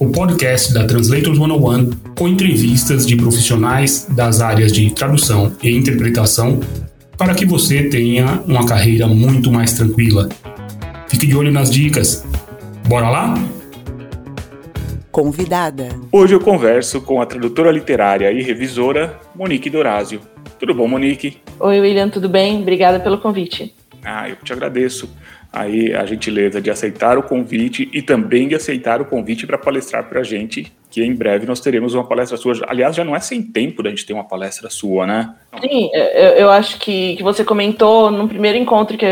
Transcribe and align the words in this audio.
o 0.00 0.12
podcast 0.12 0.72
da 0.72 0.86
Translators 0.86 1.36
101 1.36 1.90
com 2.16 2.28
entrevistas 2.28 3.04
de 3.04 3.16
profissionais 3.16 4.06
das 4.08 4.40
áreas 4.40 4.72
de 4.72 4.94
tradução 4.94 5.52
e 5.60 5.76
interpretação 5.76 6.60
para 7.16 7.34
que 7.34 7.44
você 7.44 7.88
tenha 7.88 8.40
uma 8.46 8.64
carreira 8.64 9.08
muito 9.08 9.50
mais 9.50 9.72
tranquila. 9.72 10.28
Fique 11.08 11.26
de 11.26 11.36
olho 11.36 11.50
nas 11.50 11.68
dicas. 11.68 12.24
Bora 12.86 13.10
lá? 13.10 13.34
Convidada. 15.10 15.88
Hoje 16.12 16.32
eu 16.32 16.40
converso 16.40 17.00
com 17.00 17.20
a 17.20 17.26
tradutora 17.26 17.72
literária 17.72 18.30
e 18.30 18.40
revisora 18.40 19.18
Monique 19.34 19.68
Dorazio. 19.68 20.20
Tudo 20.60 20.74
bom, 20.74 20.86
Monique? 20.86 21.38
Oi, 21.58 21.80
William, 21.80 22.08
tudo 22.08 22.28
bem? 22.28 22.62
Obrigada 22.62 23.00
pelo 23.00 23.18
convite. 23.18 23.74
Ah, 24.04 24.28
eu 24.28 24.36
te 24.36 24.52
agradeço 24.52 25.10
aí 25.52 25.94
a 25.94 26.04
gentileza 26.04 26.60
de 26.60 26.70
aceitar 26.70 27.16
o 27.16 27.22
convite 27.22 27.88
e 27.92 28.02
também 28.02 28.48
de 28.48 28.54
aceitar 28.54 29.00
o 29.00 29.04
convite 29.04 29.46
para 29.46 29.56
palestrar 29.56 30.08
para 30.08 30.20
a 30.20 30.22
gente, 30.22 30.72
que 30.90 31.02
em 31.02 31.14
breve 31.14 31.46
nós 31.46 31.60
teremos 31.60 31.94
uma 31.94 32.04
palestra 32.04 32.36
sua. 32.36 32.54
Aliás, 32.68 32.94
já 32.94 33.04
não 33.04 33.16
é 33.16 33.20
sem 33.20 33.42
tempo 33.42 33.82
da 33.82 33.90
gente 33.90 34.06
ter 34.06 34.12
uma 34.12 34.24
palestra 34.24 34.68
sua, 34.68 35.06
né? 35.06 35.34
Sim, 35.60 35.90
eu, 35.92 36.28
eu 36.30 36.50
acho 36.50 36.78
que, 36.78 37.16
que 37.16 37.22
você 37.22 37.44
comentou 37.44 38.10
no 38.10 38.28
primeiro 38.28 38.58
encontro 38.58 38.96
que, 38.96 39.06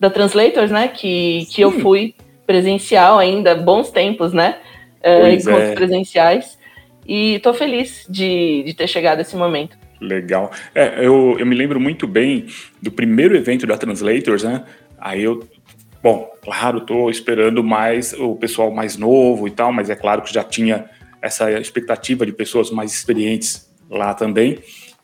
da 0.00 0.10
Translators, 0.10 0.70
né, 0.70 0.88
que, 0.88 1.46
que 1.50 1.60
eu 1.60 1.70
fui 1.70 2.14
presencial 2.46 3.18
ainda, 3.18 3.54
bons 3.54 3.90
tempos, 3.90 4.32
né? 4.32 4.56
Uh, 5.02 5.28
encontros 5.28 5.70
é. 5.70 5.74
presenciais. 5.74 6.58
E 7.06 7.34
estou 7.34 7.52
feliz 7.52 8.06
de, 8.08 8.62
de 8.64 8.74
ter 8.74 8.86
chegado 8.86 9.18
a 9.18 9.22
esse 9.22 9.36
momento. 9.36 9.76
Legal. 10.00 10.50
É, 10.74 11.04
eu, 11.04 11.36
eu 11.38 11.46
me 11.46 11.54
lembro 11.54 11.78
muito 11.78 12.06
bem 12.06 12.46
do 12.80 12.90
primeiro 12.90 13.36
evento 13.36 13.66
da 13.66 13.76
Translators, 13.76 14.42
né? 14.42 14.64
Aí 14.98 15.22
eu 15.22 15.46
Bom, 16.04 16.30
claro, 16.42 16.80
estou 16.80 17.10
esperando 17.10 17.64
mais 17.64 18.12
o 18.12 18.36
pessoal 18.36 18.70
mais 18.70 18.94
novo 18.94 19.48
e 19.48 19.50
tal, 19.50 19.72
mas 19.72 19.88
é 19.88 19.96
claro 19.96 20.20
que 20.20 20.34
já 20.34 20.44
tinha 20.44 20.84
essa 21.22 21.50
expectativa 21.52 22.26
de 22.26 22.32
pessoas 22.32 22.70
mais 22.70 22.92
experientes 22.92 23.74
lá 23.88 24.12
também. 24.12 24.58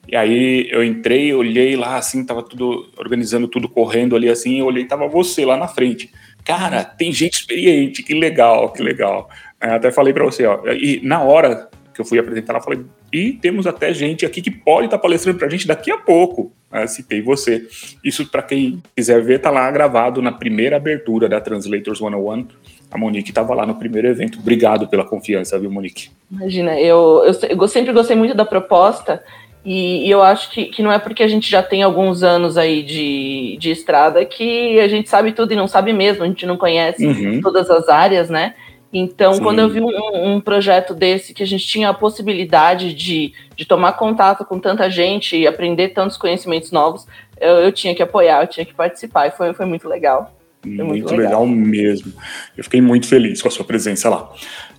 E 0.06 0.14
aí 0.14 0.68
eu 0.70 0.84
entrei, 0.84 1.32
olhei 1.32 1.74
lá 1.74 1.96
assim, 1.96 2.22
tava 2.22 2.42
tudo 2.42 2.86
organizando 2.98 3.48
tudo 3.48 3.66
correndo 3.66 4.14
ali 4.14 4.28
assim, 4.28 4.58
eu 4.58 4.66
olhei, 4.66 4.84
tava 4.84 5.08
você 5.08 5.42
lá 5.42 5.56
na 5.56 5.66
frente. 5.66 6.12
Cara, 6.44 6.84
tem 6.84 7.10
gente 7.10 7.32
experiente, 7.32 8.02
que 8.02 8.12
legal, 8.12 8.70
que 8.70 8.82
legal. 8.82 9.30
É, 9.58 9.70
até 9.70 9.90
falei 9.90 10.12
para 10.12 10.24
você, 10.26 10.44
ó, 10.44 10.60
e 10.66 11.00
na 11.02 11.22
hora 11.22 11.70
que 11.94 12.02
eu 12.02 12.04
fui 12.04 12.18
apresentar, 12.18 12.56
eu 12.56 12.60
falei, 12.60 12.84
e 13.10 13.32
temos 13.32 13.66
até 13.66 13.94
gente 13.94 14.26
aqui 14.26 14.42
que 14.42 14.50
pode 14.50 14.84
estar 14.84 14.98
tá 14.98 15.02
palestrando 15.02 15.38
para 15.38 15.46
a 15.46 15.50
gente 15.50 15.66
daqui 15.66 15.90
a 15.90 15.96
pouco. 15.96 16.52
Né? 16.70 16.86
Citei 16.86 17.20
você. 17.20 17.66
Isso, 18.04 18.30
para 18.30 18.42
quem 18.42 18.82
quiser 18.96 19.22
ver, 19.22 19.36
está 19.36 19.50
lá 19.50 19.70
gravado 19.70 20.22
na 20.22 20.32
primeira 20.32 20.76
abertura 20.76 21.28
da 21.28 21.40
Translators 21.40 21.98
101. 21.98 22.46
A 22.90 22.98
Monique 22.98 23.30
estava 23.30 23.54
lá 23.54 23.64
no 23.64 23.76
primeiro 23.76 24.08
evento. 24.08 24.38
Obrigado 24.38 24.88
pela 24.88 25.04
confiança, 25.04 25.58
viu, 25.58 25.70
Monique? 25.70 26.10
Imagina, 26.30 26.78
eu, 26.80 27.24
eu, 27.24 27.48
eu 27.48 27.68
sempre 27.68 27.92
gostei 27.92 28.16
muito 28.16 28.34
da 28.34 28.44
proposta 28.44 29.22
e, 29.64 30.06
e, 30.06 30.10
eu 30.10 30.22
acho 30.22 30.50
que, 30.50 30.66
que 30.66 30.82
não 30.82 30.90
é 30.90 30.98
porque 30.98 31.22
a 31.22 31.28
gente 31.28 31.50
já 31.50 31.62
tem 31.62 31.82
alguns 31.82 32.22
anos 32.22 32.56
aí 32.56 32.82
de, 32.82 33.58
de 33.58 33.70
estrada 33.70 34.24
que 34.24 34.80
a 34.80 34.88
gente 34.88 35.08
sabe 35.08 35.32
tudo 35.32 35.52
e 35.52 35.56
não 35.56 35.68
sabe 35.68 35.92
mesmo, 35.92 36.24
a 36.24 36.26
gente 36.26 36.46
não 36.46 36.56
conhece 36.56 37.06
uhum. 37.06 37.40
todas 37.42 37.68
as 37.68 37.88
áreas, 37.88 38.30
né? 38.30 38.54
Então, 38.92 39.34
Sim. 39.34 39.42
quando 39.42 39.60
eu 39.60 39.68
vi 39.68 39.80
um, 39.80 40.34
um, 40.34 40.40
projeto 40.40 40.94
desse, 40.94 41.32
que 41.32 41.42
a 41.42 41.46
gente 41.46 41.66
tinha 41.66 41.90
a 41.90 41.94
possibilidade 41.94 42.92
de, 42.92 43.32
de 43.56 43.64
tomar 43.64 43.92
contato 43.92 44.44
com 44.44 44.58
tanta 44.58 44.90
gente 44.90 45.36
e 45.36 45.46
aprender 45.46 45.90
tantos 45.90 46.16
conhecimentos 46.16 46.72
novos, 46.72 47.06
eu, 47.40 47.56
eu 47.58 47.72
tinha 47.72 47.94
que 47.94 48.02
apoiar, 48.02 48.42
eu 48.42 48.48
tinha 48.48 48.66
que 48.66 48.74
participar, 48.74 49.28
e 49.28 49.30
foi, 49.30 49.54
foi 49.54 49.64
muito 49.64 49.88
legal. 49.88 50.34
Foi 50.60 50.70
muito, 50.72 50.88
muito 50.88 51.14
legal. 51.14 51.44
legal. 51.44 51.46
mesmo. 51.46 52.12
Eu 52.56 52.64
fiquei 52.64 52.80
muito 52.80 53.06
feliz 53.06 53.40
com 53.40 53.48
a 53.48 53.50
sua 53.50 53.64
presença 53.64 54.10
lá. 54.10 54.28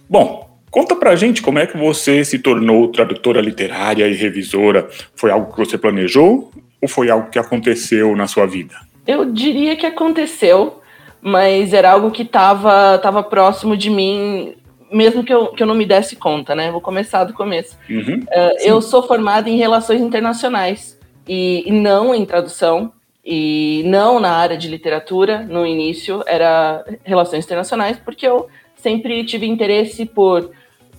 Bom, 0.10 0.50
conta 0.70 0.94
pra 0.96 1.16
gente 1.16 1.42
como 1.42 1.60
é 1.60 1.66
que 1.66 1.78
você 1.78 2.24
se 2.26 2.38
tornou 2.38 2.90
tradutora 2.90 3.40
literária 3.40 4.08
e 4.08 4.14
revisora. 4.14 4.90
Foi 5.16 5.32
algo 5.32 5.54
que 5.54 5.58
você 5.58 5.78
planejou 5.78 6.52
ou 6.82 6.88
foi 6.88 7.10
algo 7.10 7.30
que 7.30 7.40
aconteceu 7.40 8.16
na 8.16 8.28
sua 8.28 8.46
vida? 8.46 8.76
Eu 9.08 9.26
diria 9.32 9.76
que 9.76 9.86
aconteceu 9.86 10.81
mas 11.22 11.74
era 11.74 11.92
algo 11.92 12.12
que 12.12 12.24
estava 12.24 12.98
tava 12.98 13.22
próximo 13.22 13.78
de 13.78 13.90
mim, 13.90 14.56
mesmo 14.92 15.24
que 15.24 15.34
eu, 15.34 15.48
que 15.48 15.62
eu 15.62 15.68
não 15.68 15.76
me 15.76 15.86
desse 15.86 16.16
conta, 16.16 16.56
né? 16.56 16.72
Vou 16.72 16.82
começar 16.82 17.24
do 17.24 17.34
começo. 17.34 17.78
Uhum, 17.90 18.20
uh, 18.24 18.58
eu 18.60 18.82
sou 18.82 19.04
formada 19.04 19.50
em 19.50 19.58
relações 19.58 20.02
internacionais 20.02 21.00
e, 21.28 21.64
e, 21.66 21.72
não 21.72 22.14
em 22.14 22.26
tradução 22.26 22.92
e 23.24 23.84
não 23.86 24.20
na 24.20 24.32
área 24.32 24.58
de 24.58 24.68
literatura. 24.68 25.46
No 25.48 25.66
início 25.66 26.24
era 26.26 26.84
relações 27.04 27.46
internacionais 27.46 27.98
porque 27.98 28.28
eu 28.28 28.48
sempre 28.76 29.24
tive 29.24 29.46
interesse 29.46 30.06
por 30.06 30.52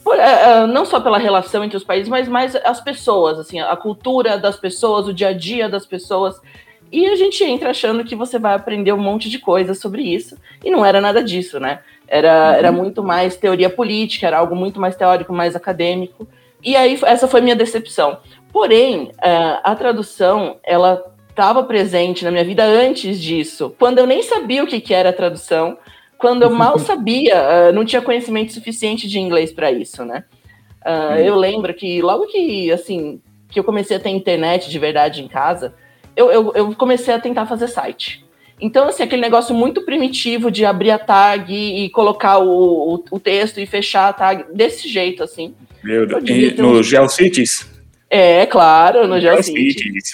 por, 0.05 0.17
uh, 0.17 0.67
não 0.67 0.85
só 0.85 1.01
pela 1.01 1.19
relação 1.19 1.63
entre 1.63 1.77
os 1.77 1.85
países, 1.85 2.09
mas 2.09 2.29
mais 2.29 2.57
as 2.57 2.81
pessoas, 2.81 3.39
assim, 3.39 3.61
a 3.61 3.77
cultura 3.77 4.37
das 4.37 4.57
pessoas, 4.57 5.07
o 5.07 5.13
dia 5.13 5.29
a 5.29 5.33
dia 5.33 5.69
das 5.69 5.87
pessoas. 5.87 6.41
E 6.93 7.07
a 7.07 7.17
gente 7.17 7.43
entra 7.43 7.71
achando 7.71 8.05
que 8.05 8.15
você 8.15 8.39
vai 8.39 8.55
aprender 8.55 8.93
um 8.93 9.01
monte 9.01 9.31
de 9.31 9.39
coisa 9.39 9.73
sobre 9.73 10.03
isso, 10.03 10.37
e 10.63 10.71
não 10.71 10.85
era 10.85 11.01
nada 11.01 11.25
disso, 11.25 11.59
né? 11.59 11.81
Era, 12.07 12.51
uhum. 12.51 12.55
era 12.55 12.73
muito 12.73 13.03
mais 13.03 13.35
teoria 13.35 13.71
política, 13.71 14.27
era 14.27 14.39
algo 14.39 14.55
muito 14.55 14.79
mais 14.79 14.95
teórico, 14.95 15.33
mais 15.33 15.57
acadêmico. 15.57 16.29
E 16.63 16.77
aí, 16.77 16.99
essa 17.05 17.27
foi 17.27 17.41
minha 17.41 17.57
decepção. 17.57 18.19
Porém, 18.53 19.05
uh, 19.05 19.61
a 19.65 19.75
tradução, 19.75 20.59
ela 20.63 21.03
estava 21.31 21.63
presente 21.63 22.23
na 22.23 22.31
minha 22.31 22.45
vida 22.45 22.63
antes 22.63 23.19
disso, 23.19 23.75
quando 23.79 23.97
eu 23.97 24.07
nem 24.07 24.23
sabia 24.23 24.63
o 24.63 24.67
que, 24.67 24.79
que 24.79 24.93
era 24.93 25.09
a 25.09 25.15
tradução, 25.15 25.79
quando 26.19 26.43
eu 26.43 26.51
mal 26.55 26.79
sabia, 26.79 27.37
uh, 27.37 27.73
não 27.73 27.87
tinha 27.87 28.03
conhecimento 28.03 28.53
suficiente 28.53 29.09
de 29.09 29.19
inglês 29.19 29.51
para 29.51 29.73
isso, 29.73 30.05
né? 30.05 30.25
Uh, 30.85 31.13
uhum. 31.13 31.17
Eu 31.17 31.37
lembro 31.37 31.73
que 31.73 32.03
logo 32.03 32.27
que, 32.27 32.71
assim, 32.71 33.19
que 33.49 33.59
eu 33.59 33.65
comecei 33.65 33.97
a 33.97 34.01
ter 34.01 34.11
internet 34.11 34.69
de 34.69 34.79
verdade 34.79 35.23
em 35.23 35.29
casa, 35.29 35.75
eu, 36.17 36.31
eu, 36.31 36.53
eu 36.55 36.75
comecei 36.75 37.13
a 37.15 37.19
tentar 37.19 37.47
fazer 37.47 37.69
site. 37.69 38.25
Então, 38.61 38.87
assim, 38.89 39.03
aquele 39.03 39.23
negócio 39.23 39.55
muito 39.55 39.83
primitivo 39.83 40.51
de 40.51 40.65
abrir 40.65 40.93
a 40.93 40.99
tag 40.99 41.53
e, 41.53 41.91
colocar 41.91 42.39
o, 42.39 42.95
o, 42.95 43.05
o, 43.11 43.19
texto 43.19 43.59
e 43.59 43.67
fechar 43.67 44.09
a 44.09 44.13
tag 44.13 44.45
desse 44.55 44.89
jeito, 44.89 45.23
assim. 45.23 45.53
Meu 45.83 46.07
Deus, 46.07 46.57
no 46.59 46.79
um... 46.79 46.83
GeoCities? 46.83 47.69
É, 48.09 48.47
claro, 48.47 49.09
no 49.09 49.19
GeoCities. 49.19 50.13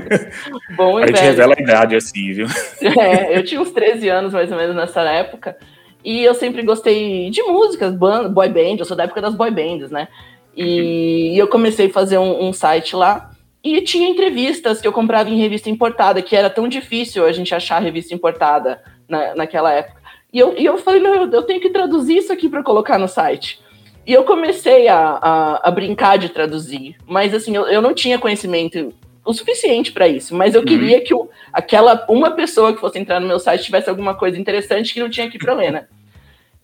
Bom, 0.74 0.98
a 0.98 1.06
gente 1.06 1.20
revela 1.20 1.54
a 1.56 1.62
idade, 1.62 1.94
assim, 1.94 2.32
viu? 2.32 2.46
É, 2.98 3.38
eu 3.38 3.44
tinha 3.44 3.60
uns 3.60 3.70
13 3.70 4.08
anos, 4.08 4.32
mais 4.32 4.50
ou 4.50 4.58
menos, 4.58 4.74
nessa 4.74 5.02
época. 5.02 5.56
E 6.04 6.24
eu 6.24 6.34
sempre 6.34 6.62
gostei 6.62 7.30
de 7.30 7.42
músicas, 7.42 7.94
band, 7.94 8.30
boy 8.30 8.48
band, 8.48 8.76
eu 8.78 8.84
sou 8.84 8.96
da 8.96 9.04
época 9.04 9.20
das 9.20 9.34
boy 9.34 9.50
bands, 9.50 9.90
né? 9.90 10.08
E, 10.56 11.34
e 11.34 11.38
eu 11.38 11.46
comecei 11.46 11.86
a 11.86 11.92
fazer 11.92 12.18
um, 12.18 12.48
um 12.48 12.52
site 12.52 12.96
lá. 12.96 13.30
E 13.66 13.80
tinha 13.80 14.08
entrevistas 14.08 14.80
que 14.80 14.86
eu 14.86 14.92
comprava 14.92 15.28
em 15.28 15.38
revista 15.38 15.68
importada, 15.68 16.22
que 16.22 16.36
era 16.36 16.48
tão 16.48 16.68
difícil 16.68 17.26
a 17.26 17.32
gente 17.32 17.52
achar 17.52 17.82
revista 17.82 18.14
importada 18.14 18.80
na, 19.08 19.34
naquela 19.34 19.72
época. 19.72 20.00
E 20.32 20.38
eu, 20.38 20.56
e 20.56 20.64
eu 20.64 20.78
falei, 20.78 21.00
não, 21.00 21.12
eu, 21.12 21.28
eu 21.28 21.42
tenho 21.42 21.60
que 21.60 21.70
traduzir 21.70 22.18
isso 22.18 22.32
aqui 22.32 22.48
para 22.48 22.62
colocar 22.62 22.96
no 22.96 23.08
site. 23.08 23.60
E 24.06 24.12
eu 24.12 24.22
comecei 24.22 24.86
a, 24.86 25.18
a, 25.20 25.68
a 25.68 25.70
brincar 25.72 26.16
de 26.16 26.28
traduzir, 26.28 26.94
mas 27.08 27.34
assim, 27.34 27.56
eu, 27.56 27.66
eu 27.66 27.82
não 27.82 27.92
tinha 27.92 28.20
conhecimento 28.20 28.94
o 29.24 29.32
suficiente 29.32 29.90
para 29.90 30.06
isso, 30.06 30.32
mas 30.32 30.54
eu 30.54 30.60
uhum. 30.60 30.66
queria 30.68 31.00
que 31.00 31.12
o, 31.12 31.28
aquela 31.52 32.06
uma 32.08 32.30
pessoa 32.30 32.72
que 32.72 32.78
fosse 32.78 33.00
entrar 33.00 33.18
no 33.18 33.26
meu 33.26 33.40
site 33.40 33.64
tivesse 33.64 33.90
alguma 33.90 34.14
coisa 34.14 34.38
interessante 34.38 34.94
que 34.94 35.00
não 35.00 35.10
tinha 35.10 35.26
aqui 35.26 35.38
para 35.38 35.54
ler, 35.54 35.88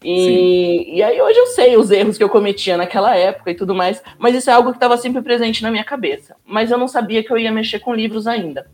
E, 0.05 0.97
e 0.97 1.03
aí 1.03 1.21
hoje 1.21 1.39
eu 1.39 1.47
sei 1.47 1.77
os 1.77 1.91
erros 1.91 2.19
que 2.19 2.25
eu 2.25 2.29
cometia 2.29 2.77
naquela 2.77 3.17
época 3.17 3.51
e 3.51 3.55
tudo 3.55 3.75
mais, 3.75 4.03
mas 4.19 4.35
isso 4.35 4.51
é 4.51 4.53
algo 4.53 4.71
que 4.71 4.77
estava 4.77 4.97
sempre 4.97 5.23
presente 5.23 5.63
na 5.63 5.71
minha 5.71 5.85
cabeça. 5.85 6.37
Mas 6.45 6.71
eu 6.71 6.79
não 6.79 6.89
sabia 6.89 7.23
que 7.23 7.33
eu 7.33 7.39
ia 7.39 7.53
mexer 7.53 7.79
com 7.79 7.95
livros 7.95 8.27
ainda. 8.27 8.67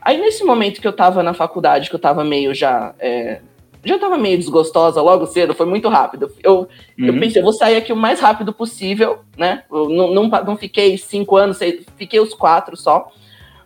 Aí 0.00 0.20
nesse 0.20 0.44
momento 0.44 0.80
que 0.80 0.86
eu 0.86 0.92
estava 0.92 1.22
na 1.22 1.34
faculdade, 1.34 1.88
que 1.88 1.94
eu 1.94 1.98
estava 1.98 2.24
meio 2.24 2.54
já. 2.54 2.94
É, 2.98 3.40
já 3.84 3.96
estava 3.96 4.16
meio 4.16 4.38
desgostosa 4.38 5.02
logo 5.02 5.26
cedo, 5.26 5.54
foi 5.54 5.66
muito 5.66 5.88
rápido. 5.88 6.30
Eu, 6.40 6.68
uhum. 6.96 7.06
eu 7.06 7.18
pensei, 7.18 7.40
eu 7.40 7.44
vou 7.44 7.52
sair 7.52 7.76
aqui 7.76 7.92
o 7.92 7.96
mais 7.96 8.20
rápido 8.20 8.52
possível, 8.52 9.18
né? 9.36 9.64
Eu 9.70 9.88
não, 9.88 10.14
não, 10.14 10.28
não 10.28 10.56
fiquei 10.56 10.96
cinco 10.96 11.36
anos, 11.36 11.58
fiquei 11.96 12.20
os 12.20 12.32
quatro 12.32 12.76
só. 12.76 13.10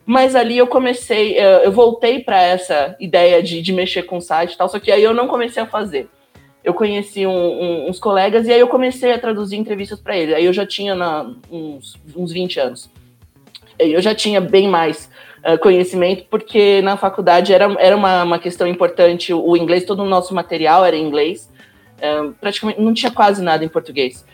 Mas 0.06 0.34
ali 0.34 0.56
eu 0.56 0.66
comecei, 0.66 1.36
eu 1.36 1.70
voltei 1.72 2.20
para 2.20 2.40
essa 2.40 2.96
ideia 2.98 3.42
de, 3.42 3.60
de 3.60 3.72
mexer 3.72 4.04
com 4.04 4.18
o 4.18 4.20
site 4.20 4.54
e 4.54 4.56
tal, 4.56 4.68
só 4.68 4.78
que 4.78 4.90
aí 4.90 5.02
eu 5.02 5.12
não 5.12 5.26
comecei 5.26 5.62
a 5.62 5.66
fazer 5.66 6.08
eu 6.66 6.74
conheci 6.74 7.24
um, 7.24 7.30
um, 7.30 7.88
uns 7.88 8.00
colegas 8.00 8.48
e 8.48 8.52
aí 8.52 8.58
eu 8.58 8.66
comecei 8.66 9.12
a 9.12 9.18
traduzir 9.20 9.56
entrevistas 9.56 10.00
para 10.00 10.16
eles. 10.16 10.34
Aí 10.34 10.44
eu 10.44 10.52
já 10.52 10.66
tinha 10.66 10.96
na, 10.96 11.32
uns, 11.48 11.96
uns 12.14 12.32
20 12.32 12.58
anos. 12.58 12.90
Eu 13.78 14.02
já 14.02 14.12
tinha 14.12 14.40
bem 14.40 14.66
mais 14.66 15.08
uh, 15.48 15.56
conhecimento, 15.58 16.26
porque 16.28 16.82
na 16.82 16.96
faculdade 16.96 17.54
era, 17.54 17.72
era 17.78 17.94
uma, 17.94 18.24
uma 18.24 18.38
questão 18.40 18.66
importante. 18.66 19.32
O 19.32 19.56
inglês, 19.56 19.84
todo 19.84 20.02
o 20.02 20.08
nosso 20.08 20.34
material 20.34 20.84
era 20.84 20.96
em 20.96 21.06
inglês. 21.06 21.48
Uh, 21.98 22.32
praticamente 22.40 22.80
não 22.80 22.92
tinha 22.92 23.12
quase 23.12 23.40
nada 23.40 23.64
em 23.64 23.68
português. 23.68 24.26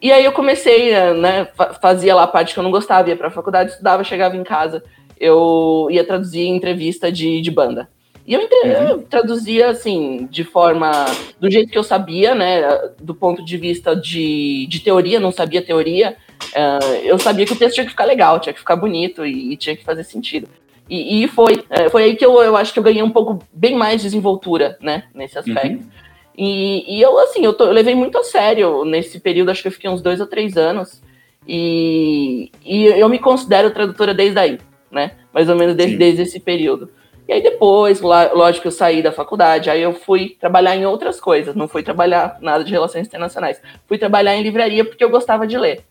E 0.00 0.10
aí 0.10 0.24
eu 0.24 0.32
comecei, 0.32 0.92
né, 1.12 1.46
fazia 1.82 2.14
lá 2.14 2.22
a 2.22 2.26
parte 2.26 2.54
que 2.54 2.58
eu 2.58 2.64
não 2.64 2.70
gostava, 2.70 3.10
ia 3.10 3.16
para 3.16 3.28
a 3.28 3.30
faculdade, 3.30 3.72
estudava, 3.72 4.04
chegava 4.04 4.36
em 4.36 4.44
casa, 4.44 4.82
eu 5.18 5.88
ia 5.90 6.04
traduzir 6.04 6.46
entrevista 6.46 7.10
de, 7.12 7.40
de 7.40 7.50
banda. 7.50 7.88
E 8.26 8.34
eu, 8.34 8.40
uhum. 8.40 8.88
eu, 8.88 9.02
traduzia 9.02 9.70
assim, 9.70 10.26
de 10.30 10.42
forma. 10.42 11.06
do 11.38 11.48
jeito 11.48 11.70
que 11.70 11.78
eu 11.78 11.84
sabia, 11.84 12.34
né? 12.34 12.62
Do 13.00 13.14
ponto 13.14 13.44
de 13.44 13.56
vista 13.56 13.94
de, 13.94 14.66
de 14.66 14.80
teoria, 14.80 15.20
não 15.20 15.30
sabia 15.30 15.62
teoria. 15.62 16.16
Uh, 16.52 16.94
eu 17.04 17.18
sabia 17.18 17.46
que 17.46 17.52
o 17.52 17.56
texto 17.56 17.74
tinha 17.74 17.84
que 17.84 17.92
ficar 17.92 18.04
legal, 18.04 18.40
tinha 18.40 18.52
que 18.52 18.58
ficar 18.58 18.74
bonito 18.74 19.24
e, 19.24 19.52
e 19.52 19.56
tinha 19.56 19.76
que 19.76 19.84
fazer 19.84 20.02
sentido. 20.02 20.48
E, 20.90 21.22
e 21.22 21.28
foi. 21.28 21.54
Uh, 21.54 21.90
foi 21.90 22.02
aí 22.02 22.16
que 22.16 22.26
eu, 22.26 22.42
eu 22.42 22.56
acho 22.56 22.72
que 22.72 22.78
eu 22.80 22.82
ganhei 22.82 23.02
um 23.02 23.10
pouco 23.10 23.38
bem 23.52 23.76
mais 23.76 24.02
desenvoltura, 24.02 24.76
né? 24.80 25.04
Nesse 25.14 25.38
aspecto. 25.38 25.84
Uhum. 25.84 25.90
E, 26.36 26.98
e, 26.98 27.00
eu, 27.00 27.16
assim, 27.20 27.44
eu, 27.44 27.54
tô, 27.54 27.64
eu, 27.64 27.72
levei 27.72 27.94
muito 27.94 28.18
a 28.18 28.24
sério 28.24 28.84
nesse 28.84 29.20
período, 29.20 29.50
acho 29.50 29.62
que 29.62 29.68
eu 29.68 29.72
fiquei 29.72 29.88
uns 29.88 30.02
dois 30.02 30.20
ou 30.20 30.26
três 30.26 30.56
anos. 30.56 31.00
E, 31.46 32.50
e 32.64 32.86
eu 32.86 33.08
me 33.08 33.20
considero 33.20 33.70
tradutora 33.70 34.12
desde 34.12 34.38
aí, 34.38 34.58
né? 34.90 35.12
Mais 35.32 35.48
ou 35.48 35.54
menos 35.54 35.76
desde, 35.76 35.96
desde 35.96 36.22
esse 36.22 36.40
período. 36.40 36.90
E 37.28 37.32
aí 37.32 37.42
depois, 37.42 38.00
lógico, 38.00 38.68
eu 38.68 38.72
saí 38.72 39.02
da 39.02 39.10
faculdade, 39.10 39.68
aí 39.68 39.82
eu 39.82 39.92
fui 39.92 40.36
trabalhar 40.38 40.76
em 40.76 40.86
outras 40.86 41.20
coisas, 41.20 41.56
não 41.56 41.66
fui 41.66 41.82
trabalhar 41.82 42.38
nada 42.40 42.62
de 42.62 42.70
relações 42.70 43.06
internacionais. 43.06 43.60
Fui 43.86 43.98
trabalhar 43.98 44.36
em 44.36 44.42
livraria 44.42 44.84
porque 44.84 45.02
eu 45.02 45.10
gostava 45.10 45.46
de 45.46 45.58
ler. 45.58 45.84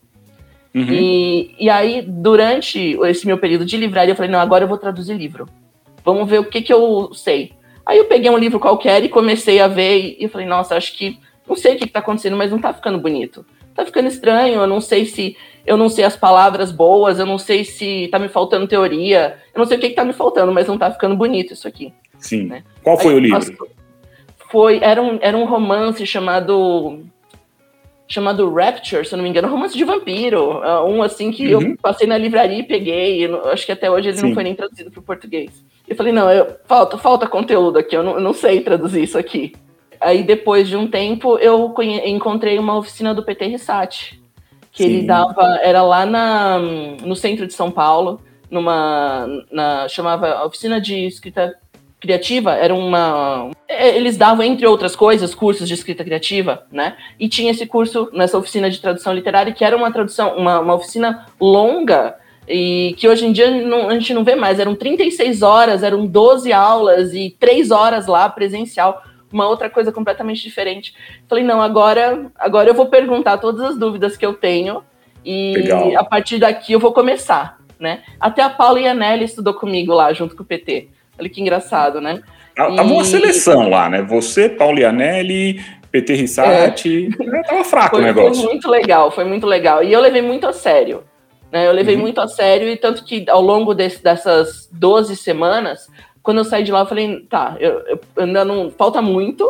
Uhum. 0.74 0.86
E, 0.90 1.54
e 1.58 1.70
aí, 1.70 2.02
durante 2.02 2.98
esse 3.04 3.26
meu 3.26 3.38
período 3.38 3.64
de 3.64 3.76
livraria, 3.76 4.12
eu 4.12 4.16
falei, 4.16 4.30
não, 4.30 4.40
agora 4.40 4.64
eu 4.64 4.68
vou 4.68 4.78
traduzir 4.78 5.14
livro. 5.14 5.46
Vamos 6.04 6.28
ver 6.28 6.40
o 6.40 6.44
que, 6.44 6.62
que 6.62 6.72
eu 6.72 7.12
sei. 7.12 7.52
Aí 7.84 7.98
eu 7.98 8.06
peguei 8.06 8.30
um 8.30 8.38
livro 8.38 8.58
qualquer 8.58 9.04
e 9.04 9.08
comecei 9.08 9.60
a 9.60 9.68
ver, 9.68 10.16
e 10.18 10.24
eu 10.24 10.28
falei, 10.28 10.46
nossa, 10.46 10.74
acho 10.74 10.96
que 10.96 11.18
não 11.46 11.54
sei 11.54 11.74
o 11.74 11.78
que 11.78 11.84
está 11.84 12.00
acontecendo, 12.00 12.36
mas 12.36 12.50
não 12.50 12.56
está 12.56 12.72
ficando 12.72 12.98
bonito. 12.98 13.44
Tá 13.74 13.84
ficando 13.84 14.08
estranho, 14.08 14.60
eu 14.60 14.66
não 14.66 14.80
sei 14.80 15.04
se 15.04 15.36
eu 15.66 15.76
não 15.76 15.88
sei 15.88 16.04
as 16.04 16.16
palavras 16.16 16.70
boas, 16.70 17.18
eu 17.18 17.26
não 17.26 17.38
sei 17.38 17.64
se 17.64 18.08
tá 18.08 18.18
me 18.18 18.28
faltando 18.28 18.68
teoria, 18.68 19.36
eu 19.54 19.58
não 19.58 19.66
sei 19.66 19.76
o 19.76 19.80
que, 19.80 19.88
que 19.90 19.94
tá 19.94 20.04
me 20.04 20.12
faltando, 20.12 20.52
mas 20.52 20.68
não 20.68 20.78
tá 20.78 20.90
ficando 20.90 21.16
bonito 21.16 21.52
isso 21.52 21.66
aqui. 21.66 21.92
Sim. 22.18 22.44
Né? 22.44 22.62
Qual 22.82 22.96
foi 22.96 23.12
Aí, 23.12 23.16
o 23.16 23.20
livro? 23.20 23.68
Foi, 24.50 24.78
era 24.80 25.02
um, 25.02 25.18
era 25.20 25.36
um 25.36 25.44
romance 25.44 26.06
chamado 26.06 27.00
chamado 28.08 28.48
Rapture, 28.54 29.04
se 29.04 29.12
eu 29.12 29.16
não 29.16 29.24
me 29.24 29.30
engano, 29.30 29.48
um 29.48 29.50
romance 29.50 29.76
de 29.76 29.82
vampiro, 29.82 30.62
é 30.62 30.80
um 30.84 31.02
assim 31.02 31.32
que 31.32 31.52
uhum. 31.52 31.70
eu 31.70 31.76
passei 31.76 32.06
na 32.06 32.16
livraria 32.16 32.60
e 32.60 32.62
peguei, 32.62 33.28
acho 33.52 33.66
que 33.66 33.72
até 33.72 33.90
hoje 33.90 34.10
ele 34.10 34.16
Sim. 34.16 34.28
não 34.28 34.34
foi 34.34 34.44
nem 34.44 34.54
traduzido 34.54 34.92
para 34.92 35.00
o 35.00 35.02
português. 35.02 35.64
Eu 35.88 35.96
falei, 35.96 36.12
não, 36.12 36.30
eu, 36.30 36.56
falta, 36.66 36.96
falta 36.96 37.26
conteúdo 37.26 37.78
aqui, 37.80 37.96
eu 37.96 38.04
não, 38.04 38.14
eu 38.14 38.20
não 38.20 38.32
sei 38.32 38.60
traduzir 38.60 39.02
isso 39.02 39.18
aqui. 39.18 39.54
Aí 40.00 40.22
depois 40.22 40.68
de 40.68 40.76
um 40.76 40.86
tempo 40.86 41.36
eu 41.38 41.74
encontrei 42.04 42.58
uma 42.60 42.76
oficina 42.76 43.12
do 43.12 43.24
PT 43.24 43.46
Rissati, 43.46 44.20
que 44.76 44.84
Sim. 44.84 44.90
ele 44.90 45.06
dava, 45.06 45.58
era 45.62 45.82
lá 45.82 46.04
na, 46.04 46.58
no 46.58 47.16
centro 47.16 47.46
de 47.46 47.54
São 47.54 47.70
Paulo, 47.70 48.20
numa, 48.50 49.26
na, 49.50 49.88
chamava 49.88 50.44
Oficina 50.44 50.78
de 50.78 51.06
Escrita 51.06 51.56
Criativa, 51.98 52.52
era 52.52 52.74
uma, 52.74 53.50
é, 53.66 53.96
eles 53.96 54.18
davam, 54.18 54.44
entre 54.44 54.66
outras 54.66 54.94
coisas, 54.94 55.34
cursos 55.34 55.66
de 55.66 55.72
escrita 55.72 56.04
criativa, 56.04 56.66
né, 56.70 56.94
e 57.18 57.26
tinha 57.26 57.50
esse 57.50 57.64
curso 57.64 58.10
nessa 58.12 58.36
oficina 58.36 58.68
de 58.68 58.78
tradução 58.78 59.14
literária, 59.14 59.50
que 59.50 59.64
era 59.64 59.74
uma 59.74 59.90
tradução, 59.90 60.36
uma, 60.36 60.60
uma 60.60 60.74
oficina 60.74 61.26
longa, 61.40 62.14
e 62.46 62.94
que 62.98 63.08
hoje 63.08 63.24
em 63.24 63.32
dia 63.32 63.50
não, 63.50 63.88
a 63.88 63.94
gente 63.94 64.12
não 64.12 64.24
vê 64.24 64.34
mais, 64.34 64.60
eram 64.60 64.74
36 64.74 65.40
horas, 65.40 65.82
eram 65.82 66.06
12 66.06 66.52
aulas 66.52 67.14
e 67.14 67.34
3 67.40 67.70
horas 67.70 68.06
lá 68.06 68.28
presencial, 68.28 69.02
uma 69.32 69.48
outra 69.48 69.68
coisa 69.68 69.92
completamente 69.92 70.42
diferente. 70.42 70.94
Falei, 71.28 71.44
não, 71.44 71.60
agora, 71.60 72.26
agora 72.36 72.68
eu 72.68 72.74
vou 72.74 72.86
perguntar 72.86 73.38
todas 73.38 73.60
as 73.60 73.78
dúvidas 73.78 74.16
que 74.16 74.24
eu 74.24 74.34
tenho 74.34 74.82
e 75.24 75.54
Legal. 75.56 75.98
a 75.98 76.04
partir 76.04 76.38
daqui 76.38 76.72
eu 76.72 76.80
vou 76.80 76.92
começar, 76.92 77.58
né? 77.78 78.02
Até 78.20 78.42
a 78.42 78.50
Paula 78.50 78.80
e 78.80 78.86
a 78.86 78.94
Nelly 78.94 79.24
estudou 79.24 79.54
comigo 79.54 79.92
lá, 79.92 80.12
junto 80.12 80.36
com 80.36 80.42
o 80.42 80.46
PT. 80.46 80.88
Olha 81.18 81.28
que 81.28 81.40
engraçado, 81.40 82.00
né? 82.00 82.22
Tava 82.54 82.74
e... 82.74 82.80
uma 82.80 83.04
seleção 83.04 83.68
lá, 83.68 83.88
né? 83.88 84.02
Você, 84.02 84.48
Paula 84.48 84.80
e 84.80 84.84
a 84.84 84.92
Nelly, 84.92 85.60
PT 85.90 86.14
Rissati, 86.14 87.08
é. 87.20 87.42
tava 87.42 87.64
fraco 87.64 87.96
foi, 87.96 88.00
o 88.00 88.06
negócio. 88.06 88.42
Foi 88.42 88.52
muito 88.52 88.70
legal, 88.70 89.10
foi 89.10 89.24
muito 89.24 89.46
legal. 89.46 89.82
E 89.82 89.92
eu 89.92 90.00
levei 90.00 90.22
muito 90.22 90.46
a 90.46 90.52
sério. 90.52 91.02
Né? 91.50 91.66
Eu 91.66 91.72
levei 91.72 91.94
uhum. 91.94 92.02
muito 92.02 92.20
a 92.20 92.28
sério, 92.28 92.68
e 92.68 92.76
tanto 92.76 93.04
que 93.04 93.24
ao 93.28 93.40
longo 93.40 93.74
desse, 93.74 94.02
dessas 94.02 94.68
12 94.72 95.16
semanas, 95.16 95.88
quando 96.26 96.38
eu 96.38 96.44
saí 96.44 96.64
de 96.64 96.72
lá, 96.72 96.80
eu 96.80 96.86
falei, 96.86 97.20
tá, 97.20 97.56
eu, 97.60 97.72
eu 97.86 98.00
ainda 98.16 98.44
não. 98.44 98.68
Falta 98.68 99.00
muito, 99.00 99.48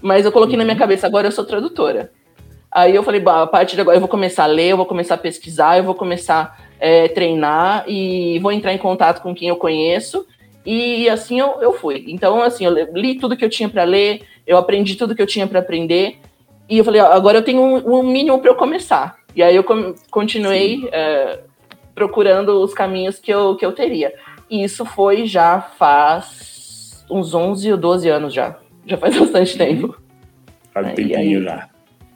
mas 0.00 0.24
eu 0.24 0.32
coloquei 0.32 0.56
na 0.56 0.64
minha 0.64 0.72
uhum. 0.72 0.80
cabeça, 0.80 1.06
agora 1.06 1.26
eu 1.26 1.30
sou 1.30 1.44
tradutora. 1.44 2.10
Aí 2.72 2.96
eu 2.96 3.02
falei, 3.02 3.22
a 3.26 3.46
partir 3.46 3.74
de 3.74 3.82
agora 3.82 3.98
eu 3.98 4.00
vou 4.00 4.08
começar 4.08 4.44
a 4.44 4.46
ler, 4.46 4.70
eu 4.70 4.78
vou 4.78 4.86
começar 4.86 5.16
a 5.16 5.18
pesquisar, 5.18 5.76
eu 5.76 5.84
vou 5.84 5.94
começar 5.94 6.58
a 6.58 6.86
é, 6.86 7.08
treinar 7.08 7.84
e 7.86 8.38
vou 8.38 8.50
entrar 8.50 8.72
em 8.72 8.78
contato 8.78 9.20
com 9.20 9.34
quem 9.34 9.50
eu 9.50 9.56
conheço. 9.56 10.26
E 10.64 11.06
assim 11.10 11.38
eu, 11.38 11.58
eu 11.60 11.74
fui. 11.74 12.06
Então, 12.08 12.42
assim, 12.42 12.64
eu 12.64 12.72
li 12.94 13.18
tudo 13.18 13.36
que 13.36 13.44
eu 13.44 13.50
tinha 13.50 13.68
para 13.68 13.84
ler, 13.84 14.22
eu 14.46 14.56
aprendi 14.56 14.96
tudo 14.96 15.14
que 15.14 15.20
eu 15.20 15.26
tinha 15.26 15.46
para 15.46 15.60
aprender. 15.60 16.16
E 16.66 16.78
eu 16.78 16.84
falei, 16.84 17.02
ó, 17.02 17.12
agora 17.12 17.36
eu 17.38 17.44
tenho 17.44 17.60
um, 17.60 17.98
um 17.98 18.02
mínimo 18.02 18.38
para 18.40 18.50
eu 18.50 18.54
começar. 18.54 19.18
E 19.34 19.42
aí 19.42 19.54
eu 19.54 19.64
continuei 20.10 20.88
é, 20.90 21.40
procurando 21.94 22.62
os 22.62 22.72
caminhos 22.72 23.18
que 23.18 23.30
eu, 23.30 23.54
que 23.54 23.66
eu 23.66 23.72
teria. 23.72 24.14
E 24.50 24.62
isso 24.62 24.84
foi 24.84 25.26
já 25.26 25.60
faz 25.60 27.04
uns 27.10 27.34
11 27.34 27.72
ou 27.72 27.78
12 27.78 28.08
anos 28.08 28.34
já. 28.34 28.56
Já 28.86 28.96
faz 28.96 29.16
bastante 29.18 29.52
uhum. 29.52 29.58
tempo. 29.58 29.96
Faz 30.72 30.86
um 30.86 30.94
tempinho 30.94 31.42
já. 31.42 31.68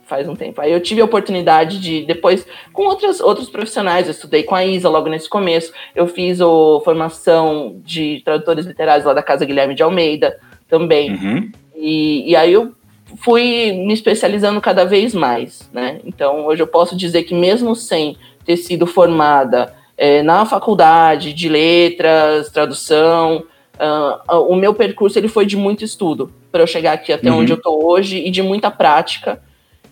Faz 0.04 0.28
um 0.28 0.34
tempo. 0.34 0.60
Aí 0.60 0.72
eu 0.72 0.80
tive 0.80 1.00
a 1.00 1.04
oportunidade 1.04 1.80
de, 1.80 2.04
depois, 2.04 2.46
com 2.72 2.82
outras, 2.82 3.20
outros 3.20 3.48
profissionais, 3.48 4.06
eu 4.06 4.10
estudei 4.10 4.42
com 4.42 4.56
a 4.56 4.66
Isa 4.66 4.88
logo 4.88 5.08
nesse 5.08 5.28
começo. 5.28 5.72
Eu 5.94 6.08
fiz 6.08 6.40
a 6.40 6.46
formação 6.84 7.80
de 7.84 8.20
tradutores 8.24 8.66
literários 8.66 9.06
lá 9.06 9.14
da 9.14 9.22
Casa 9.22 9.44
Guilherme 9.44 9.74
de 9.74 9.82
Almeida 9.82 10.38
também. 10.68 11.12
Uhum. 11.12 11.52
E, 11.76 12.28
e 12.30 12.36
aí 12.36 12.52
eu 12.52 12.74
fui 13.18 13.72
me 13.72 13.94
especializando 13.94 14.60
cada 14.60 14.84
vez 14.84 15.14
mais, 15.14 15.70
né? 15.72 16.00
Então, 16.04 16.46
hoje 16.46 16.62
eu 16.62 16.66
posso 16.66 16.96
dizer 16.96 17.22
que 17.22 17.34
mesmo 17.34 17.74
sem 17.74 18.16
ter 18.44 18.56
sido 18.56 18.86
formada 18.86 19.74
é, 20.00 20.22
na 20.22 20.46
faculdade 20.46 21.34
de 21.34 21.46
letras, 21.46 22.48
tradução. 22.48 23.44
Uh, 23.78 24.34
o 24.48 24.56
meu 24.56 24.72
percurso 24.72 25.18
ele 25.18 25.28
foi 25.28 25.44
de 25.44 25.58
muito 25.58 25.84
estudo 25.84 26.32
para 26.50 26.62
eu 26.62 26.66
chegar 26.66 26.92
aqui 26.92 27.12
até 27.12 27.30
uhum. 27.30 27.40
onde 27.40 27.52
eu 27.52 27.58
estou 27.58 27.84
hoje 27.84 28.16
e 28.16 28.30
de 28.30 28.40
muita 28.40 28.70
prática. 28.70 29.42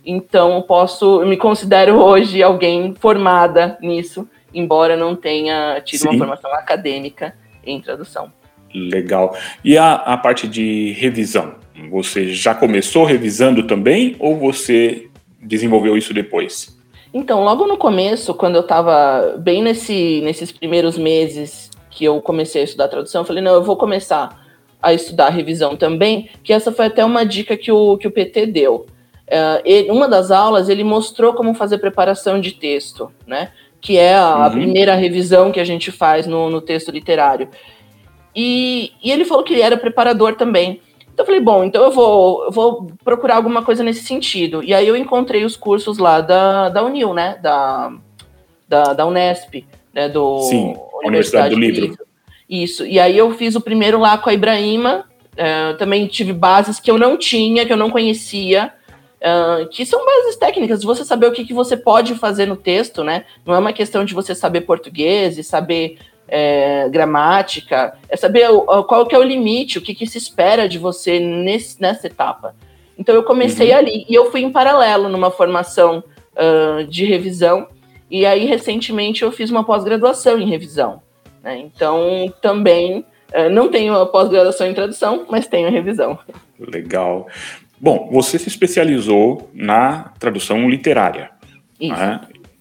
Então, 0.04 0.54
eu 0.54 0.62
posso, 0.62 1.20
eu 1.20 1.26
me 1.26 1.36
considero 1.36 1.96
hoje 1.96 2.42
alguém 2.42 2.94
formada 2.98 3.76
nisso, 3.82 4.26
embora 4.54 4.96
não 4.96 5.14
tenha 5.14 5.78
tido 5.84 6.00
Sim. 6.00 6.08
uma 6.08 6.18
formação 6.18 6.54
acadêmica 6.54 7.34
em 7.62 7.78
tradução. 7.78 8.32
Legal. 8.74 9.36
E 9.62 9.76
a, 9.76 9.92
a 9.92 10.16
parte 10.16 10.48
de 10.48 10.92
revisão? 10.92 11.56
Você 11.90 12.32
já 12.32 12.54
começou 12.54 13.04
revisando 13.04 13.64
também 13.64 14.16
ou 14.18 14.38
você 14.38 15.06
desenvolveu 15.38 15.98
isso 15.98 16.14
depois? 16.14 16.77
Então, 17.18 17.42
logo 17.42 17.66
no 17.66 17.76
começo, 17.76 18.32
quando 18.32 18.54
eu 18.54 18.60
estava 18.60 19.34
bem 19.38 19.60
nesse, 19.60 20.20
nesses 20.22 20.52
primeiros 20.52 20.96
meses 20.96 21.68
que 21.90 22.04
eu 22.04 22.22
comecei 22.22 22.60
a 22.60 22.64
estudar 22.64 22.86
tradução, 22.86 23.22
eu 23.22 23.24
falei, 23.24 23.42
não, 23.42 23.54
eu 23.54 23.62
vou 23.62 23.76
começar 23.76 24.40
a 24.80 24.92
estudar 24.94 25.30
revisão 25.30 25.76
também, 25.76 26.30
que 26.44 26.52
essa 26.52 26.70
foi 26.70 26.86
até 26.86 27.04
uma 27.04 27.26
dica 27.26 27.56
que 27.56 27.72
o, 27.72 27.98
que 27.98 28.06
o 28.06 28.10
PT 28.12 28.46
deu. 28.46 28.86
Uh, 29.26 29.60
ele, 29.64 29.90
uma 29.90 30.08
das 30.08 30.30
aulas, 30.30 30.68
ele 30.68 30.84
mostrou 30.84 31.34
como 31.34 31.54
fazer 31.54 31.78
preparação 31.78 32.40
de 32.40 32.52
texto, 32.52 33.10
né? 33.26 33.50
Que 33.80 33.98
é 33.98 34.14
a, 34.14 34.44
uhum. 34.44 34.52
primeira 34.52 34.94
revisão 34.94 35.50
que 35.50 35.58
a 35.58 35.64
gente 35.64 35.90
faz 35.90 36.24
no, 36.24 36.48
no 36.48 36.60
texto 36.60 36.92
literário. 36.92 37.48
E, 38.34 38.92
e 39.02 39.10
ele 39.10 39.24
falou 39.24 39.42
que 39.42 39.54
ele 39.54 39.62
era 39.62 39.76
preparador 39.76 40.36
também. 40.36 40.80
Então 41.18 41.24
eu 41.24 41.26
falei, 41.26 41.40
bom, 41.40 41.64
então 41.64 41.82
eu 41.82 41.90
vou, 41.90 42.44
eu 42.44 42.52
vou 42.52 42.86
procurar 43.02 43.34
alguma 43.34 43.60
coisa 43.64 43.82
nesse 43.82 44.04
sentido. 44.04 44.62
E 44.62 44.72
aí 44.72 44.86
eu 44.86 44.96
encontrei 44.96 45.44
os 45.44 45.56
cursos 45.56 45.98
lá 45.98 46.20
da, 46.20 46.68
da 46.68 46.84
Unil, 46.84 47.12
né? 47.12 47.36
Da, 47.42 47.92
da, 48.68 48.92
da 48.92 49.04
Unesp, 49.04 49.66
né? 49.92 50.08
Do 50.08 50.42
Sim, 50.42 50.76
Universidade, 51.02 51.06
Universidade 51.06 51.54
do 51.56 51.60
Livro. 51.60 51.80
Livro. 51.80 52.06
Isso. 52.48 52.86
E 52.86 53.00
aí 53.00 53.18
eu 53.18 53.32
fiz 53.34 53.56
o 53.56 53.60
primeiro 53.60 53.98
lá 53.98 54.16
com 54.16 54.30
a 54.30 54.32
Ibrahima. 54.32 55.06
Uh, 55.32 55.76
também 55.76 56.06
tive 56.06 56.32
bases 56.32 56.78
que 56.78 56.88
eu 56.88 56.96
não 56.96 57.16
tinha, 57.16 57.66
que 57.66 57.72
eu 57.72 57.76
não 57.76 57.90
conhecia. 57.90 58.72
Uh, 59.16 59.68
que 59.70 59.84
são 59.84 60.06
bases 60.06 60.36
técnicas 60.36 60.78
de 60.78 60.86
você 60.86 61.04
saber 61.04 61.26
o 61.26 61.32
que, 61.32 61.44
que 61.44 61.52
você 61.52 61.76
pode 61.76 62.14
fazer 62.14 62.46
no 62.46 62.54
texto, 62.54 63.02
né? 63.02 63.24
Não 63.44 63.56
é 63.56 63.58
uma 63.58 63.72
questão 63.72 64.04
de 64.04 64.14
você 64.14 64.36
saber 64.36 64.60
português 64.60 65.36
e 65.36 65.42
saber 65.42 65.98
é, 66.28 66.88
gramática, 66.90 67.94
é 68.08 68.16
saber 68.16 68.48
qual 68.86 69.06
que 69.06 69.14
é 69.14 69.18
o 69.18 69.22
limite, 69.22 69.78
o 69.78 69.82
que, 69.82 69.94
que 69.94 70.06
se 70.06 70.18
espera 70.18 70.68
de 70.68 70.78
você 70.78 71.18
nesse, 71.18 71.80
nessa 71.80 72.06
etapa. 72.06 72.54
Então 72.98 73.14
eu 73.14 73.22
comecei 73.22 73.70
uhum. 73.72 73.78
ali 73.78 74.06
e 74.08 74.14
eu 74.14 74.30
fui 74.30 74.42
em 74.42 74.50
paralelo 74.50 75.08
numa 75.08 75.30
formação 75.30 76.02
uh, 76.34 76.84
de 76.84 77.04
revisão 77.04 77.68
e 78.10 78.26
aí 78.26 78.44
recentemente 78.44 79.22
eu 79.22 79.30
fiz 79.30 79.50
uma 79.50 79.64
pós-graduação 79.64 80.38
em 80.38 80.48
revisão. 80.48 81.00
Né? 81.42 81.58
Então 81.58 82.32
também 82.42 83.04
uh, 83.32 83.48
não 83.50 83.68
tenho 83.68 83.94
a 83.94 84.06
pós-graduação 84.06 84.66
em 84.66 84.74
tradução, 84.74 85.26
mas 85.30 85.46
tenho 85.46 85.70
revisão. 85.70 86.18
Legal. 86.58 87.28
Bom, 87.80 88.08
você 88.10 88.38
se 88.38 88.48
especializou 88.48 89.48
na 89.54 90.12
tradução 90.18 90.68
literária. 90.68 91.30
Isso. 91.80 91.94
Né? 91.94 92.20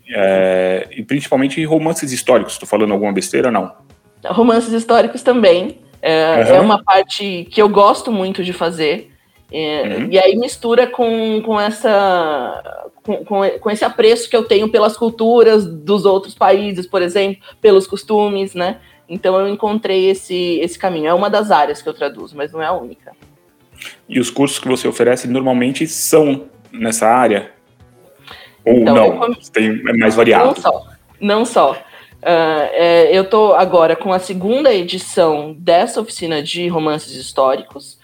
É, 0.10 0.88
e 0.92 1.04
principalmente 1.04 1.64
romances 1.66 2.12
históricos. 2.12 2.54
Estou 2.54 2.68
falando 2.68 2.94
alguma 2.94 3.12
besteira, 3.12 3.52
não? 3.52 3.74
Romances 4.26 4.72
históricos 4.72 5.22
também. 5.22 5.80
É, 6.02 6.36
uhum. 6.36 6.56
é 6.56 6.60
uma 6.62 6.84
parte 6.84 7.48
que 7.52 7.62
eu 7.62 7.68
gosto 7.68 8.12
muito 8.12 8.44
de 8.44 8.54
fazer. 8.54 9.12
É, 9.52 9.82
uhum. 9.82 10.08
E 10.12 10.20
aí 10.20 10.36
mistura 10.36 10.88
com, 10.88 11.42
com 11.42 11.60
essa 11.60 12.92
com, 13.04 13.24
com, 13.60 13.72
esse 13.72 13.86
apreço 13.86 14.30
que 14.30 14.36
eu 14.36 14.44
tenho 14.44 14.70
pelas 14.70 14.98
culturas 14.98 15.66
dos 15.66 16.04
outros 16.06 16.36
países, 16.36 16.86
por 16.86 17.02
exemplo, 17.02 17.42
pelos 17.62 17.88
costumes, 17.88 18.54
né? 18.54 18.78
Então 19.08 19.40
eu 19.40 19.48
encontrei 19.48 20.10
esse, 20.10 20.60
esse 20.60 20.78
caminho. 20.78 21.08
É 21.08 21.14
uma 21.14 21.30
das 21.30 21.50
áreas 21.50 21.82
que 21.82 21.88
eu 21.88 21.94
traduzo, 21.94 22.36
mas 22.36 22.52
não 22.52 22.62
é 22.62 22.66
a 22.66 22.74
única. 22.74 23.14
E 24.10 24.20
os 24.20 24.30
cursos 24.30 24.60
que 24.60 24.68
você 24.68 24.88
oferece 24.88 25.28
normalmente 25.28 25.88
são 25.88 26.46
nessa 26.72 27.08
área? 27.08 27.52
Ou 28.68 28.80
então, 28.80 28.96
não? 28.96 29.34
Tem, 29.54 29.82
é 29.88 29.94
mais 29.94 30.16
variado? 30.16 30.48
Não 30.48 30.56
só. 30.56 30.88
Não 31.20 31.46
só. 31.46 31.72
Uh, 31.72 32.68
é, 32.74 33.18
eu 33.18 33.24
estou 33.24 33.56
agora 33.56 33.96
com 33.96 34.12
a 34.12 34.20
segunda 34.20 34.74
edição 34.74 35.56
dessa 35.58 36.02
oficina 36.02 36.42
de 36.42 36.68
romances 36.68 37.16
históricos, 37.16 37.98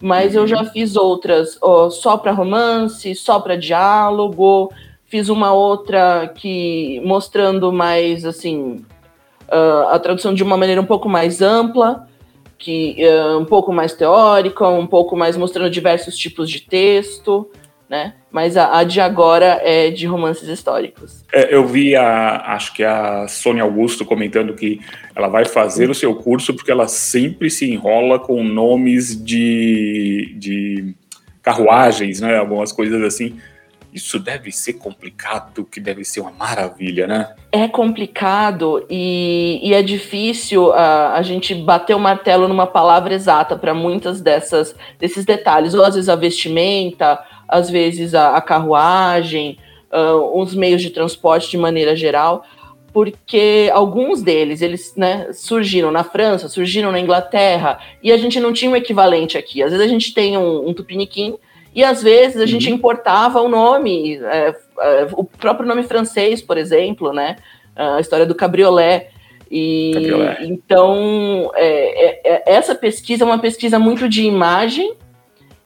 mas 0.00 0.34
uhum. 0.34 0.40
eu 0.40 0.46
já 0.46 0.64
fiz 0.64 0.96
outras 0.96 1.56
ó, 1.62 1.88
só 1.88 2.16
para 2.16 2.32
romance, 2.32 3.14
só 3.14 3.38
para 3.38 3.56
diálogo, 3.56 4.72
fiz 5.06 5.28
uma 5.28 5.52
outra 5.52 6.32
que 6.34 7.00
mostrando 7.04 7.72
mais 7.72 8.24
assim 8.24 8.84
uh, 9.48 9.88
a 9.90 9.98
tradução 9.98 10.34
de 10.34 10.42
uma 10.42 10.56
maneira 10.56 10.80
um 10.80 10.86
pouco 10.86 11.08
mais 11.08 11.40
ampla, 11.40 12.08
que 12.58 12.96
uh, 13.06 13.38
um 13.38 13.44
pouco 13.44 13.72
mais 13.72 13.94
teórica, 13.94 14.68
um 14.68 14.86
pouco 14.86 15.16
mais 15.16 15.36
mostrando 15.36 15.70
diversos 15.70 16.16
tipos 16.16 16.50
de 16.50 16.60
texto 16.60 17.48
né? 17.90 18.14
Mas 18.30 18.56
a, 18.56 18.78
a, 18.78 18.84
de 18.84 19.00
agora 19.00 19.60
é 19.64 19.90
de 19.90 20.06
romances 20.06 20.48
históricos. 20.48 21.24
É, 21.32 21.52
eu 21.52 21.66
vi 21.66 21.96
a, 21.96 22.36
acho 22.54 22.72
que 22.72 22.84
a 22.84 23.26
Sônia 23.26 23.64
Augusto 23.64 24.04
comentando 24.04 24.54
que 24.54 24.80
ela 25.12 25.26
vai 25.26 25.44
fazer 25.44 25.90
o 25.90 25.94
seu 25.94 26.14
curso 26.14 26.54
porque 26.54 26.70
ela 26.70 26.86
sempre 26.86 27.50
se 27.50 27.68
enrola 27.68 28.20
com 28.20 28.44
nomes 28.44 29.22
de, 29.22 30.36
de 30.38 30.94
carruagens, 31.42 32.20
né? 32.20 32.38
Algumas 32.38 32.70
coisas 32.70 33.02
assim. 33.02 33.36
Isso 33.92 34.20
deve 34.20 34.52
ser 34.52 34.74
complicado, 34.74 35.64
que 35.64 35.80
deve 35.80 36.04
ser 36.04 36.20
uma 36.20 36.30
maravilha, 36.30 37.08
né? 37.08 37.34
É 37.50 37.66
complicado 37.66 38.86
e, 38.88 39.58
e 39.64 39.74
é 39.74 39.82
difícil 39.82 40.72
a, 40.72 41.14
a 41.14 41.22
gente 41.22 41.56
bater 41.56 41.96
o 41.96 41.98
martelo 41.98 42.46
numa 42.46 42.68
palavra 42.68 43.12
exata 43.12 43.56
para 43.56 43.74
muitas 43.74 44.20
dessas 44.20 44.76
desses 44.96 45.24
detalhes, 45.24 45.74
ou 45.74 45.84
às 45.84 45.96
vezes 45.96 46.08
a 46.08 46.14
vestimenta, 46.14 47.18
às 47.50 47.68
vezes 47.68 48.14
a, 48.14 48.36
a 48.36 48.40
carruagem, 48.40 49.58
uh, 49.92 50.40
os 50.40 50.54
meios 50.54 50.80
de 50.80 50.90
transporte 50.90 51.50
de 51.50 51.58
maneira 51.58 51.96
geral, 51.96 52.44
porque 52.92 53.70
alguns 53.72 54.22
deles 54.22 54.62
eles 54.62 54.94
né, 54.96 55.28
surgiram 55.32 55.90
na 55.90 56.02
França, 56.02 56.48
surgiram 56.48 56.90
na 56.90 57.00
Inglaterra, 57.00 57.78
e 58.02 58.12
a 58.12 58.16
gente 58.16 58.40
não 58.40 58.52
tinha 58.52 58.70
um 58.70 58.76
equivalente 58.76 59.36
aqui. 59.36 59.62
Às 59.62 59.70
vezes 59.70 59.84
a 59.84 59.88
gente 59.88 60.14
tem 60.14 60.36
um, 60.36 60.68
um 60.68 60.74
tupiniquim, 60.74 61.36
e 61.74 61.84
às 61.84 62.02
vezes 62.02 62.36
a 62.36 62.40
uhum. 62.40 62.46
gente 62.46 62.70
importava 62.70 63.40
o 63.40 63.48
nome, 63.48 64.16
é, 64.16 64.54
é, 64.80 65.08
o 65.12 65.24
próprio 65.24 65.68
nome 65.68 65.84
francês, 65.84 66.42
por 66.42 66.58
exemplo, 66.58 67.12
né? 67.12 67.36
A 67.76 68.00
história 68.00 68.26
do 68.26 68.34
cabriolé. 68.34 69.10
E 69.48 69.92
cabriolé. 69.94 70.38
então 70.42 71.50
é, 71.54 72.06
é, 72.06 72.20
é 72.24 72.42
essa 72.46 72.72
pesquisa 72.72 73.24
é 73.24 73.26
uma 73.26 73.38
pesquisa 73.38 73.80
muito 73.80 74.08
de 74.08 74.22
imagem 74.22 74.94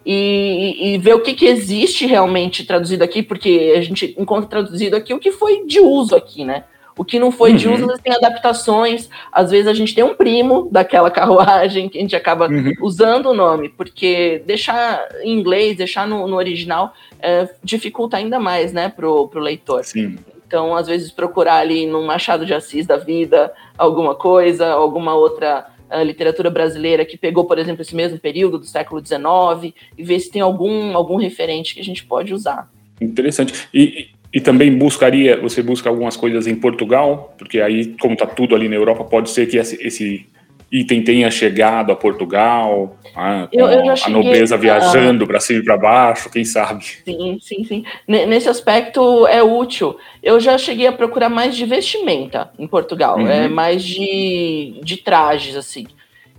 e, 0.04 0.94
e, 0.94 0.98
ver 0.98 1.14
o 1.14 1.20
que, 1.20 1.32
que 1.34 1.46
existe 1.46 2.06
realmente 2.06 2.64
traduzido 2.64 3.02
aqui, 3.02 3.22
porque 3.22 3.74
a 3.76 3.80
gente 3.80 4.14
encontra 4.18 4.48
traduzido 4.48 4.96
aqui 4.96 5.14
o 5.14 5.18
que 5.18 5.32
foi 5.32 5.64
de 5.64 5.80
uso 5.80 6.14
aqui, 6.14 6.44
né? 6.44 6.64
O 6.96 7.04
que 7.04 7.18
não 7.18 7.32
foi 7.32 7.50
uhum. 7.50 7.56
de 7.56 7.68
uso, 7.68 7.88
tem 8.02 8.12
adaptações. 8.12 9.08
Às 9.32 9.50
vezes 9.50 9.66
a 9.66 9.74
gente 9.74 9.94
tem 9.94 10.04
um 10.04 10.14
primo 10.14 10.68
daquela 10.70 11.10
carruagem 11.10 11.88
que 11.88 11.98
a 11.98 12.00
gente 12.00 12.14
acaba 12.14 12.48
uhum. 12.48 12.72
usando 12.80 13.30
o 13.30 13.34
nome, 13.34 13.68
porque 13.68 14.42
deixar 14.46 15.04
em 15.22 15.38
inglês, 15.38 15.76
deixar 15.76 16.06
no, 16.06 16.28
no 16.28 16.36
original, 16.36 16.94
é, 17.18 17.48
dificulta 17.62 18.16
ainda 18.16 18.38
mais, 18.38 18.72
né, 18.72 18.88
pro, 18.88 19.26
pro 19.28 19.40
leitor. 19.40 19.84
Sim. 19.84 20.18
Então, 20.46 20.76
às 20.76 20.86
vezes, 20.86 21.10
procurar 21.10 21.56
ali 21.56 21.84
num 21.84 22.06
Machado 22.06 22.46
de 22.46 22.54
Assis 22.54 22.86
da 22.86 22.96
vida 22.96 23.52
alguma 23.76 24.14
coisa, 24.14 24.68
alguma 24.68 25.14
outra 25.14 25.66
a 25.90 26.02
literatura 26.02 26.50
brasileira 26.50 27.04
que 27.04 27.16
pegou, 27.16 27.44
por 27.44 27.58
exemplo, 27.58 27.82
esse 27.82 27.94
mesmo 27.94 28.18
período 28.18 28.58
do 28.58 28.66
século 28.66 29.04
XIX 29.04 29.74
e 29.96 30.02
ver 30.02 30.20
se 30.20 30.30
tem 30.30 30.42
algum, 30.42 30.96
algum 30.96 31.16
referente 31.16 31.74
que 31.74 31.80
a 31.80 31.84
gente 31.84 32.04
pode 32.04 32.32
usar. 32.32 32.70
Interessante. 33.00 33.68
E, 33.72 34.08
e 34.32 34.40
também 34.40 34.76
buscaria, 34.76 35.40
você 35.40 35.62
busca 35.62 35.88
algumas 35.88 36.16
coisas 36.16 36.46
em 36.46 36.54
Portugal, 36.54 37.34
porque 37.38 37.60
aí, 37.60 37.94
como 38.00 38.14
está 38.14 38.26
tudo 38.26 38.54
ali 38.54 38.68
na 38.68 38.74
Europa, 38.74 39.04
pode 39.04 39.30
ser 39.30 39.46
que 39.46 39.56
esse, 39.56 39.84
esse 39.84 40.26
item 40.74 41.02
tenha 41.02 41.30
chegado 41.30 41.92
a 41.92 41.96
Portugal, 41.96 42.96
ah, 43.14 43.48
eu, 43.52 43.66
eu 43.66 43.92
a 43.92 44.08
nobreza 44.08 44.56
viajando 44.56 45.24
para 45.24 45.38
cima 45.38 45.60
e 45.60 45.64
para 45.64 45.76
baixo, 45.76 46.28
quem 46.28 46.44
sabe? 46.44 46.84
Sim, 46.84 47.38
sim, 47.40 47.64
sim. 47.64 47.84
Nesse 48.08 48.48
aspecto 48.48 49.24
é 49.28 49.40
útil. 49.40 49.96
Eu 50.20 50.40
já 50.40 50.58
cheguei 50.58 50.88
a 50.88 50.92
procurar 50.92 51.28
mais 51.28 51.54
de 51.54 51.64
vestimenta 51.64 52.50
em 52.58 52.66
Portugal, 52.66 53.18
uhum. 53.18 53.28
é 53.28 53.48
mais 53.48 53.84
de, 53.84 54.80
de 54.82 54.96
trajes, 54.96 55.56
assim. 55.56 55.86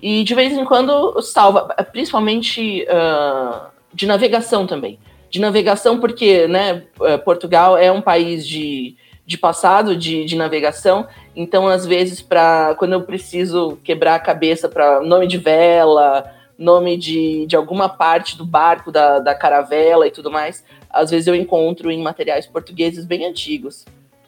E 0.02 0.24
de 0.24 0.36
vez 0.36 0.52
em 0.52 0.66
quando 0.66 1.22
salva, 1.22 1.74
principalmente 1.94 2.86
uh, 2.90 3.68
de 3.94 4.06
navegação 4.06 4.68
também. 4.68 5.00
De 5.30 5.40
navegação, 5.40 6.00
porque 6.00 6.48
né, 6.48 6.84
eh, 7.02 7.18
Portugal 7.18 7.78
é 7.78 7.92
um 7.92 8.02
país 8.02 8.48
de 8.48 8.96
de 9.26 9.38
passado 9.38 9.96
de, 9.96 10.24
de 10.26 10.36
navegação. 10.36 11.08
Então, 11.36 11.68
às 11.68 11.86
vezes, 11.86 12.22
para 12.22 12.76
quando 12.76 12.94
eu 12.94 13.02
preciso 13.02 13.78
quebrar 13.84 14.16
a 14.16 14.20
cabeça 14.20 14.70
para 14.70 15.02
nome 15.02 15.28
de 15.28 15.38
vela, 15.38 16.32
nome 16.58 16.96
de, 16.98 17.46
de 17.48 17.56
alguma 17.56 17.90
parte 17.90 18.38
do 18.38 18.46
barco, 18.46 18.92
da, 18.92 19.20
da 19.20 19.36
caravela 19.36 20.08
e 20.08 20.12
tudo 20.12 20.32
mais, 20.32 20.64
às 20.90 21.12
vezes 21.12 21.28
eu 21.28 21.36
encontro 21.36 21.92
em 21.92 22.02
materiais 22.02 22.46
portugueses 22.46 23.06
bem 23.06 23.26
antigos. 23.26 23.86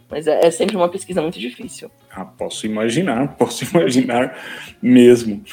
Mas 0.10 0.25
é, 0.25 0.46
é 0.46 0.51
sempre 0.51 0.75
uma 0.75 0.89
pesquisa 0.89 1.22
muito 1.22 1.39
difícil. 1.39 1.92
Ah, 2.12 2.25
posso 2.25 2.66
imaginar, 2.66 3.36
posso 3.38 3.66
imaginar 3.66 4.38
mesmo. 4.82 5.44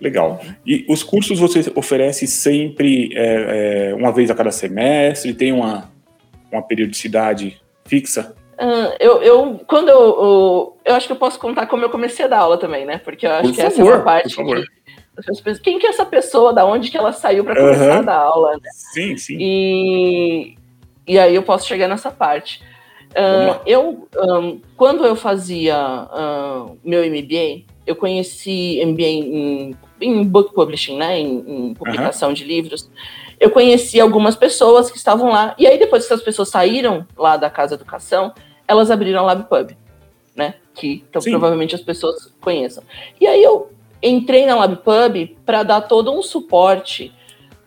Legal. 0.00 0.40
E 0.64 0.84
os 0.88 1.02
cursos 1.02 1.38
você 1.38 1.70
oferece 1.74 2.26
sempre 2.26 3.10
é, 3.14 3.90
é, 3.90 3.94
uma 3.94 4.12
vez 4.12 4.30
a 4.30 4.34
cada 4.34 4.50
semestre? 4.50 5.34
Tem 5.34 5.52
uma, 5.52 5.90
uma 6.50 6.62
periodicidade 6.62 7.60
fixa? 7.84 8.34
Uh, 8.60 8.94
eu, 9.00 9.22
eu, 9.22 9.60
quando 9.66 9.88
eu, 9.88 9.98
eu, 9.98 10.76
eu, 10.84 10.94
acho 10.94 11.06
que 11.06 11.12
eu 11.14 11.16
posso 11.16 11.38
contar 11.38 11.66
como 11.66 11.82
eu 11.82 11.88
comecei 11.88 12.26
a 12.26 12.28
dar 12.28 12.40
aula 12.40 12.58
também, 12.58 12.84
né? 12.84 12.98
Porque 12.98 13.26
eu 13.26 13.32
acho 13.32 13.48
por 13.48 13.54
que 13.54 13.62
favor, 13.62 13.72
essa 13.72 13.80
é 13.80 13.84
uma 13.84 14.00
parte 14.00 14.36
que, 14.36 15.60
quem 15.60 15.78
que 15.78 15.86
é 15.86 15.88
essa 15.88 16.04
pessoa, 16.04 16.52
da 16.52 16.66
onde 16.66 16.90
que 16.90 16.96
ela 16.96 17.10
saiu 17.12 17.42
para 17.42 17.56
começar 17.56 17.98
a 17.98 18.02
dar 18.02 18.16
aula, 18.16 18.52
né? 18.52 18.70
Sim, 18.92 19.16
sim. 19.16 19.36
E, 19.40 20.54
e 21.06 21.18
aí 21.18 21.34
eu 21.34 21.42
posso 21.42 21.66
chegar 21.66 21.88
nessa 21.88 22.10
parte. 22.10 22.62
Uh, 23.12 23.58
eu, 23.64 24.08
um, 24.16 24.60
quando 24.76 25.06
eu 25.06 25.16
fazia 25.16 25.76
uh, 25.78 26.78
meu 26.84 27.02
MBA, 27.10 27.64
eu 27.86 27.96
conheci 27.96 28.82
MBA 28.84 29.02
em, 29.02 29.76
em 30.02 30.22
book 30.22 30.52
publishing, 30.52 30.98
né? 30.98 31.18
Em, 31.18 31.70
em 31.70 31.74
publicação 31.74 32.32
de 32.34 32.44
livros 32.44 32.90
eu 33.40 33.50
conheci 33.50 33.98
algumas 33.98 34.36
pessoas 34.36 34.90
que 34.90 34.98
estavam 34.98 35.30
lá. 35.30 35.54
E 35.58 35.66
aí, 35.66 35.78
depois 35.78 36.06
que 36.06 36.12
essas 36.12 36.22
pessoas 36.22 36.50
saíram 36.50 37.06
lá 37.16 37.38
da 37.38 37.48
Casa 37.48 37.74
Educação, 37.74 38.34
elas 38.70 38.90
abriram 38.90 39.20
a 39.20 39.26
LabPub, 39.26 39.76
né? 40.34 40.54
Que 40.74 41.04
então, 41.08 41.20
provavelmente 41.20 41.74
as 41.74 41.80
pessoas 41.80 42.32
conheçam. 42.40 42.84
E 43.20 43.26
aí 43.26 43.42
eu 43.42 43.70
entrei 44.00 44.46
na 44.46 44.54
LabPub 44.54 45.36
para 45.44 45.62
dar 45.64 45.80
todo 45.82 46.12
um 46.12 46.22
suporte 46.22 47.12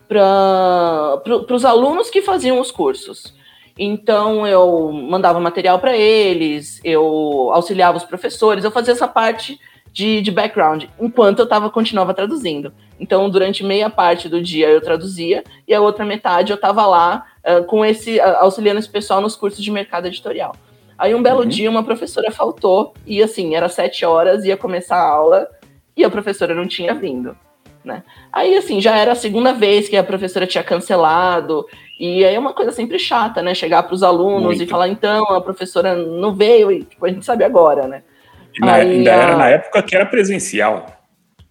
para 0.07 1.21
pro, 1.23 1.45
os 1.49 1.65
alunos 1.65 2.09
que 2.09 2.21
faziam 2.21 2.59
os 2.59 2.71
cursos. 2.71 3.33
Então 3.77 4.47
eu 4.47 4.91
mandava 4.91 5.39
material 5.39 5.79
para 5.79 5.97
eles, 5.97 6.79
eu 6.83 7.49
auxiliava 7.53 7.97
os 7.97 8.05
professores, 8.05 8.63
eu 8.63 8.71
fazia 8.71 8.93
essa 8.93 9.07
parte 9.07 9.59
de, 9.91 10.21
de 10.21 10.31
background, 10.31 10.85
enquanto 10.99 11.39
eu 11.39 11.47
tava, 11.47 11.69
continuava 11.69 12.13
traduzindo. 12.13 12.73
Então, 12.99 13.29
durante 13.29 13.63
meia 13.63 13.89
parte 13.89 14.27
do 14.29 14.41
dia 14.41 14.69
eu 14.69 14.81
traduzia 14.81 15.43
e 15.67 15.73
a 15.73 15.81
outra 15.81 16.05
metade 16.05 16.51
eu 16.51 16.55
estava 16.55 16.85
lá 16.85 17.25
uh, 17.45 17.63
com 17.65 17.83
esse 17.85 18.17
uh, 18.17 18.37
auxiliando 18.39 18.79
esse 18.79 18.89
pessoal 18.89 19.21
nos 19.21 19.35
cursos 19.35 19.63
de 19.63 19.69
mercado 19.69 20.07
editorial. 20.07 20.55
Aí 20.97 21.13
um 21.15 21.23
belo 21.23 21.41
uhum. 21.41 21.47
dia 21.47 21.69
uma 21.69 21.83
professora 21.83 22.31
faltou 22.31 22.93
e 23.05 23.21
assim, 23.21 23.55
era 23.55 23.67
sete 23.69 24.05
horas, 24.05 24.45
ia 24.45 24.57
começar 24.57 24.97
a 24.97 25.07
aula 25.07 25.47
e 25.95 26.03
a 26.03 26.09
professora 26.09 26.53
não 26.55 26.67
tinha 26.67 26.93
vindo. 26.93 27.35
né? 27.83 28.03
Aí, 28.31 28.55
assim, 28.55 28.79
já 28.79 28.97
era 28.97 29.11
a 29.11 29.15
segunda 29.15 29.53
vez 29.53 29.89
que 29.89 29.97
a 29.97 30.03
professora 30.03 30.47
tinha 30.47 30.63
cancelado, 30.63 31.65
e 31.99 32.23
aí 32.23 32.33
é 32.33 32.39
uma 32.39 32.53
coisa 32.53 32.71
sempre 32.71 32.97
chata, 32.97 33.41
né? 33.41 33.53
Chegar 33.53 33.83
para 33.83 33.93
os 33.93 34.03
alunos 34.03 34.57
Muito. 34.57 34.63
e 34.63 34.67
falar, 34.67 34.87
então, 34.87 35.25
a 35.25 35.41
professora 35.41 35.95
não 35.95 36.33
veio, 36.33 36.71
e 36.71 36.83
tipo, 36.83 37.05
a 37.05 37.09
gente 37.09 37.25
sabe 37.25 37.43
agora, 37.43 37.87
né? 37.87 38.03
Na, 38.59 38.75
aí, 38.75 38.91
ainda 38.91 39.11
a... 39.11 39.15
era 39.15 39.35
na 39.37 39.49
época 39.49 39.83
que 39.83 39.95
era 39.95 40.05
presencial. 40.05 40.85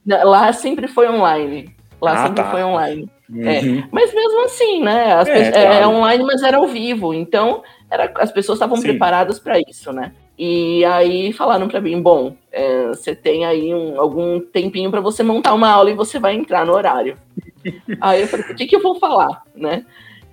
Lá 0.07 0.53
sempre 0.53 0.89
foi 0.89 1.09
online. 1.09 1.75
Lá 2.01 2.15
ah, 2.15 2.27
sempre 2.27 2.43
tá. 2.43 2.51
foi 2.51 2.63
online. 2.63 3.09
É. 3.31 3.61
Uhum. 3.61 3.79
É. 3.79 3.89
Mas 3.91 4.13
mesmo 4.13 4.45
assim, 4.45 4.83
né? 4.83 5.15
As 5.15 5.29
é, 5.29 5.51
claro. 5.51 5.69
é, 5.69 5.87
online, 5.87 6.25
mas 6.25 6.43
era 6.43 6.57
ao 6.57 6.67
vivo. 6.67 7.15
Então, 7.15 7.63
era, 7.93 8.11
as 8.17 8.33
pessoas 8.33 8.57
estavam 8.57 8.81
preparadas 8.81 9.39
para 9.39 9.61
isso, 9.61 9.93
né? 9.93 10.13
E 10.39 10.83
aí 10.87 11.31
falaram 11.35 11.69
para 11.69 11.79
mim, 11.79 12.01
bom, 12.01 12.35
é, 12.51 12.89
você 12.89 13.15
tem 13.15 13.45
aí 13.45 13.75
um, 13.75 14.01
algum 14.01 14.41
tempinho 14.41 14.91
para 14.91 15.03
você 15.03 15.23
montar 15.23 15.53
uma 15.53 15.69
aula 15.69 15.91
e 15.91 15.95
você 15.95 16.19
vai 16.19 16.35
entrar 16.35 16.65
no 16.65 16.73
horário. 16.73 17.19
aí 18.01 18.23
eu 18.23 18.27
falei, 18.27 18.47
o 18.47 18.55
que, 18.55 18.67
que 18.67 18.75
eu 18.75 18.81
vou 18.81 18.95
falar, 18.95 19.43
né? 19.55 19.85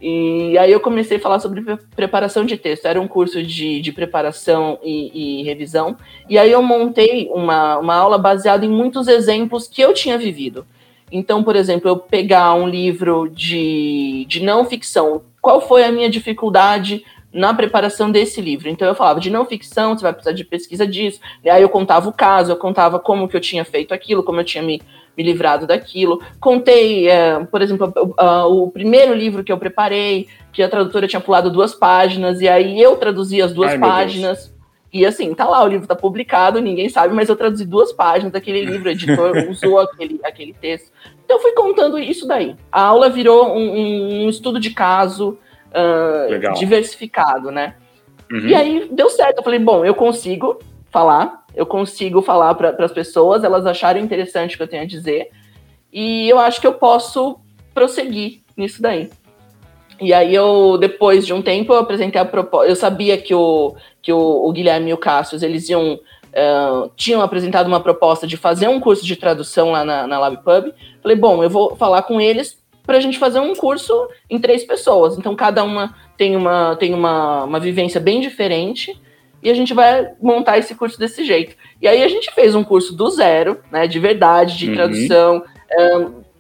E 0.02 0.58
aí 0.58 0.72
eu 0.72 0.80
comecei 0.80 1.18
a 1.18 1.20
falar 1.20 1.42
sobre 1.42 1.62
preparação 1.94 2.46
de 2.46 2.56
texto. 2.56 2.86
Era 2.86 3.02
um 3.02 3.10
curso 3.10 3.44
de, 3.44 3.82
de 3.82 3.92
preparação 3.92 4.80
e, 4.82 5.42
e 5.42 5.44
revisão. 5.44 5.98
E 6.30 6.38
aí 6.38 6.50
eu 6.50 6.64
montei 6.64 7.28
uma, 7.30 7.78
uma 7.78 7.96
aula 7.96 8.18
baseada 8.18 8.66
em 8.66 8.70
muitos 8.70 9.10
exemplos 9.10 9.68
que 9.68 9.82
eu 9.82 9.94
tinha 9.94 10.18
vivido. 10.18 10.66
Então, 11.12 11.44
por 11.44 11.58
exemplo, 11.58 11.90
eu 11.90 11.98
pegar 11.98 12.54
um 12.54 12.70
livro 12.70 13.30
de, 13.30 14.26
de 14.30 14.42
não 14.42 14.64
ficção, 14.64 15.24
qual 15.42 15.60
foi 15.60 15.84
a 15.84 15.92
minha 15.92 16.10
dificuldade 16.10 17.04
na 17.32 17.54
preparação 17.54 18.12
desse 18.12 18.42
livro. 18.42 18.70
Então 18.70 18.88
eu 18.88 18.96
falava 18.96 19.20
de 19.20 19.30
não 19.30 19.46
ficção, 19.46 19.96
você 19.96 20.04
vai 20.04 20.14
precisar 20.14 20.34
de 20.34 20.44
pesquisa 20.44 20.86
disso. 20.86 21.20
E 21.44 21.50
aí 21.50 21.62
eu 21.62 21.70
contava 21.70 22.10
o 22.10 22.14
caso, 22.14 22.52
eu 22.52 22.58
contava 22.58 23.00
como 23.00 23.28
que 23.28 23.36
eu 23.36 23.42
tinha 23.42 23.64
feito 23.64 23.94
aquilo, 23.94 24.24
como 24.24 24.40
eu 24.40 24.44
tinha 24.44 24.64
me, 24.64 24.82
me 25.16 25.24
livrado 25.24 25.68
daquilo. 25.68 26.22
Contei, 26.40 27.08
é, 27.08 27.40
por 27.46 27.62
exemplo, 27.62 27.94
o, 27.96 28.64
o 28.64 28.72
primeiro 28.72 29.14
livro 29.14 29.44
que 29.44 29.52
eu 29.52 29.58
preparei, 29.58 30.28
que 30.52 30.64
a 30.64 30.70
tradutora 30.70 31.08
tinha 31.08 31.22
pulado 31.22 31.52
duas 31.52 31.74
páginas, 31.76 32.42
e 32.42 32.48
aí 32.48 32.82
eu 32.82 32.96
traduzi 32.98 33.42
as 33.42 33.54
duas 33.54 33.72
Ai, 33.72 33.80
páginas. 33.80 34.54
E 34.92 35.06
assim, 35.06 35.36
tá 35.36 35.48
lá, 35.48 35.64
o 35.64 35.68
livro 35.68 35.88
tá 35.88 35.96
publicado, 35.96 36.60
ninguém 36.60 36.90
sabe, 36.90 37.14
mas 37.14 37.30
eu 37.30 37.36
traduzi 37.36 37.64
duas 37.64 37.94
páginas 37.94 38.34
daquele 38.34 38.66
livro, 38.66 38.90
o 38.90 38.92
editor 38.92 39.38
usou 39.48 39.80
aquele, 39.80 40.20
aquele 40.24 40.54
texto. 40.54 40.92
Então 41.24 41.38
eu 41.38 41.42
fui 41.44 41.52
contando 41.52 42.00
isso 42.00 42.28
daí. 42.28 42.56
A 42.72 42.82
aula 42.82 43.08
virou 43.08 43.56
um, 43.56 44.24
um 44.26 44.30
estudo 44.30 44.60
de 44.60 44.72
caso, 44.72 45.38
uh, 45.70 46.54
diversificado, 46.54 47.52
né? 47.52 47.76
Uhum. 48.32 48.48
E 48.48 48.56
aí 48.56 48.90
deu 48.92 49.10
certo. 49.10 49.38
Eu 49.38 49.44
falei, 49.44 49.60
bom, 49.60 49.84
eu 49.84 49.96
consigo 49.96 50.60
falar, 50.92 51.46
eu 51.56 51.66
consigo 51.66 52.22
falar 52.22 52.54
para 52.56 52.86
as 52.86 52.92
pessoas, 52.92 53.44
elas 53.44 53.66
acharem 53.66 54.04
interessante 54.04 54.56
o 54.56 54.58
que 54.58 54.64
eu 54.64 54.68
tenho 54.68 54.84
a 54.84 54.88
dizer, 54.88 55.30
e 55.92 56.30
eu 56.30 56.38
acho 56.40 56.62
que 56.62 56.68
eu 56.68 56.74
posso 56.74 57.40
prosseguir 57.74 58.42
nisso 58.56 58.82
daí. 58.82 59.10
E 60.02 60.14
aí 60.14 60.34
eu, 60.34 60.78
depois 60.78 61.26
de 61.26 61.34
um 61.34 61.42
tempo, 61.42 61.74
eu 61.74 61.80
apresentei 61.80 62.22
a 62.22 62.26
proposta. 62.26 62.70
Eu 62.70 62.76
sabia 62.76 63.18
que 63.18 63.34
o, 63.34 63.76
que 64.02 64.14
o, 64.14 64.48
o 64.48 64.52
Guilherme 64.52 64.92
e 64.92 64.94
o 64.94 64.98
Cassius, 64.98 65.44
eles 65.44 65.68
iam. 65.70 66.00
Uh, 66.30 66.92
tinham 66.96 67.24
apresentado 67.24 67.66
uma 67.66 67.80
proposta 67.80 68.28
de 68.28 68.38
fazer 68.38 68.68
um 68.68 68.80
curso 68.80 69.04
de 69.04 69.16
tradução 69.16 69.72
lá 69.72 69.84
na, 69.84 70.06
na 70.06 70.20
LabPub. 70.20 70.72
Falei, 71.02 71.18
bom, 71.18 71.44
eu 71.44 71.50
vou 71.50 71.76
falar 71.76 72.04
com 72.04 72.22
eles 72.22 72.59
para 72.90 72.98
a 72.98 73.02
gente 73.02 73.20
fazer 73.20 73.40
um 73.40 73.54
curso 73.54 74.10
em 74.28 74.40
três 74.40 74.64
pessoas. 74.64 75.16
Então, 75.16 75.36
cada 75.36 75.64
uma 75.64 75.94
tem 76.18 76.36
uma, 76.36 76.76
tem 76.76 76.92
uma, 76.92 77.44
uma 77.44 77.60
vivência 77.60 78.02
bem 78.02 78.20
diferente 78.20 79.00
e 79.44 79.50
a 79.52 79.54
gente 79.54 79.76
vai 79.76 80.10
montar 80.20 80.58
esse 80.58 80.74
curso 80.74 80.98
desse 80.98 81.24
jeito. 81.24 81.56
E 81.80 81.88
aí 81.88 82.02
a 82.02 82.08
gente 82.08 82.34
fez 82.34 82.56
um 82.56 82.64
curso 82.64 82.96
do 82.96 83.08
zero, 83.12 83.60
né, 83.72 83.86
de 83.86 84.00
verdade, 84.00 84.58
de 84.58 84.70
uhum. 84.70 84.74
tradução, 84.74 85.44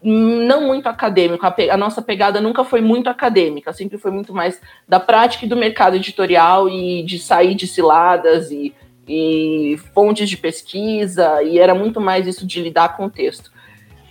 um, 0.03 0.47
não 0.47 0.65
muito 0.65 0.89
acadêmico. 0.89 1.45
A, 1.45 1.53
a, 1.69 1.77
nossa 1.77 2.01
pegada 2.01 2.41
nunca 2.41 2.63
foi 2.63 2.81
muito 2.81 3.11
acadêmica, 3.11 3.71
sempre 3.71 3.99
foi 3.99 4.09
muito 4.09 4.33
mais 4.33 4.59
da 4.87 4.99
prática 4.99 5.45
e 5.45 5.47
do 5.47 5.55
mercado 5.55 5.97
editorial 5.97 6.67
e 6.67 7.03
de 7.03 7.19
sair 7.19 7.53
de 7.53 7.67
ciladas 7.67 8.49
e, 8.49 8.73
e 9.07 9.79
fontes 9.93 10.27
de 10.27 10.35
pesquisa, 10.35 11.43
e 11.43 11.59
era 11.59 11.75
muito 11.75 12.01
mais 12.01 12.25
isso 12.25 12.47
de 12.47 12.59
lidar 12.59 12.97
com 12.97 13.05
o 13.05 13.09
texto. 13.12 13.51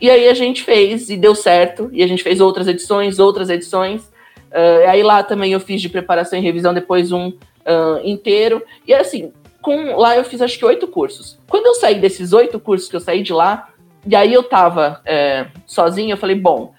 E 0.00 0.10
aí 0.10 0.28
a 0.28 0.34
gente 0.34 0.62
fez 0.62 1.10
e 1.10 1.16
deu 1.16 1.34
certo, 1.34 1.88
e 1.92 2.02
a 2.02 2.06
gente 2.06 2.22
fez 2.22 2.40
outras 2.40 2.68
edições, 2.68 3.18
outras 3.18 3.50
edições. 3.50 4.02
Uh, 4.50 4.88
aí 4.88 5.02
lá 5.02 5.22
também 5.22 5.52
eu 5.52 5.60
fiz 5.60 5.80
de 5.80 5.88
preparação 5.88 6.38
e 6.38 6.42
revisão 6.42 6.72
depois 6.72 7.12
um 7.12 7.28
uh, 7.28 8.00
inteiro. 8.04 8.62
E 8.86 8.94
assim, 8.94 9.32
com 9.60 9.96
lá 9.96 10.16
eu 10.16 10.24
fiz 10.24 10.40
acho 10.40 10.58
que 10.58 10.64
oito 10.64 10.86
cursos. 10.86 11.38
Quando 11.48 11.66
eu 11.66 11.74
saí 11.74 11.96
desses 11.96 12.32
oito 12.32 12.58
cursos 12.58 12.88
que 12.88 12.96
eu 12.96 13.00
saí 13.00 13.22
de 13.22 13.32
lá, 13.32 13.68
e 14.06 14.14
aí 14.16 14.32
eu 14.32 14.42
tava 14.42 15.00
é, 15.04 15.48
sozinho, 15.66 16.12
eu 16.12 16.16
falei, 16.16 16.36
bom, 16.36 16.72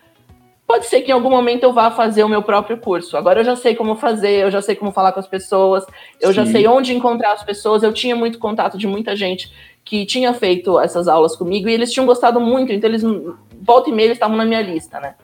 pode 0.66 0.86
ser 0.86 1.02
que 1.02 1.12
em 1.12 1.14
algum 1.14 1.30
momento 1.30 1.64
eu 1.64 1.74
vá 1.74 1.92
fazer 1.92 2.24
o 2.24 2.30
meu 2.30 2.42
próprio 2.42 2.78
curso. 2.78 3.18
Agora 3.18 3.42
eu 3.42 3.44
já 3.44 3.56
sei 3.56 3.76
como 3.76 3.96
fazer, 3.96 4.44
eu 4.44 4.52
já 4.52 4.62
sei 4.62 4.76
como 4.76 4.92
falar 4.92 5.12
com 5.12 5.20
as 5.20 5.28
pessoas, 5.28 5.86
eu 6.20 6.30
Sim. 6.30 6.34
já 6.34 6.46
sei 6.46 6.68
onde 6.68 6.94
encontrar 6.94 7.34
as 7.34 7.44
pessoas, 7.44 7.84
eu 7.84 7.94
tinha 7.94 8.16
muito 8.16 8.40
contato 8.40 8.78
de 8.78 8.88
muita 8.88 9.16
gente 9.16 9.52
que 9.84 10.06
tinha 10.06 10.34
feito 10.34 10.80
essas 10.80 11.08
aulas 11.08 11.36
comigo 11.36 11.68
e 11.68 11.74
eles 11.74 11.92
tinham 11.92 12.06
gostado 12.06 12.40
muito, 12.40 12.72
então 12.72 12.90
eles, 12.90 13.04
volta 13.62 13.90
e 13.90 13.94
meia, 13.94 14.08
eles 14.08 14.18
estavam 14.18 14.38
na 14.38 14.46
minha 14.46 14.62
lista, 14.62 15.00
né? 15.00 15.16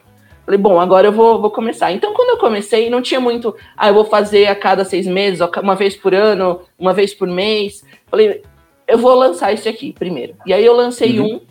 Falei, 0.46 0.60
bom, 0.60 0.80
agora 0.80 1.08
eu 1.08 1.12
vou, 1.12 1.41
vou 1.41 1.50
começar. 1.50 1.91
Então, 1.91 2.13
quando 2.13 2.30
eu 2.30 2.38
comecei, 2.38 2.88
não 2.88 3.02
tinha 3.02 3.20
muito, 3.20 3.56
ah, 3.76 3.88
eu 3.88 3.96
vou 3.96 4.06
fazer 4.06 4.46
a 4.46 4.56
cada 4.56 4.86
seis 4.86 5.08
meses, 5.08 5.39
uma 5.62 5.76
vez 5.76 5.96
por 5.96 6.13
ano, 6.13 6.62
uma 6.78 6.94
vez 6.94 7.15
por 7.15 7.28
mês. 7.28 7.84
Falei, 8.06 8.44
eu 8.88 8.98
vou 9.00 9.15
lançar 9.15 9.52
esse 9.54 9.68
aqui 9.68 9.91
primeiro. 9.91 10.36
E 10.46 10.54
aí 10.54 10.63
eu 10.63 10.76
lancei 10.76 11.20
uhum. 11.20 11.38
um, 11.38 11.41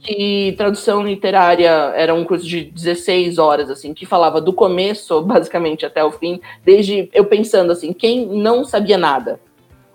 que 0.00 0.52
tradução 0.56 1.06
literária 1.06 1.70
era 1.94 2.12
um 2.12 2.24
curso 2.24 2.44
de 2.44 2.64
16 2.64 3.38
horas, 3.38 3.70
assim, 3.70 3.94
que 3.94 4.04
falava 4.04 4.40
do 4.40 4.52
começo, 4.52 5.22
basicamente, 5.22 5.86
até 5.86 6.02
o 6.02 6.10
fim, 6.10 6.40
desde 6.64 7.08
eu 7.12 7.26
pensando 7.26 7.70
assim, 7.70 7.92
quem 7.92 8.26
não 8.26 8.64
sabia 8.64 8.98
nada, 8.98 9.38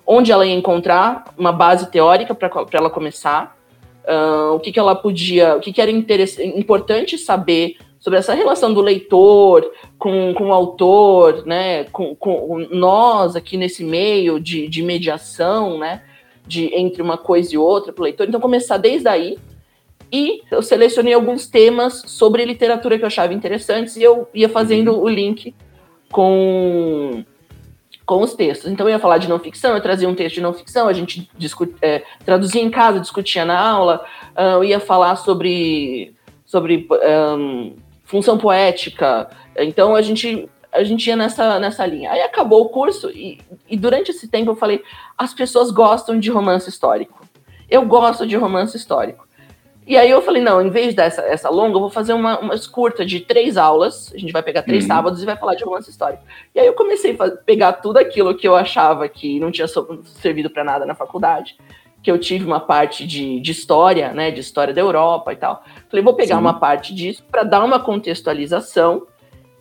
onde 0.05 0.31
ela 0.31 0.45
ia 0.45 0.53
encontrar 0.53 1.33
uma 1.37 1.51
base 1.51 1.89
teórica 1.89 2.35
para 2.35 2.49
ela 2.73 2.89
começar, 2.89 3.57
uh, 4.05 4.53
o 4.53 4.59
que, 4.59 4.71
que 4.71 4.79
ela 4.79 4.95
podia, 4.95 5.55
o 5.55 5.59
que, 5.59 5.73
que 5.73 5.81
era 5.81 5.91
importante 5.91 7.17
saber 7.17 7.77
sobre 7.99 8.19
essa 8.19 8.35
relação 8.35 8.71
do 8.71 8.81
leitor 8.81 9.71
com, 9.97 10.31
com 10.35 10.49
o 10.49 10.53
autor, 10.53 11.43
né, 11.45 11.85
com, 11.85 12.15
com 12.15 12.59
nós 12.69 13.35
aqui 13.35 13.57
nesse 13.57 13.83
meio 13.83 14.39
de, 14.39 14.67
de 14.67 14.83
mediação, 14.83 15.79
né, 15.79 16.03
de 16.45 16.71
entre 16.75 17.01
uma 17.01 17.17
coisa 17.17 17.55
e 17.55 17.57
outra 17.57 17.91
para 17.91 18.01
o 18.01 18.03
leitor. 18.03 18.27
Então, 18.27 18.39
começar 18.39 18.77
desde 18.77 19.07
aí. 19.07 19.39
E 20.11 20.43
eu 20.51 20.61
selecionei 20.61 21.15
alguns 21.15 21.47
temas 21.47 22.03
sobre 22.05 22.45
literatura 22.45 22.95
que 22.97 23.03
eu 23.03 23.07
achava 23.07 23.33
interessantes 23.33 23.97
e 23.97 24.03
eu 24.03 24.27
ia 24.35 24.47
fazendo 24.47 24.91
uhum. 24.91 25.01
o 25.01 25.09
link 25.09 25.55
com 26.11 27.25
com 28.05 28.21
os 28.21 28.33
textos. 28.33 28.71
Então 28.71 28.87
eu 28.87 28.91
ia 28.91 28.99
falar 28.99 29.17
de 29.17 29.27
não 29.27 29.39
ficção, 29.39 29.73
eu 29.73 29.81
trazia 29.81 30.07
um 30.07 30.15
texto 30.15 30.35
de 30.35 30.41
não 30.41 30.53
ficção, 30.53 30.87
a 30.87 30.93
gente 30.93 31.29
é, 31.81 32.03
traduzia 32.23 32.61
em 32.61 32.69
casa, 32.69 32.99
discutia 32.99 33.43
na 33.43 33.59
aula, 33.59 34.05
uh, 34.35 34.57
eu 34.57 34.63
ia 34.63 34.79
falar 34.79 35.15
sobre, 35.15 36.13
sobre 36.45 36.87
um, 37.37 37.75
função 38.03 38.37
poética. 38.37 39.29
Então 39.57 39.95
a 39.95 40.01
gente 40.01 40.49
a 40.71 40.83
gente 40.83 41.07
ia 41.07 41.15
nessa, 41.15 41.57
nessa 41.57 41.85
linha. 41.85 42.11
Aí 42.11 42.21
acabou 42.21 42.61
o 42.61 42.69
curso 42.69 43.09
e, 43.09 43.39
e 43.69 43.77
durante 43.77 44.11
esse 44.11 44.27
tempo 44.27 44.51
eu 44.51 44.55
falei, 44.57 44.83
as 45.17 45.33
pessoas 45.33 45.71
gostam 45.71 46.19
de 46.19 46.29
romance 46.29 46.69
histórico. 46.69 47.25
Eu 47.69 47.85
gosto 47.85 48.27
de 48.27 48.35
romance 48.35 48.75
histórico. 48.75 49.25
E 49.87 49.95
aí 49.97 50.09
eu 50.09 50.21
falei, 50.21 50.41
não, 50.41 50.61
em 50.61 50.69
vez 50.69 50.95
dessa 50.95 51.21
essa 51.21 51.49
longa, 51.49 51.75
eu 51.75 51.79
vou 51.79 51.91
fazer 51.91 52.13
uma, 52.13 52.39
uma 52.39 52.55
curta 52.71 53.05
de 53.05 53.19
três 53.19 53.55
aulas. 53.55 54.11
A 54.13 54.17
gente 54.17 54.33
vai 54.33 54.41
pegar 54.41 54.63
três 54.63 54.83
uhum. 54.83 54.87
sábados 54.87 55.21
e 55.21 55.25
vai 55.25 55.37
falar 55.37 55.53
de 55.53 55.63
romance 55.63 55.89
histórico. 55.89 56.23
E 56.55 56.59
aí 56.59 56.65
eu 56.65 56.73
comecei 56.73 57.15
a 57.19 57.29
pegar 57.29 57.73
tudo 57.73 57.97
aquilo 57.97 58.35
que 58.35 58.47
eu 58.47 58.55
achava 58.55 59.07
que 59.07 59.39
não 59.39 59.51
tinha 59.51 59.67
servido 60.05 60.49
para 60.49 60.63
nada 60.63 60.85
na 60.85 60.95
faculdade. 60.95 61.55
Que 62.01 62.11
eu 62.11 62.17
tive 62.17 62.45
uma 62.45 62.59
parte 62.59 63.05
de, 63.05 63.39
de 63.39 63.51
história, 63.51 64.11
né? 64.11 64.31
De 64.31 64.39
história 64.39 64.73
da 64.73 64.81
Europa 64.81 65.33
e 65.33 65.35
tal. 65.35 65.63
Falei, 65.87 66.03
vou 66.03 66.15
pegar 66.15 66.35
Sim. 66.35 66.41
uma 66.41 66.59
parte 66.59 66.93
disso 66.93 67.23
para 67.29 67.43
dar 67.43 67.63
uma 67.63 67.79
contextualização. 67.79 69.05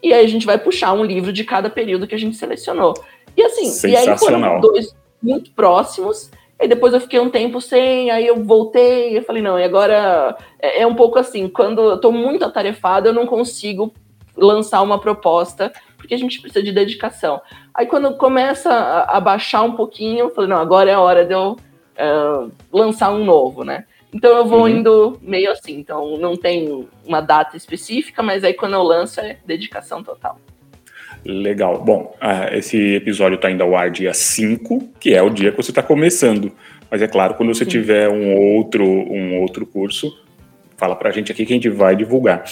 E 0.02 0.12
aí 0.12 0.24
a 0.24 0.28
gente 0.28 0.46
vai 0.46 0.58
puxar 0.58 0.94
um 0.94 1.04
livro 1.04 1.32
de 1.32 1.44
cada 1.44 1.68
período 1.68 2.06
que 2.06 2.14
a 2.14 2.18
gente 2.18 2.36
selecionou. 2.36 2.94
E 3.36 3.42
assim, 3.42 3.88
e 3.88 3.96
aí 3.96 4.16
foram 4.18 4.60
dois 4.60 4.94
muito 5.22 5.50
próximos. 5.52 6.30
Aí 6.58 6.68
depois 6.68 6.94
eu 6.94 7.00
fiquei 7.00 7.18
um 7.18 7.30
tempo 7.30 7.60
sem, 7.60 8.10
aí 8.10 8.26
eu 8.26 8.42
voltei, 8.44 9.16
eu 9.18 9.22
falei, 9.22 9.42
não, 9.42 9.58
e 9.58 9.64
agora 9.64 10.36
é, 10.60 10.82
é 10.82 10.86
um 10.86 10.94
pouco 10.94 11.18
assim, 11.18 11.48
quando 11.48 11.82
eu 11.82 11.98
tô 11.98 12.12
muito 12.12 12.44
atarefada, 12.44 13.08
eu 13.08 13.12
não 13.12 13.26
consigo 13.26 13.92
lançar 14.36 14.82
uma 14.82 14.98
proposta, 14.98 15.72
porque 15.96 16.14
a 16.14 16.18
gente 16.18 16.40
precisa 16.40 16.64
de 16.64 16.72
dedicação. 16.72 17.40
Aí 17.72 17.86
quando 17.86 18.16
começa 18.16 18.70
a, 18.70 19.16
a 19.16 19.20
baixar 19.20 19.62
um 19.62 19.72
pouquinho, 19.72 20.20
eu 20.20 20.30
falei, 20.30 20.50
não, 20.50 20.58
agora 20.58 20.90
é 20.90 20.94
a 20.94 21.00
hora 21.00 21.24
de 21.24 21.34
eu 21.34 21.52
uh, 21.52 22.50
lançar 22.72 23.12
um 23.12 23.24
novo, 23.24 23.64
né? 23.64 23.84
Então 24.12 24.36
eu 24.36 24.46
vou 24.46 24.60
uhum. 24.60 24.68
indo 24.68 25.18
meio 25.20 25.50
assim, 25.50 25.76
então 25.76 26.16
não 26.18 26.36
tem 26.36 26.88
uma 27.04 27.20
data 27.20 27.56
específica, 27.56 28.22
mas 28.22 28.44
aí 28.44 28.54
quando 28.54 28.74
eu 28.74 28.82
lanço 28.82 29.20
é 29.20 29.38
dedicação 29.44 30.04
total. 30.04 30.38
Legal. 31.24 31.82
Bom, 31.82 32.14
uh, 32.22 32.54
esse 32.54 32.94
episódio 32.94 33.36
está 33.36 33.50
indo 33.50 33.62
ao 33.62 33.74
ar 33.74 33.90
dia 33.90 34.12
5, 34.12 34.92
que 35.00 35.14
é 35.14 35.22
o 35.22 35.30
dia 35.30 35.50
que 35.50 35.56
você 35.56 35.70
está 35.70 35.82
começando. 35.82 36.52
Mas 36.90 37.00
é 37.00 37.08
claro, 37.08 37.34
quando 37.34 37.54
você 37.54 37.64
tiver 37.64 38.08
um 38.08 38.34
outro, 38.34 38.84
um 38.84 39.40
outro 39.40 39.64
curso, 39.64 40.12
fala 40.76 40.94
para 40.94 41.08
a 41.08 41.12
gente 41.12 41.32
aqui 41.32 41.46
que 41.46 41.52
a 41.52 41.56
gente 41.56 41.70
vai 41.70 41.96
divulgar. 41.96 42.44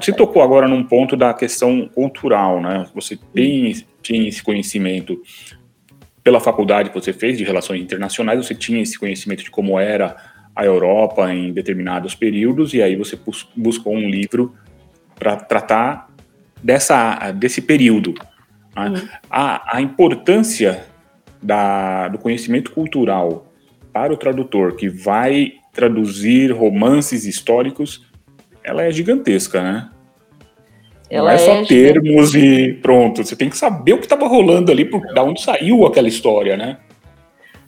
Você 0.00 0.12
tocou 0.12 0.42
agora 0.42 0.68
num 0.68 0.84
ponto 0.84 1.16
da 1.16 1.32
questão 1.32 1.88
cultural, 1.88 2.60
né? 2.60 2.86
Você 2.94 3.18
tem, 3.34 3.74
tem 4.02 4.28
esse 4.28 4.42
conhecimento 4.42 5.20
pela 6.22 6.38
faculdade 6.38 6.90
que 6.90 6.94
você 6.94 7.12
fez 7.12 7.38
de 7.38 7.44
relações 7.44 7.80
internacionais, 7.80 8.44
você 8.44 8.54
tinha 8.54 8.82
esse 8.82 8.98
conhecimento 8.98 9.42
de 9.42 9.50
como 9.50 9.78
era 9.78 10.16
a 10.54 10.64
Europa 10.64 11.32
em 11.32 11.52
determinados 11.52 12.14
períodos, 12.14 12.74
e 12.74 12.82
aí 12.82 12.96
você 12.96 13.18
buscou 13.56 13.94
um 13.94 14.08
livro 14.08 14.54
para 15.18 15.36
tratar 15.36 16.05
dessa, 16.62 17.32
desse 17.32 17.60
período. 17.62 18.14
Né? 18.74 18.88
Uhum. 18.88 19.08
A, 19.30 19.76
a 19.76 19.80
importância 19.80 20.84
da, 21.42 22.08
do 22.08 22.18
conhecimento 22.18 22.70
cultural 22.72 23.46
para 23.92 24.12
o 24.12 24.16
tradutor 24.16 24.76
que 24.76 24.88
vai 24.88 25.54
traduzir 25.72 26.52
romances 26.52 27.24
históricos, 27.24 28.06
ela 28.64 28.82
é 28.82 28.90
gigantesca, 28.90 29.62
né? 29.62 29.90
Ela 31.08 31.30
Não 31.30 31.34
é 31.36 31.38
só 31.38 31.52
é 31.52 31.64
termos 31.64 32.34
e 32.34 32.72
pronto. 32.82 33.24
Você 33.24 33.36
tem 33.36 33.48
que 33.48 33.56
saber 33.56 33.92
o 33.92 33.98
que 33.98 34.06
estava 34.06 34.26
rolando 34.26 34.72
ali, 34.72 34.84
por, 34.84 35.00
da 35.14 35.22
onde 35.22 35.40
saiu 35.40 35.86
aquela 35.86 36.08
história, 36.08 36.56
né? 36.56 36.78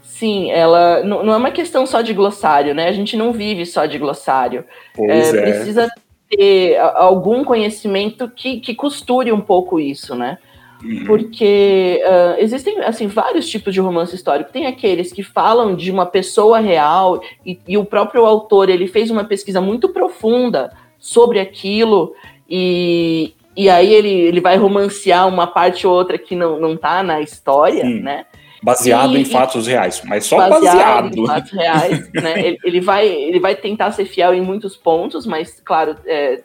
Sim, 0.03 0.51
ela 0.51 1.05
não, 1.05 1.22
não, 1.22 1.33
é 1.33 1.37
uma 1.37 1.53
questão 1.53 1.87
só 1.87 2.01
de 2.01 2.12
glossário, 2.12 2.74
né? 2.74 2.88
A 2.88 2.92
gente 2.92 3.16
não 3.16 3.33
vive 3.33 3.64
só 3.64 3.87
de 3.87 3.98
glossário. 3.98 4.64
Pois 4.94 5.33
é, 5.33 5.38
é. 5.38 5.42
Precisa 5.42 5.88
ter 6.29 6.79
algum 6.79 7.45
conhecimento 7.45 8.29
que, 8.29 8.61
que 8.61 8.75
costure 8.75 9.33
um 9.33 9.41
pouco 9.41 9.81
isso, 9.81 10.14
né? 10.14 10.38
Uhum. 10.85 11.05
Porque 11.07 12.01
uh, 12.05 12.41
existem 12.41 12.79
assim 12.81 13.07
vários 13.09 13.49
tipos 13.49 13.75
de 13.75 13.81
romance 13.81 14.14
histórico. 14.14 14.53
Tem 14.53 14.67
aqueles 14.67 15.12
que 15.12 15.23
falam 15.23 15.75
de 15.75 15.91
uma 15.91 16.07
pessoa 16.07 16.61
real 16.61 17.21
e, 17.45 17.59
e 17.67 17.77
o 17.77 17.85
próprio 17.85 18.25
autor 18.25 18.69
ele 18.69 18.87
fez 18.87 19.11
uma 19.11 19.25
pesquisa 19.25 19.61
muito 19.61 19.88
profunda 19.88 20.73
sobre 20.99 21.41
aquilo 21.41 22.14
e, 22.49 23.35
e 23.57 23.69
aí 23.69 23.93
ele, 23.93 24.09
ele 24.09 24.41
vai 24.41 24.57
romancear 24.57 25.27
uma 25.27 25.47
parte 25.47 25.87
ou 25.87 25.93
outra 25.93 26.17
que 26.17 26.37
não, 26.37 26.61
não 26.61 26.77
tá 26.77 27.03
na 27.03 27.21
história, 27.21 27.83
Sim. 27.83 28.01
né? 28.01 28.27
Baseado 28.62 29.16
e, 29.16 29.21
em 29.21 29.25
fatos 29.25 29.66
reais, 29.66 30.03
mas 30.05 30.27
só 30.27 30.37
baseado. 30.37 30.61
baseado. 30.64 31.18
Em 31.18 31.27
fatos 31.27 31.53
reais, 31.53 32.11
né? 32.12 32.47
ele, 32.47 32.59
ele, 32.64 32.81
vai, 32.81 33.07
ele 33.07 33.38
vai 33.38 33.55
tentar 33.55 33.92
ser 33.92 34.05
fiel 34.05 34.35
em 34.35 34.40
muitos 34.40 34.77
pontos, 34.77 35.27
mas, 35.27 35.61
claro, 35.64 35.97
é, 36.07 36.42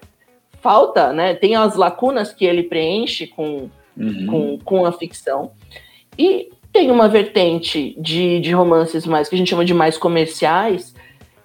falta, 0.62 1.12
né? 1.12 1.34
Tem 1.34 1.56
as 1.56 1.76
lacunas 1.76 2.32
que 2.32 2.46
ele 2.46 2.64
preenche 2.64 3.28
com, 3.28 3.70
uhum. 3.98 4.28
com, 4.28 4.60
com 4.64 4.86
a 4.86 4.92
ficção. 4.92 5.52
E 6.18 6.50
tem 6.72 6.90
uma 6.90 7.10
vertente 7.10 7.96
de, 8.00 8.40
de 8.40 8.52
romances 8.52 9.06
mais 9.06 9.28
que 9.28 9.36
a 9.36 9.38
gente 9.38 9.50
chama 9.50 9.66
de 9.66 9.74
mais 9.74 9.98
comerciais, 9.98 10.94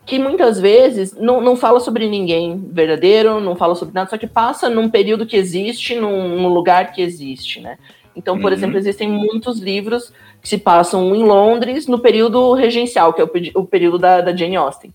que 0.06 0.18
muitas 0.18 0.58
vezes 0.58 1.14
não, 1.14 1.40
não 1.40 1.54
fala 1.54 1.80
sobre 1.80 2.08
ninguém 2.08 2.58
verdadeiro, 2.72 3.40
não 3.40 3.54
fala 3.54 3.74
sobre 3.74 3.94
nada, 3.94 4.08
só 4.08 4.16
que 4.16 4.26
passa 4.26 4.70
num 4.70 4.88
período 4.88 5.26
que 5.26 5.36
existe, 5.36 5.94
num, 5.94 6.28
num 6.28 6.48
lugar 6.48 6.92
que 6.92 7.02
existe, 7.02 7.60
né? 7.60 7.76
Então, 8.16 8.38
por 8.38 8.46
uhum. 8.46 8.56
exemplo, 8.56 8.78
existem 8.78 9.08
muitos 9.08 9.60
livros 9.60 10.12
que 10.40 10.48
se 10.48 10.58
passam 10.58 11.14
em 11.14 11.24
Londres 11.24 11.86
no 11.86 11.98
período 11.98 12.52
regencial, 12.52 13.12
que 13.12 13.20
é 13.20 13.24
o, 13.24 13.30
o 13.60 13.66
período 13.66 13.98
da, 13.98 14.20
da, 14.20 14.34
Jane 14.34 14.56
Austen. 14.56 14.92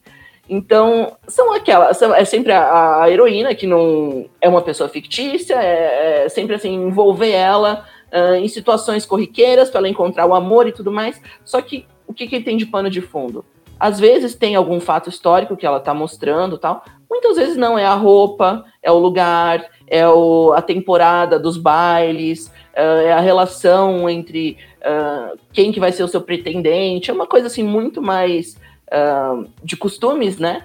Então, 0.50 1.14
são 1.28 1.54
aquelas, 1.54 2.02
é 2.02 2.26
sempre 2.26 2.52
a, 2.52 3.04
a, 3.04 3.10
heroína 3.10 3.56
que 3.56 3.66
não 3.66 4.26
é 4.42 4.50
uma 4.50 4.62
pessoa 4.62 4.90
fictícia, 4.90 5.56
é, 5.56 6.26
é 6.26 6.30
sempre 6.30 6.56
assim, 6.56 6.74
envolver 6.74 7.32
ela 7.32 7.86
uh, 8.12 8.36
em 8.36 8.48
situações 8.48 9.06
corriqueiras 9.06 9.70
para 9.70 9.80
ela 9.80 9.90
encontrar 9.90 10.26
o 10.26 10.36
amor 10.36 10.68
e 10.68 10.72
tudo 10.72 10.92
mais. 10.92 11.20
Só 11.46 11.62
que 11.62 11.86
o 12.06 12.14
que, 12.14 12.28
que 12.28 12.42
tem 12.42 12.58
de 12.58 12.66
pano 12.66 12.90
de 12.90 13.02
fundo? 13.02 13.46
Às 13.80 14.00
vezes 14.00 14.36
tem 14.36 14.56
algum 14.56 14.80
fato 14.80 15.10
histórico 15.10 15.58
que 15.58 15.66
ela 15.66 15.78
está 15.78 15.94
mostrando 15.94 16.58
tal. 16.58 16.84
Muitas 17.10 17.38
vezes 17.38 17.58
não, 17.58 17.78
é 17.78 17.86
a 17.86 17.94
roupa, 17.94 18.64
é 18.82 18.92
o 18.92 18.98
lugar, 18.98 19.66
é 19.94 20.10
o, 20.10 20.54
a 20.54 20.62
temporada 20.62 21.38
dos 21.38 21.56
bailes, 21.56 22.48
uh, 22.48 23.02
é 23.06 23.14
a 23.14 23.20
relação 23.20 24.10
entre 24.10 24.58
uh, 24.80 25.38
quem 25.54 25.72
que 25.72 25.80
vai 25.80 25.92
ser 25.92 26.02
o 26.02 26.08
seu 26.08 26.20
pretendente. 26.20 27.12
É 27.12 27.14
uma 27.14 27.28
coisa 27.28 27.46
assim 27.46 27.62
muito 27.62 28.02
mais 28.02 28.58
uh, 28.88 29.48
de 29.64 29.78
costumes, 29.78 30.40
né? 30.40 30.64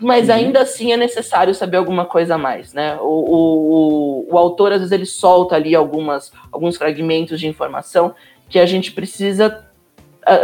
Mas 0.00 0.28
uhum. 0.28 0.34
ainda 0.34 0.62
assim 0.62 0.92
é 0.92 0.96
necessário 0.96 1.54
saber 1.54 1.76
alguma 1.76 2.06
coisa 2.06 2.34
a 2.34 2.38
mais, 2.38 2.74
né? 2.74 2.98
O, 3.00 4.26
o, 4.26 4.34
o, 4.34 4.36
autor, 4.36 4.72
às 4.72 4.78
vezes, 4.78 4.90
ele 4.90 5.06
solta 5.06 5.54
ali 5.54 5.76
algumas, 5.76 6.32
alguns 6.50 6.76
fragmentos 6.76 7.38
de 7.38 7.46
informação 7.46 8.16
que 8.48 8.58
a 8.58 8.66
gente 8.66 8.90
precisa, 8.90 9.64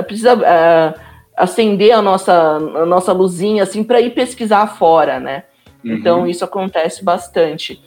precisa 0.06 0.38
acender 1.36 1.92
a 1.92 2.00
nossa, 2.00 2.32
a 2.32 2.86
nossa 2.86 3.12
luzinha 3.12 3.64
assim 3.64 3.82
para 3.82 4.00
ir 4.00 4.10
pesquisar 4.10 4.66
fora, 4.78 5.18
né? 5.18 5.42
Uhum. 5.84 5.94
Então 5.94 6.26
isso 6.26 6.44
acontece 6.44 7.04
bastante. 7.04 7.82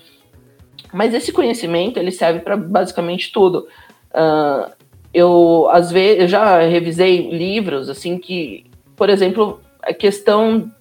Mas 0.94 1.14
esse 1.14 1.32
conhecimento 1.32 1.98
ele 1.98 2.12
serve 2.12 2.40
para 2.40 2.56
basicamente 2.56 3.32
tudo. 3.32 3.68
Uh, 4.12 4.72
eu 5.14 5.68
às 5.72 5.92
vezes 5.92 6.22
eu 6.22 6.28
já 6.28 6.60
revisei 6.60 7.30
livros 7.30 7.90
assim 7.90 8.18
que, 8.18 8.66
por 8.96 9.10
exemplo, 9.10 9.60
a 9.82 9.94
questão 9.94 10.72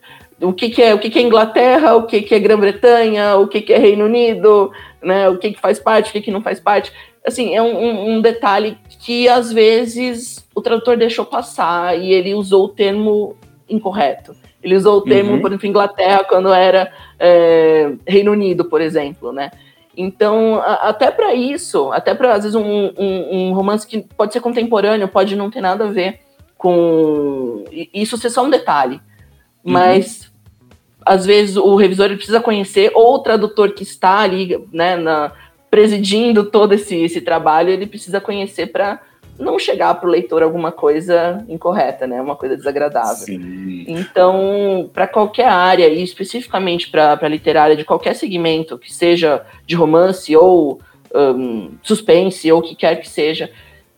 o 0.40 0.52
que, 0.52 0.68
que, 0.68 0.82
é 0.82 0.94
o 0.94 0.98
que, 0.98 1.10
que 1.10 1.18
é 1.18 1.22
Inglaterra, 1.22 1.94
o 1.94 2.06
que, 2.06 2.22
que 2.22 2.34
é 2.34 2.38
Grã-Bretanha, 2.38 3.36
o 3.36 3.46
que, 3.46 3.60
que 3.60 3.72
é 3.72 3.78
Reino 3.78 4.04
Unido, 4.04 4.70
né? 5.02 5.28
O 5.28 5.38
que, 5.38 5.52
que 5.52 5.60
faz 5.60 5.78
parte, 5.78 6.10
o 6.10 6.12
que, 6.12 6.20
que 6.20 6.30
não 6.30 6.42
faz 6.42 6.58
parte. 6.58 6.92
Assim, 7.24 7.54
é 7.54 7.62
um, 7.62 8.16
um 8.16 8.20
detalhe 8.20 8.76
que 9.00 9.28
às 9.28 9.52
vezes 9.52 10.46
o 10.54 10.60
tradutor 10.60 10.96
deixou 10.96 11.24
passar 11.24 11.98
e 11.98 12.12
ele 12.12 12.34
usou 12.34 12.66
o 12.66 12.68
termo 12.68 13.36
incorreto. 13.68 14.34
Ele 14.62 14.76
usou 14.76 14.98
o 14.98 15.02
termo, 15.02 15.32
uhum. 15.32 15.40
por 15.40 15.50
exemplo, 15.50 15.68
Inglaterra, 15.68 16.24
quando 16.24 16.52
era 16.52 16.90
é, 17.18 17.92
Reino 18.06 18.32
Unido, 18.32 18.64
por 18.64 18.80
exemplo, 18.80 19.32
né? 19.32 19.50
Então, 19.96 20.56
a, 20.56 20.88
até 20.88 21.10
para 21.10 21.34
isso, 21.34 21.92
até 21.92 22.14
para, 22.14 22.34
às 22.34 22.44
vezes, 22.44 22.54
um, 22.54 22.62
um, 22.62 23.48
um, 23.48 23.52
romance 23.52 23.86
que 23.86 24.00
pode 24.16 24.32
ser 24.32 24.40
contemporâneo, 24.40 25.08
pode 25.08 25.36
não 25.36 25.50
ter 25.50 25.60
nada 25.60 25.84
a 25.84 25.90
ver 25.90 26.20
com. 26.56 27.64
Isso 27.92 28.16
ser 28.16 28.30
só 28.30 28.44
um 28.44 28.50
detalhe. 28.50 28.96
Uhum. 29.64 29.72
Mas, 29.72 30.32
às 31.04 31.24
vezes, 31.24 31.56
o 31.56 31.74
revisor 31.76 32.08
precisa 32.08 32.40
conhecer, 32.40 32.90
ou 32.94 33.14
o 33.14 33.18
tradutor 33.20 33.72
que 33.72 33.82
está 33.82 34.18
ali, 34.20 34.58
né, 34.72 34.96
na, 34.96 35.32
presidindo 35.70 36.44
todo 36.44 36.72
esse, 36.72 36.94
esse 36.96 37.20
trabalho, 37.20 37.70
ele 37.70 37.86
precisa 37.86 38.20
conhecer 38.20 38.68
para 38.68 39.00
não 39.38 39.58
chegar 39.58 39.94
para 39.94 40.08
o 40.08 40.10
leitor 40.10 40.42
alguma 40.42 40.70
coisa 40.70 41.44
incorreta, 41.48 42.06
né? 42.06 42.20
Uma 42.20 42.36
coisa 42.36 42.56
desagradável. 42.56 43.26
Sim. 43.26 43.84
Então, 43.88 44.88
para 44.92 45.06
qualquer 45.06 45.48
área, 45.48 45.88
e 45.88 46.02
especificamente 46.02 46.90
para 46.90 47.18
a 47.20 47.28
literária 47.28 47.76
de 47.76 47.84
qualquer 47.84 48.14
segmento, 48.14 48.78
que 48.78 48.92
seja 48.92 49.44
de 49.66 49.74
romance 49.74 50.34
ou 50.36 50.80
um, 51.14 51.72
suspense 51.82 52.50
ou 52.50 52.60
o 52.60 52.62
que 52.62 52.74
quer 52.74 53.00
que 53.00 53.08
seja, 53.08 53.50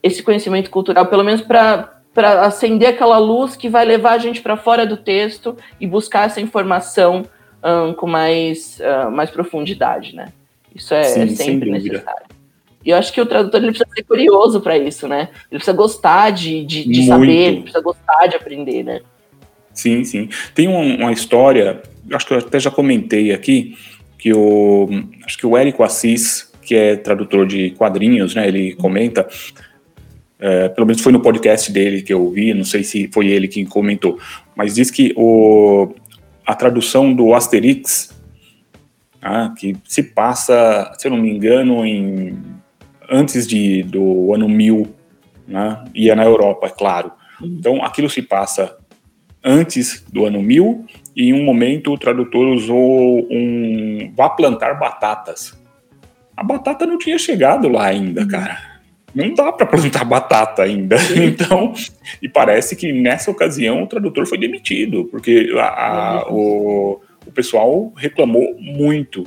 esse 0.02 0.22
conhecimento 0.22 0.70
cultural, 0.70 1.06
pelo 1.06 1.24
menos 1.24 1.42
para 1.42 1.92
para 2.14 2.46
acender 2.46 2.88
aquela 2.88 3.18
luz 3.18 3.56
que 3.56 3.68
vai 3.68 3.84
levar 3.84 4.12
a 4.12 4.18
gente 4.18 4.40
para 4.40 4.56
fora 4.56 4.86
do 4.86 4.96
texto 4.96 5.54
e 5.78 5.86
buscar 5.86 6.24
essa 6.24 6.40
informação 6.40 7.26
um, 7.62 7.92
com 7.92 8.06
mais, 8.06 8.80
uh, 8.80 9.10
mais 9.10 9.28
profundidade, 9.28 10.16
né? 10.16 10.32
Isso 10.74 10.94
é, 10.94 11.04
Sim, 11.04 11.20
é 11.20 11.26
sempre 11.26 11.70
necessário. 11.70 12.26
E 12.86 12.90
eu 12.90 12.96
acho 12.96 13.12
que 13.12 13.20
o 13.20 13.26
tradutor 13.26 13.60
ele 13.60 13.72
precisa 13.72 13.90
ser 13.92 14.04
curioso 14.04 14.60
para 14.60 14.78
isso, 14.78 15.08
né? 15.08 15.30
Ele 15.50 15.58
precisa 15.58 15.76
gostar 15.76 16.30
de, 16.30 16.64
de, 16.64 16.88
de 16.88 17.06
saber, 17.06 17.32
ele 17.32 17.60
precisa 17.62 17.82
gostar 17.82 18.28
de 18.28 18.36
aprender, 18.36 18.84
né? 18.84 19.00
Sim, 19.74 20.04
sim. 20.04 20.28
Tem 20.54 20.68
uma, 20.68 20.78
uma, 20.78 21.12
história, 21.12 21.82
acho 22.12 22.24
que 22.24 22.32
eu 22.32 22.38
até 22.38 22.60
já 22.60 22.70
comentei 22.70 23.32
aqui, 23.32 23.76
que 24.16 24.32
o 24.32 24.88
acho 25.24 25.36
que 25.36 25.44
o 25.44 25.56
Érico 25.56 25.82
Assis, 25.82 26.48
que 26.62 26.76
é 26.76 26.94
tradutor 26.94 27.44
de 27.44 27.70
quadrinhos, 27.70 28.36
né? 28.36 28.46
Ele 28.46 28.76
comenta, 28.76 29.26
é, 30.38 30.68
pelo 30.68 30.86
menos 30.86 31.02
foi 31.02 31.10
no 31.10 31.20
podcast 31.20 31.72
dele 31.72 32.02
que 32.02 32.14
eu 32.14 32.22
ouvi, 32.22 32.54
não 32.54 32.64
sei 32.64 32.84
se 32.84 33.10
foi 33.12 33.26
ele 33.26 33.48
que 33.48 33.66
comentou, 33.66 34.16
mas 34.54 34.76
diz 34.76 34.92
que 34.92 35.12
o, 35.16 35.92
a 36.46 36.54
tradução 36.54 37.12
do 37.12 37.34
Asterix, 37.34 38.14
ah, 39.20 39.52
que 39.58 39.76
se 39.82 40.04
passa, 40.04 40.94
se 40.96 41.08
eu 41.08 41.10
não 41.10 41.18
me 41.18 41.32
engano, 41.32 41.84
em 41.84 42.55
antes 43.10 43.46
de, 43.46 43.82
do 43.82 44.34
ano 44.34 44.48
1000, 44.48 44.86
né? 45.46 45.84
e 45.94 46.10
é 46.10 46.14
na 46.14 46.24
Europa, 46.24 46.66
é 46.66 46.70
claro. 46.70 47.12
Então, 47.42 47.84
aquilo 47.84 48.08
se 48.08 48.22
passa 48.22 48.76
antes 49.44 50.04
do 50.12 50.24
ano 50.24 50.42
1000, 50.42 50.84
e 51.14 51.30
em 51.30 51.32
um 51.32 51.44
momento 51.44 51.92
o 51.92 51.98
tradutor 51.98 52.48
usou 52.48 53.26
um 53.30 54.12
vá 54.14 54.28
plantar 54.28 54.74
batatas. 54.74 55.58
A 56.36 56.42
batata 56.42 56.84
não 56.84 56.98
tinha 56.98 57.18
chegado 57.18 57.68
lá 57.68 57.86
ainda, 57.86 58.22
uhum. 58.22 58.28
cara. 58.28 58.76
Não 59.14 59.32
dá 59.32 59.50
para 59.50 59.64
plantar 59.66 60.04
batata 60.04 60.62
ainda. 60.62 60.96
Então, 61.16 61.72
e 62.20 62.28
parece 62.28 62.76
que 62.76 62.92
nessa 62.92 63.30
ocasião 63.30 63.82
o 63.82 63.86
tradutor 63.86 64.26
foi 64.26 64.36
demitido, 64.36 65.06
porque 65.06 65.50
a, 65.56 65.64
a, 65.64 66.28
o, 66.30 67.00
o 67.26 67.32
pessoal 67.32 67.92
reclamou 67.96 68.54
muito 68.58 69.26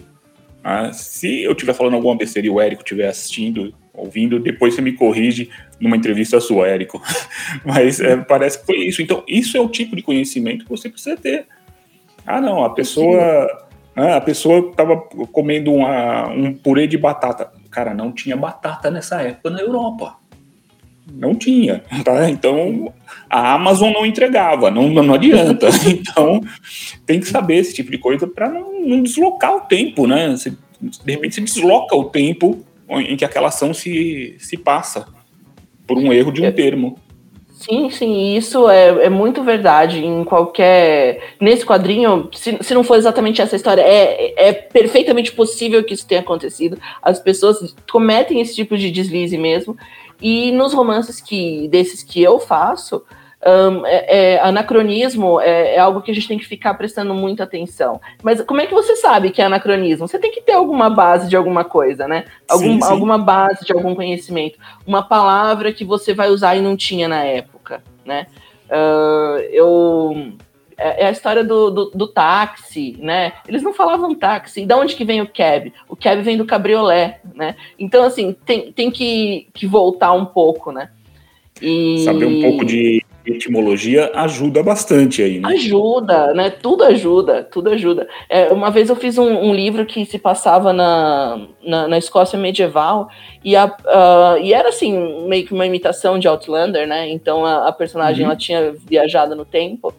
ah, 0.64 0.92
se 0.92 1.44
eu 1.44 1.52
estiver 1.54 1.74
falando 1.74 1.96
alguma 1.96 2.16
besteira 2.16 2.48
e 2.48 2.50
o 2.50 2.60
Érico 2.60 2.84
estiver 2.84 3.08
assistindo, 3.08 3.74
ouvindo, 3.94 4.40
depois 4.40 4.74
você 4.74 4.82
me 4.82 4.94
corrige 4.94 5.50
numa 5.80 5.96
entrevista 5.96 6.40
sua, 6.40 6.68
Érico. 6.68 7.02
Mas 7.64 8.00
é, 8.00 8.18
parece 8.18 8.60
que 8.60 8.66
foi 8.66 8.78
isso. 8.78 9.02
Então, 9.02 9.24
isso 9.28 9.58
é 9.58 9.62
o 9.62 9.70
tipo 9.70 9.96
de 9.96 10.02
conhecimento 10.02 10.66
que 10.66 10.70
você 10.70 10.90
precisa 10.90 11.16
ter. 11.16 11.48
Ah, 12.26 12.42
não, 12.42 12.64
a 12.64 12.70
pessoa. 12.72 13.48
Né, 13.96 14.14
a 14.14 14.22
pessoa 14.22 14.70
estava 14.70 14.98
comendo 15.32 15.74
uma, 15.74 16.28
um 16.30 16.54
purê 16.54 16.88
de 16.88 16.98
batata. 16.98 17.52
Cara, 17.72 17.94
não 17.94 18.12
tinha 18.12 18.36
batata 18.36 18.92
nessa 18.92 19.22
época 19.22 19.50
na 19.50 19.60
Europa. 19.60 20.18
Não 21.12 21.34
tinha, 21.34 21.84
tá? 22.04 22.30
Então 22.30 22.94
a 23.28 23.54
Amazon 23.54 23.92
não 23.92 24.06
entregava, 24.06 24.70
não, 24.70 24.90
não 24.90 25.14
adianta. 25.14 25.68
Então 25.88 26.42
tem 27.06 27.20
que 27.20 27.28
saber 27.28 27.56
esse 27.56 27.74
tipo 27.74 27.90
de 27.90 27.98
coisa 27.98 28.28
para 28.28 28.48
não, 28.48 28.69
não, 28.80 29.04
deslocar 29.04 29.56
o 29.56 29.62
tempo, 29.62 30.08
né? 30.08 30.30
Você, 30.30 30.52
de 30.82 31.12
repente 31.12 31.36
se 31.36 31.42
desloca 31.42 31.96
o 31.96 32.06
tempo 32.06 32.66
em 32.90 33.16
que 33.16 33.26
aquela 33.26 33.50
ação 33.50 33.74
se, 33.74 34.36
se 34.40 34.58
passa 34.58 35.06
por 35.86 35.98
um 35.98 36.12
erro 36.12 36.32
de 36.32 36.42
um 36.42 36.46
é. 36.46 36.52
termo. 36.52 36.98
Sim, 37.60 37.90
sim, 37.90 38.38
isso 38.38 38.70
é, 38.70 39.06
é 39.06 39.10
muito 39.10 39.44
verdade 39.44 40.04
em 40.04 40.24
qualquer. 40.24 41.34
Nesse 41.42 41.66
quadrinho, 41.66 42.30
se, 42.34 42.58
se 42.62 42.74
não 42.74 42.86
for 42.86 42.96
exatamente 42.96 43.42
essa 43.42 43.58
história, 43.58 43.82
é, 43.82 44.34
é 44.48 44.54
perfeitamente 44.54 45.34
possível 45.34 45.84
que 45.84 45.94
isso 45.94 46.08
tenha 46.08 46.22
acontecido. 46.22 46.80
As 47.02 47.20
pessoas 47.20 47.76
cometem 47.92 48.40
esse 48.40 48.56
tipo 48.56 48.78
de 48.78 48.90
deslize 48.90 49.38
mesmo. 49.38 49.78
E 50.22 50.52
nos 50.54 50.74
romances 50.74 51.20
que 51.20 51.68
desses 51.68 52.02
que 52.02 52.22
eu 52.24 52.40
faço, 52.40 53.04
um, 53.46 53.86
é, 53.86 54.34
é, 54.34 54.40
anacronismo 54.42 55.40
é, 55.40 55.76
é, 55.76 55.80
algo 55.80 56.02
que 56.02 56.12
a 56.12 56.14
gente 56.14 56.28
tem 56.28 56.38
que 56.38 56.46
ficar 56.46 56.74
prestando 56.74 57.14
muita 57.14 57.44
atenção. 57.44 58.02
Mas 58.22 58.42
como 58.42 58.60
é 58.60 58.68
que 58.68 58.74
você 58.74 58.96
sabe 58.98 59.32
que 59.32 59.42
é 59.42 59.46
anacronismo? 59.46 60.08
Você 60.08 60.20
tem 60.20 60.32
que 60.32 60.42
ter 60.42 60.54
alguma 60.54 60.90
base 60.90 61.30
de 61.30 61.36
alguma 61.36 61.64
coisa, 61.64 62.08
né? 62.08 62.26
Algum, 62.50 62.74
sim, 62.74 62.82
sim. 62.82 62.92
Alguma 62.92 63.18
base 63.18 63.66
de 63.66 63.72
algum 63.72 63.96
conhecimento. 63.96 64.60
Uma 64.86 65.04
palavra 65.04 65.72
que 65.72 65.86
você 65.86 66.14
vai 66.14 66.30
usar 66.30 66.56
e 66.56 66.62
não 66.62 66.76
tinha 66.76 67.08
na 67.08 67.24
época, 67.24 67.82
né? 68.06 68.28
Uh, 68.70 69.40
eu 69.52 70.34
é, 70.78 71.04
é 71.04 71.08
a 71.08 71.12
história 71.12 71.44
do, 71.44 71.72
do, 71.72 71.86
do, 71.92 72.08
táxi, 72.08 72.98
né? 73.00 73.34
Eles 73.48 73.64
não 73.64 73.74
falavam 73.74 74.14
táxi. 74.14 74.62
E 74.62 74.66
da 74.66 74.78
onde 74.78 74.96
que 74.96 75.06
vem 75.06 75.22
o 75.22 75.28
cab? 75.28 75.74
O 75.88 75.96
cab 75.96 76.22
vem 76.22 76.38
do 76.38 76.46
cabriolé, 76.46 77.20
né? 77.36 77.56
Então, 77.78 78.04
assim, 78.04 78.36
tem, 78.46 78.72
tem 78.72 78.92
que, 78.92 79.48
que 79.54 79.66
voltar 79.66 80.14
um 80.14 80.26
pouco, 80.26 80.72
né? 80.72 80.90
E... 81.62 82.04
Saber 82.06 82.26
um 82.26 82.42
pouco 82.42 82.66
de 82.66 83.04
etimologia 83.32 84.12
ajuda 84.14 84.62
bastante 84.62 85.22
aí, 85.22 85.40
né? 85.40 85.50
Ajuda, 85.50 86.34
né? 86.34 86.50
Tudo 86.50 86.84
ajuda, 86.84 87.44
tudo 87.44 87.70
ajuda. 87.70 88.08
É, 88.30 88.48
uma 88.48 88.70
vez 88.70 88.90
eu 88.90 88.96
fiz 88.96 89.18
um, 89.18 89.28
um, 89.28 89.54
livro 89.54 89.86
que 89.86 90.06
se 90.06 90.18
passava 90.18 90.74
na, 90.74 91.48
na, 91.64 91.88
na 91.88 91.98
Escócia 91.98 92.38
medieval 92.38 93.10
e, 93.44 93.56
a, 93.56 93.76
e 94.42 94.54
era 94.54 94.70
assim, 94.70 95.28
meio 95.28 95.46
que 95.46 95.54
uma 95.54 95.66
imitação 95.66 96.20
de 96.20 96.28
Outlander, 96.28 96.88
né? 96.88 97.10
Então 97.10 97.46
a, 97.46 97.68
a 97.68 97.72
personagem 97.72 98.24
uhum. 98.24 98.32
ela 98.32 98.40
tinha 98.40 98.74
viajado 98.74 99.36
no 99.36 99.46
tempo 99.46 99.94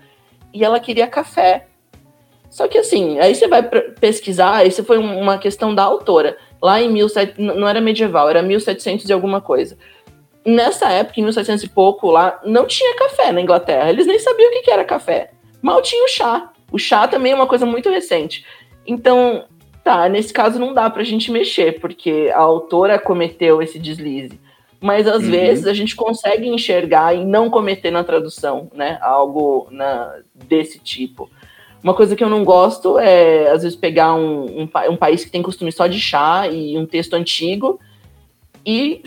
e 0.52 0.64
ela 0.64 0.80
queria 0.80 1.06
café. 1.06 1.66
Só 2.48 2.66
que 2.66 2.78
assim, 2.78 3.18
aí 3.20 3.34
você 3.34 3.46
vai 3.46 3.62
pesquisar, 3.62 4.66
isso 4.66 4.82
foi 4.84 4.98
uma 4.98 5.38
questão 5.38 5.74
da 5.74 5.84
autora. 5.84 6.36
Lá 6.60 6.80
em 6.82 6.90
1700, 6.90 7.56
não 7.56 7.66
era 7.66 7.80
medieval, 7.80 8.28
era 8.28 8.42
1700 8.42 9.08
e 9.08 9.12
alguma 9.12 9.40
coisa 9.40 9.76
nessa 10.44 10.90
época, 10.90 11.20
em 11.20 11.22
1700 11.22 11.64
e 11.64 11.68
pouco, 11.68 12.10
lá, 12.10 12.40
não 12.44 12.66
tinha 12.66 12.96
café 12.96 13.32
na 13.32 13.40
Inglaterra. 13.40 13.90
Eles 13.90 14.06
nem 14.06 14.18
sabiam 14.18 14.50
o 14.50 14.62
que 14.62 14.70
era 14.70 14.84
café. 14.84 15.30
Mal 15.62 15.82
tinha 15.82 16.04
o 16.04 16.08
chá. 16.08 16.50
O 16.72 16.78
chá 16.78 17.06
também 17.08 17.32
é 17.32 17.34
uma 17.34 17.46
coisa 17.46 17.66
muito 17.66 17.90
recente. 17.90 18.44
Então, 18.86 19.44
tá, 19.84 20.08
nesse 20.08 20.32
caso 20.32 20.58
não 20.58 20.72
dá 20.72 20.88
pra 20.88 21.04
gente 21.04 21.30
mexer, 21.30 21.80
porque 21.80 22.30
a 22.32 22.40
autora 22.40 22.98
cometeu 22.98 23.60
esse 23.60 23.78
deslize. 23.78 24.40
Mas 24.80 25.06
às 25.06 25.24
uhum. 25.24 25.30
vezes 25.30 25.66
a 25.66 25.74
gente 25.74 25.94
consegue 25.94 26.48
enxergar 26.48 27.14
e 27.14 27.24
não 27.24 27.50
cometer 27.50 27.90
na 27.90 28.02
tradução, 28.02 28.70
né? 28.74 28.98
Algo 29.02 29.68
na, 29.70 30.14
desse 30.34 30.78
tipo. 30.78 31.28
Uma 31.82 31.92
coisa 31.92 32.16
que 32.16 32.24
eu 32.24 32.30
não 32.30 32.44
gosto 32.44 32.98
é, 32.98 33.50
às 33.50 33.62
vezes, 33.62 33.76
pegar 33.76 34.14
um, 34.14 34.62
um, 34.62 34.68
um 34.90 34.96
país 34.96 35.24
que 35.24 35.30
tem 35.30 35.42
costume 35.42 35.70
só 35.70 35.86
de 35.86 36.00
chá 36.00 36.46
e 36.48 36.78
um 36.78 36.86
texto 36.86 37.14
antigo 37.14 37.78
e 38.64 39.02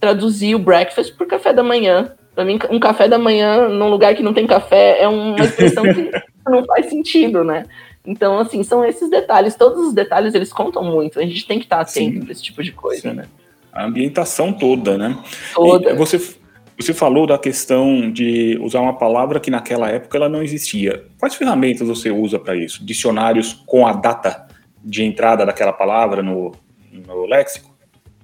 traduzir 0.00 0.54
o 0.54 0.58
breakfast 0.58 1.14
por 1.16 1.26
café 1.26 1.52
da 1.52 1.62
manhã. 1.62 2.12
Para 2.34 2.44
mim, 2.44 2.58
um 2.70 2.78
café 2.78 3.08
da 3.08 3.18
manhã 3.18 3.68
num 3.68 3.88
lugar 3.88 4.14
que 4.14 4.22
não 4.22 4.34
tem 4.34 4.46
café 4.46 5.00
é 5.00 5.08
uma 5.08 5.38
expressão 5.40 5.84
que 5.84 6.10
não 6.46 6.64
faz 6.64 6.86
sentido, 6.86 7.42
né? 7.42 7.64
Então, 8.06 8.38
assim, 8.38 8.62
são 8.62 8.84
esses 8.84 9.10
detalhes. 9.10 9.56
Todos 9.56 9.88
os 9.88 9.92
detalhes, 9.92 10.34
eles 10.34 10.52
contam 10.52 10.84
muito. 10.84 11.18
A 11.18 11.22
gente 11.22 11.46
tem 11.46 11.58
que 11.58 11.64
estar 11.64 11.80
atento 11.80 12.20
para 12.20 12.32
esse 12.32 12.42
tipo 12.42 12.62
de 12.62 12.72
coisa, 12.72 13.10
Sim. 13.10 13.16
né? 13.16 13.24
A 13.72 13.84
ambientação 13.84 14.52
toda, 14.52 14.96
né? 14.96 15.18
Toda. 15.54 15.90
E 15.90 15.94
você, 15.94 16.18
você 16.78 16.94
falou 16.94 17.26
da 17.26 17.36
questão 17.36 18.10
de 18.10 18.58
usar 18.62 18.80
uma 18.80 18.96
palavra 18.96 19.40
que 19.40 19.50
naquela 19.50 19.90
época 19.90 20.16
ela 20.16 20.28
não 20.28 20.42
existia. 20.42 21.04
Quais 21.18 21.34
ferramentas 21.34 21.86
você 21.86 22.10
usa 22.10 22.38
para 22.38 22.54
isso? 22.54 22.84
Dicionários 22.84 23.52
com 23.66 23.86
a 23.86 23.92
data 23.92 24.46
de 24.82 25.02
entrada 25.02 25.44
daquela 25.44 25.72
palavra 25.72 26.22
no, 26.22 26.52
no 26.92 27.26
léxico? 27.26 27.75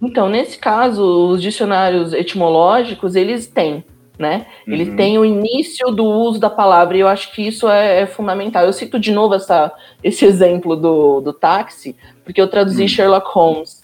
Então, 0.02 0.28
nesse 0.28 0.58
caso, 0.58 1.30
os 1.30 1.40
dicionários 1.40 2.12
etimológicos, 2.12 3.14
eles 3.14 3.46
têm, 3.46 3.84
né? 4.18 4.46
Eles 4.66 4.88
uhum. 4.88 4.96
têm 4.96 5.18
o 5.18 5.24
início 5.24 5.92
do 5.92 6.04
uso 6.04 6.40
da 6.40 6.50
palavra, 6.50 6.96
e 6.96 7.00
eu 7.00 7.08
acho 7.08 7.32
que 7.32 7.46
isso 7.46 7.68
é, 7.68 8.00
é 8.00 8.06
fundamental. 8.06 8.64
Eu 8.64 8.72
cito 8.72 8.98
de 8.98 9.12
novo 9.12 9.34
essa, 9.34 9.72
esse 10.02 10.24
exemplo 10.24 10.74
do, 10.74 11.20
do 11.20 11.32
táxi, 11.32 11.94
porque 12.24 12.40
eu 12.40 12.48
traduzi 12.48 12.82
uhum. 12.82 12.88
Sherlock 12.88 13.28
Holmes. 13.32 13.82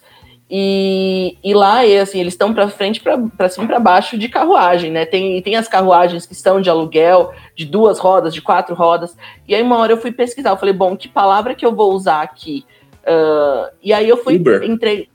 E, 0.50 1.36
e 1.44 1.52
lá, 1.52 1.82
assim, 2.02 2.20
eles 2.20 2.32
estão 2.32 2.54
para 2.54 2.68
frente, 2.68 3.00
para 3.00 3.48
cima 3.50 3.64
e 3.64 3.68
para 3.68 3.78
baixo 3.78 4.16
de 4.16 4.28
carruagem, 4.28 4.90
né? 4.90 5.04
Tem, 5.04 5.40
tem 5.42 5.56
as 5.56 5.68
carruagens 5.68 6.26
que 6.26 6.34
são 6.34 6.60
de 6.60 6.70
aluguel, 6.70 7.32
de 7.54 7.66
duas 7.66 7.98
rodas, 7.98 8.32
de 8.32 8.40
quatro 8.40 8.74
rodas. 8.74 9.14
E 9.46 9.54
aí, 9.54 9.62
uma 9.62 9.76
hora 9.76 9.92
eu 9.92 9.98
fui 9.98 10.10
pesquisar, 10.10 10.50
eu 10.50 10.56
falei, 10.56 10.74
bom, 10.74 10.96
que 10.96 11.06
palavra 11.06 11.54
que 11.54 11.66
eu 11.66 11.74
vou 11.74 11.92
usar 11.92 12.22
aqui? 12.22 12.64
Uh, 13.04 13.70
e 13.82 13.92
aí 13.92 14.08
eu 14.08 14.16
fui, 14.16 14.36
Uber. 14.36 14.62
entrei. 14.64 15.08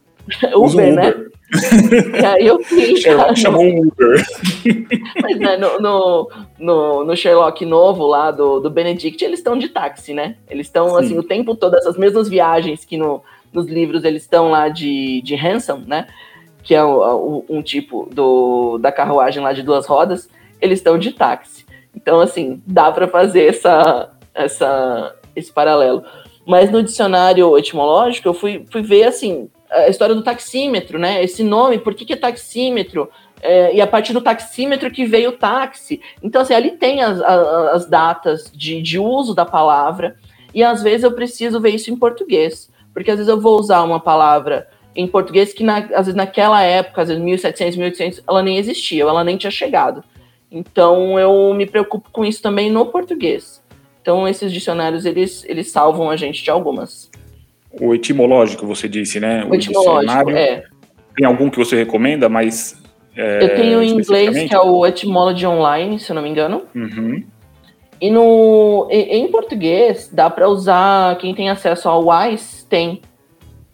Uber, 0.55 0.95
né? 0.95 1.13
e 2.21 2.25
aí 2.25 2.47
eu 2.47 2.63
fui. 2.63 2.95
Sherlock 2.95 3.37
chamou 3.37 3.63
um 3.63 3.81
Uber. 3.81 4.23
Mas 5.21 5.39
né, 5.39 5.57
no, 5.57 5.79
no, 5.79 6.31
no, 6.57 7.05
no, 7.05 7.15
Sherlock 7.15 7.65
novo 7.65 8.07
lá 8.07 8.31
do, 8.31 8.59
do 8.59 8.69
Benedict, 8.69 9.23
eles 9.23 9.39
estão 9.39 9.57
de 9.57 9.69
táxi, 9.69 10.13
né? 10.13 10.35
Eles 10.49 10.67
estão, 10.67 10.95
assim, 10.95 11.17
o 11.17 11.23
tempo 11.23 11.55
todo, 11.55 11.75
essas 11.75 11.97
mesmas 11.97 12.27
viagens 12.27 12.85
que 12.85 12.97
no, 12.97 13.21
nos 13.51 13.67
livros 13.67 14.03
eles 14.03 14.23
estão 14.23 14.49
lá 14.49 14.69
de, 14.69 15.21
de 15.21 15.35
Hansom, 15.35 15.83
né? 15.85 16.07
Que 16.63 16.73
é 16.73 16.83
o, 16.83 17.43
o, 17.47 17.57
um 17.57 17.61
tipo 17.61 18.09
do, 18.11 18.77
da 18.79 18.91
carruagem 18.91 19.43
lá 19.43 19.53
de 19.53 19.61
duas 19.61 19.85
rodas, 19.85 20.29
eles 20.59 20.79
estão 20.79 20.97
de 20.97 21.11
táxi. 21.11 21.65
Então, 21.95 22.19
assim, 22.19 22.61
dá 22.65 22.91
para 22.91 23.07
fazer 23.07 23.47
essa, 23.47 24.09
essa, 24.33 25.15
esse 25.35 25.51
paralelo. 25.51 26.03
Mas 26.45 26.71
no 26.71 26.81
dicionário 26.81 27.57
etimológico, 27.57 28.27
eu 28.27 28.33
fui, 28.33 28.65
fui 28.71 28.81
ver, 28.81 29.03
assim, 29.03 29.49
a 29.73 29.89
história 29.89 30.15
do 30.15 30.23
taxímetro, 30.23 30.99
né? 30.99 31.23
Esse 31.23 31.43
nome, 31.43 31.79
por 31.79 31.93
que, 31.93 32.05
que 32.05 32.13
é 32.13 32.17
taxímetro? 32.17 33.09
É, 33.41 33.75
e 33.75 33.81
a 33.81 33.87
partir 33.87 34.13
do 34.13 34.21
taxímetro 34.21 34.89
que 34.89 35.05
veio 35.05 35.31
o 35.31 35.37
táxi. 35.37 35.99
Então, 36.21 36.41
assim, 36.41 36.53
ali 36.53 36.71
tem 36.71 37.01
as, 37.01 37.19
as 37.19 37.85
datas 37.85 38.51
de, 38.53 38.81
de 38.81 38.97
uso 38.97 39.33
da 39.33 39.45
palavra, 39.45 40.15
e 40.53 40.63
às 40.63 40.81
vezes 40.81 41.03
eu 41.03 41.11
preciso 41.11 41.59
ver 41.59 41.71
isso 41.71 41.91
em 41.91 41.95
português, 41.95 42.69
porque 42.93 43.11
às 43.11 43.17
vezes 43.17 43.29
eu 43.29 43.41
vou 43.41 43.59
usar 43.59 43.83
uma 43.83 43.99
palavra 43.99 44.67
em 44.95 45.07
português 45.07 45.53
que, 45.53 45.63
na, 45.63 45.77
às 45.77 46.05
vezes, 46.05 46.15
naquela 46.15 46.61
época, 46.61 47.01
às 47.01 47.07
vezes 47.07 47.23
1700, 47.23 47.75
1800, 47.77 48.23
ela 48.27 48.43
nem 48.43 48.57
existia, 48.57 49.03
ela 49.03 49.23
nem 49.23 49.35
tinha 49.35 49.51
chegado. 49.51 50.03
Então, 50.51 51.19
eu 51.19 51.53
me 51.53 51.65
preocupo 51.65 52.09
com 52.11 52.23
isso 52.23 52.41
também 52.41 52.71
no 52.71 52.85
português. 52.85 53.61
Então, 54.01 54.27
esses 54.27 54.51
dicionários, 54.51 55.05
eles, 55.05 55.43
eles 55.47 55.71
salvam 55.71 56.09
a 56.09 56.15
gente 56.15 56.43
de 56.43 56.51
algumas 56.51 57.09
o 57.79 57.93
etimológico, 57.93 58.65
você 58.65 58.87
disse, 58.87 59.19
né? 59.19 59.43
O, 59.45 59.49
o 59.49 59.55
etimológico, 59.55 60.29
é. 60.31 60.63
Tem 61.15 61.25
algum 61.25 61.49
que 61.49 61.57
você 61.57 61.75
recomenda, 61.75 62.27
mas. 62.29 62.81
É, 63.15 63.43
eu 63.43 63.55
tenho 63.55 63.83
em 63.83 63.89
inglês, 63.91 64.49
que 64.49 64.55
é 64.55 64.59
o 64.59 64.85
Etymology 64.85 65.45
Online, 65.45 65.99
se 65.99 66.11
eu 66.11 66.15
não 66.15 66.23
me 66.23 66.29
engano. 66.29 66.63
Uhum. 66.73 67.23
E 68.01 68.09
no, 68.09 68.87
em 68.89 69.27
português, 69.29 70.09
dá 70.11 70.29
para 70.29 70.49
usar, 70.49 71.17
quem 71.19 71.33
tem 71.33 71.49
acesso 71.49 71.87
ao 71.87 72.07
WISE, 72.07 72.65
tem. 72.65 73.01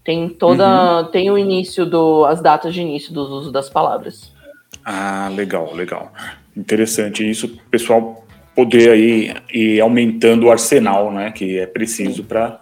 Tem 0.04 0.28
toda. 0.30 1.02
Uhum. 1.02 1.06
Tem 1.06 1.32
o 1.32 1.38
início 1.38 1.86
do. 1.86 2.26
as 2.26 2.42
datas 2.42 2.74
de 2.74 2.82
início 2.82 3.14
do 3.14 3.22
uso 3.22 3.52
das 3.52 3.70
palavras. 3.70 4.34
Ah, 4.84 5.32
legal, 5.34 5.74
legal. 5.74 6.12
Interessante 6.56 7.28
isso, 7.28 7.58
pessoal 7.72 8.26
poder 8.56 8.90
aí 8.90 9.34
ir 9.54 9.80
aumentando 9.80 10.48
o 10.48 10.52
arsenal, 10.52 11.12
né? 11.14 11.32
Que 11.32 11.60
é 11.60 11.66
preciso 11.66 12.24
para 12.24 12.60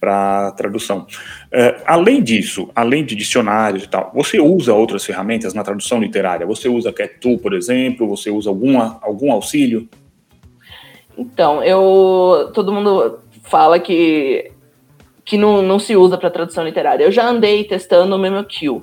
para 0.00 0.52
tradução. 0.52 1.06
É, 1.50 1.82
além 1.86 2.22
disso, 2.22 2.70
além 2.74 3.04
de 3.04 3.14
dicionários 3.14 3.84
e 3.84 3.88
tal, 3.88 4.10
você 4.14 4.40
usa 4.40 4.72
outras 4.72 5.04
ferramentas 5.04 5.54
na 5.54 5.62
tradução 5.62 6.00
literária? 6.00 6.46
Você 6.46 6.68
usa 6.68 6.92
CatTool, 6.92 7.38
por 7.38 7.52
exemplo? 7.52 8.08
Você 8.08 8.30
usa 8.30 8.48
alguma, 8.48 8.98
algum 9.02 9.32
auxílio? 9.32 9.88
Então, 11.16 11.62
eu 11.64 12.50
todo 12.54 12.72
mundo 12.72 13.18
fala 13.42 13.78
que 13.78 14.52
que 15.24 15.36
não, 15.36 15.60
não 15.60 15.78
se 15.78 15.94
usa 15.94 16.16
para 16.16 16.30
tradução 16.30 16.64
literária. 16.64 17.04
Eu 17.04 17.12
já 17.12 17.28
andei 17.28 17.62
testando 17.62 18.16
o 18.16 18.18
MemoQ 18.18 18.80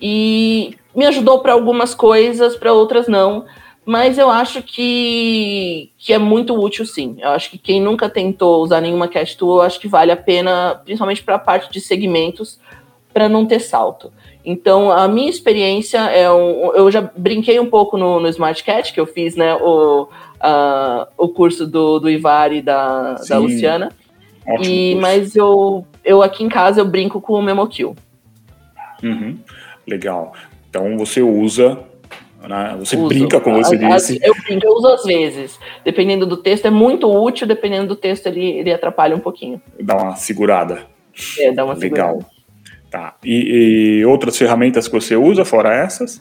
e 0.00 0.74
me 0.96 1.06
ajudou 1.06 1.38
para 1.38 1.52
algumas 1.52 1.94
coisas, 1.94 2.56
para 2.56 2.72
outras 2.72 3.06
não. 3.06 3.46
Mas 3.84 4.18
eu 4.18 4.30
acho 4.30 4.62
que, 4.62 5.90
que 5.98 6.12
é 6.12 6.18
muito 6.18 6.54
útil, 6.54 6.84
sim. 6.84 7.16
Eu 7.18 7.30
acho 7.30 7.50
que 7.50 7.58
quem 7.58 7.80
nunca 7.80 8.08
tentou 8.08 8.62
usar 8.62 8.80
nenhuma 8.80 9.08
cast 9.08 9.36
tool, 9.36 9.56
eu 9.56 9.62
acho 9.62 9.80
que 9.80 9.88
vale 9.88 10.12
a 10.12 10.16
pena, 10.16 10.80
principalmente 10.84 11.22
para 11.22 11.36
a 11.36 11.38
parte 11.38 11.72
de 11.72 11.80
segmentos, 11.80 12.60
para 13.12 13.28
não 13.28 13.46
ter 13.46 13.58
salto. 13.58 14.12
Então, 14.44 14.90
a 14.90 15.08
minha 15.08 15.28
experiência 15.28 15.98
é 15.98 16.30
um. 16.30 16.72
Eu 16.74 16.90
já 16.90 17.00
brinquei 17.00 17.58
um 17.58 17.68
pouco 17.68 17.98
no, 17.98 18.20
no 18.20 18.28
Smart 18.28 18.62
Cat, 18.62 18.92
que 18.92 19.00
eu 19.00 19.06
fiz 19.06 19.36
né, 19.36 19.54
o, 19.54 20.04
uh, 20.04 21.06
o 21.18 21.28
curso 21.28 21.66
do, 21.66 21.98
do 21.98 22.08
Ivar 22.08 22.52
e 22.52 22.62
da, 22.62 23.14
da 23.14 23.38
Luciana. 23.38 23.90
E, 24.62 24.94
mas 24.96 25.36
eu, 25.36 25.86
eu 26.04 26.22
aqui 26.22 26.42
em 26.42 26.48
casa 26.48 26.80
eu 26.80 26.84
brinco 26.84 27.20
com 27.20 27.34
o 27.34 27.42
MemoKill. 27.42 27.94
Uhum. 29.02 29.38
Legal. 29.86 30.32
Então 30.68 30.96
você 30.96 31.20
usa 31.20 31.78
né? 32.48 32.76
Você 32.78 32.96
uso. 32.96 33.08
brinca, 33.08 33.40
como 33.40 33.56
você 33.56 33.76
disse. 33.76 34.18
Eu 34.22 34.34
brinco, 34.34 34.66
eu 34.66 34.72
uso 34.72 34.88
às 34.88 35.04
vezes. 35.04 35.58
Dependendo 35.84 36.26
do 36.26 36.36
texto, 36.36 36.66
é 36.66 36.70
muito 36.70 37.10
útil, 37.10 37.46
dependendo 37.46 37.88
do 37.88 37.96
texto, 37.96 38.26
ele, 38.26 38.44
ele 38.44 38.72
atrapalha 38.72 39.14
um 39.14 39.20
pouquinho. 39.20 39.60
Dá 39.80 39.96
uma 39.96 40.16
segurada. 40.16 40.86
É, 41.38 41.52
dá 41.52 41.64
uma 41.64 41.74
Legal. 41.74 42.08
segurada. 42.08 42.40
Tá. 42.90 43.14
E, 43.24 44.00
e, 44.00 44.04
outras 44.04 44.36
ferramentas 44.36 44.88
que 44.88 44.94
você 44.94 45.14
usa, 45.14 45.44
fora 45.44 45.72
essas? 45.72 46.20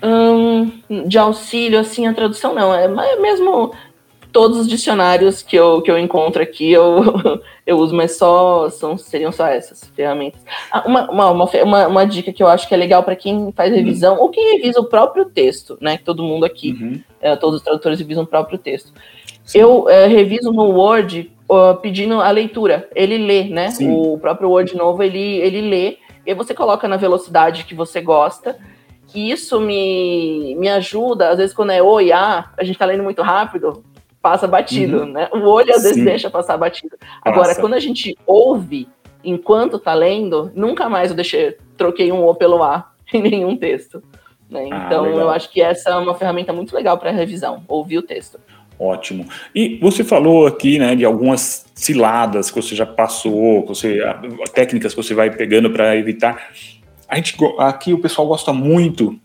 Hum, 0.00 0.70
de 1.08 1.18
auxílio, 1.18 1.80
assim, 1.80 2.06
a 2.06 2.14
tradução 2.14 2.54
não. 2.54 2.72
É, 2.72 2.84
é 2.84 3.16
mesmo 3.16 3.74
todos 4.36 4.58
os 4.58 4.68
dicionários 4.68 5.40
que 5.40 5.56
eu, 5.56 5.80
que 5.80 5.90
eu 5.90 5.98
encontro 5.98 6.42
aqui 6.42 6.70
eu, 6.70 7.02
eu 7.66 7.78
uso, 7.78 7.96
mas 7.96 8.18
só 8.18 8.68
são, 8.68 8.98
seriam 8.98 9.32
só 9.32 9.46
essas 9.46 9.90
ferramentas. 9.96 10.38
Ah, 10.70 10.84
uma, 10.86 11.10
uma, 11.10 11.30
uma, 11.32 11.86
uma, 11.86 12.06
dica 12.06 12.30
que 12.30 12.42
eu 12.42 12.46
acho 12.46 12.68
que 12.68 12.74
é 12.74 12.76
legal 12.76 13.02
para 13.02 13.16
quem 13.16 13.50
faz 13.52 13.70
uhum. 13.70 13.78
revisão 13.78 14.16
uhum. 14.16 14.20
ou 14.20 14.28
quem 14.28 14.58
revisa 14.58 14.78
o 14.78 14.84
próprio 14.84 15.24
texto, 15.24 15.78
né? 15.80 15.96
Que 15.96 16.04
todo 16.04 16.22
mundo 16.22 16.44
aqui, 16.44 16.72
uhum. 16.72 17.00
é, 17.18 17.34
todos 17.34 17.56
os 17.56 17.62
tradutores 17.62 17.98
revisam 17.98 18.24
o 18.24 18.26
próprio 18.26 18.58
texto. 18.58 18.92
Sim. 19.42 19.58
Eu 19.58 19.88
é, 19.88 20.06
reviso 20.06 20.52
no 20.52 20.64
Word 20.64 21.32
uh, 21.48 21.74
pedindo 21.80 22.20
a 22.20 22.30
leitura. 22.30 22.90
Ele 22.94 23.16
lê, 23.16 23.44
né? 23.44 23.70
Sim. 23.70 23.90
O 23.90 24.18
próprio 24.18 24.50
Word 24.50 24.76
novo 24.76 25.02
ele, 25.02 25.38
ele 25.38 25.62
lê 25.62 25.96
e 26.26 26.34
você 26.34 26.52
coloca 26.52 26.86
na 26.86 26.98
velocidade 26.98 27.64
que 27.64 27.74
você 27.74 28.02
gosta. 28.02 28.58
E 29.14 29.30
isso 29.30 29.58
me, 29.58 30.54
me 30.56 30.68
ajuda, 30.68 31.30
às 31.30 31.38
vezes, 31.38 31.54
quando 31.54 31.72
é 31.72 31.82
oi, 31.82 32.12
a 32.12 32.44
gente 32.60 32.78
tá 32.78 32.84
lendo 32.84 33.02
muito 33.02 33.22
rápido, 33.22 33.82
passa 34.26 34.48
batido, 34.48 35.02
uhum. 35.02 35.12
né? 35.12 35.28
O 35.32 35.48
olho 35.48 35.70
às 35.70 35.82
Sim. 35.82 35.88
vezes 35.88 36.04
deixa 36.04 36.28
passar 36.28 36.56
batido. 36.56 36.96
Agora, 37.22 37.54
quando 37.54 37.74
a 37.74 37.78
gente 37.78 38.18
ouve 38.26 38.88
enquanto 39.22 39.78
tá 39.78 39.94
lendo, 39.94 40.50
nunca 40.52 40.88
mais 40.88 41.10
eu 41.10 41.16
deixei, 41.16 41.56
troquei 41.76 42.10
um 42.10 42.24
O 42.24 42.34
pelo 42.34 42.60
A 42.60 42.90
em 43.14 43.22
nenhum 43.22 43.56
texto. 43.56 44.02
Né? 44.50 44.68
Ah, 44.72 44.84
então, 44.84 45.06
eu 45.06 45.30
acho 45.30 45.48
que 45.52 45.62
essa 45.62 45.90
é 45.90 45.96
uma 45.96 46.14
ferramenta 46.16 46.52
muito 46.52 46.74
legal 46.74 46.98
para 46.98 47.12
revisão, 47.12 47.62
ouvir 47.68 47.98
o 47.98 48.02
texto. 48.02 48.40
Ótimo. 48.80 49.28
E 49.54 49.78
você 49.80 50.02
falou 50.02 50.44
aqui, 50.44 50.76
né, 50.76 50.96
de 50.96 51.04
algumas 51.04 51.64
ciladas 51.72 52.50
que 52.50 52.60
você 52.60 52.74
já 52.74 52.84
passou, 52.84 53.62
que 53.62 53.68
você, 53.68 54.00
técnicas 54.52 54.92
que 54.92 55.00
você 55.00 55.14
vai 55.14 55.30
pegando 55.30 55.70
para 55.70 55.96
evitar. 55.96 56.50
A 57.08 57.14
gente, 57.14 57.36
aqui 57.58 57.92
o 57.92 58.00
pessoal 58.00 58.26
gosta 58.26 58.52
muito 58.52 59.16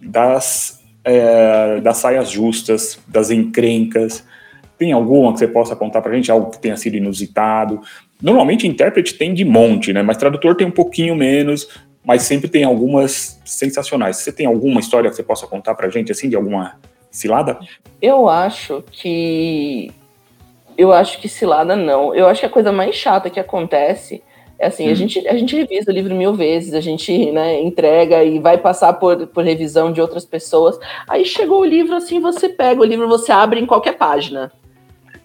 das, 0.00 0.82
é, 1.04 1.80
das 1.80 1.98
saias 1.98 2.28
justas, 2.28 2.98
das 3.06 3.30
encrencas. 3.30 4.26
Tem 4.82 4.90
alguma 4.90 5.32
que 5.32 5.38
você 5.38 5.46
possa 5.46 5.76
contar 5.76 6.02
para 6.02 6.10
a 6.10 6.14
gente, 6.16 6.28
algo 6.28 6.50
que 6.50 6.58
tenha 6.58 6.76
sido 6.76 6.96
inusitado? 6.96 7.80
Normalmente 8.20 8.66
intérprete 8.66 9.14
tem 9.14 9.32
de 9.32 9.44
monte, 9.44 9.92
né? 9.92 10.02
Mas 10.02 10.16
tradutor 10.16 10.56
tem 10.56 10.66
um 10.66 10.72
pouquinho 10.72 11.14
menos, 11.14 11.68
mas 12.04 12.22
sempre 12.22 12.48
tem 12.48 12.64
algumas 12.64 13.40
sensacionais. 13.44 14.16
Você 14.16 14.32
tem 14.32 14.44
alguma 14.44 14.80
história 14.80 15.08
que 15.08 15.14
você 15.14 15.22
possa 15.22 15.46
contar 15.46 15.76
para 15.76 15.86
a 15.86 15.88
gente, 15.88 16.10
assim, 16.10 16.28
de 16.28 16.34
alguma 16.34 16.80
cilada? 17.12 17.60
Eu 18.02 18.28
acho 18.28 18.82
que. 18.90 19.92
Eu 20.76 20.90
acho 20.90 21.20
que 21.20 21.28
cilada 21.28 21.76
não. 21.76 22.12
Eu 22.12 22.26
acho 22.26 22.40
que 22.40 22.46
a 22.46 22.50
coisa 22.50 22.72
mais 22.72 22.96
chata 22.96 23.30
que 23.30 23.38
acontece 23.38 24.20
é 24.58 24.66
assim, 24.66 24.88
hum. 24.88 24.90
a, 24.90 24.94
gente, 24.94 25.28
a 25.28 25.36
gente 25.36 25.54
revisa 25.54 25.92
o 25.92 25.94
livro 25.94 26.12
mil 26.12 26.34
vezes, 26.34 26.74
a 26.74 26.80
gente 26.80 27.30
né, 27.30 27.60
entrega 27.60 28.24
e 28.24 28.40
vai 28.40 28.58
passar 28.58 28.94
por, 28.94 29.28
por 29.28 29.44
revisão 29.44 29.92
de 29.92 30.00
outras 30.00 30.24
pessoas. 30.24 30.76
Aí 31.08 31.24
chegou 31.24 31.60
o 31.60 31.64
livro, 31.64 31.94
assim, 31.94 32.18
você 32.18 32.48
pega 32.48 32.80
o 32.80 32.84
livro, 32.84 33.06
você 33.06 33.30
abre 33.30 33.60
em 33.60 33.66
qualquer 33.66 33.96
página 33.96 34.50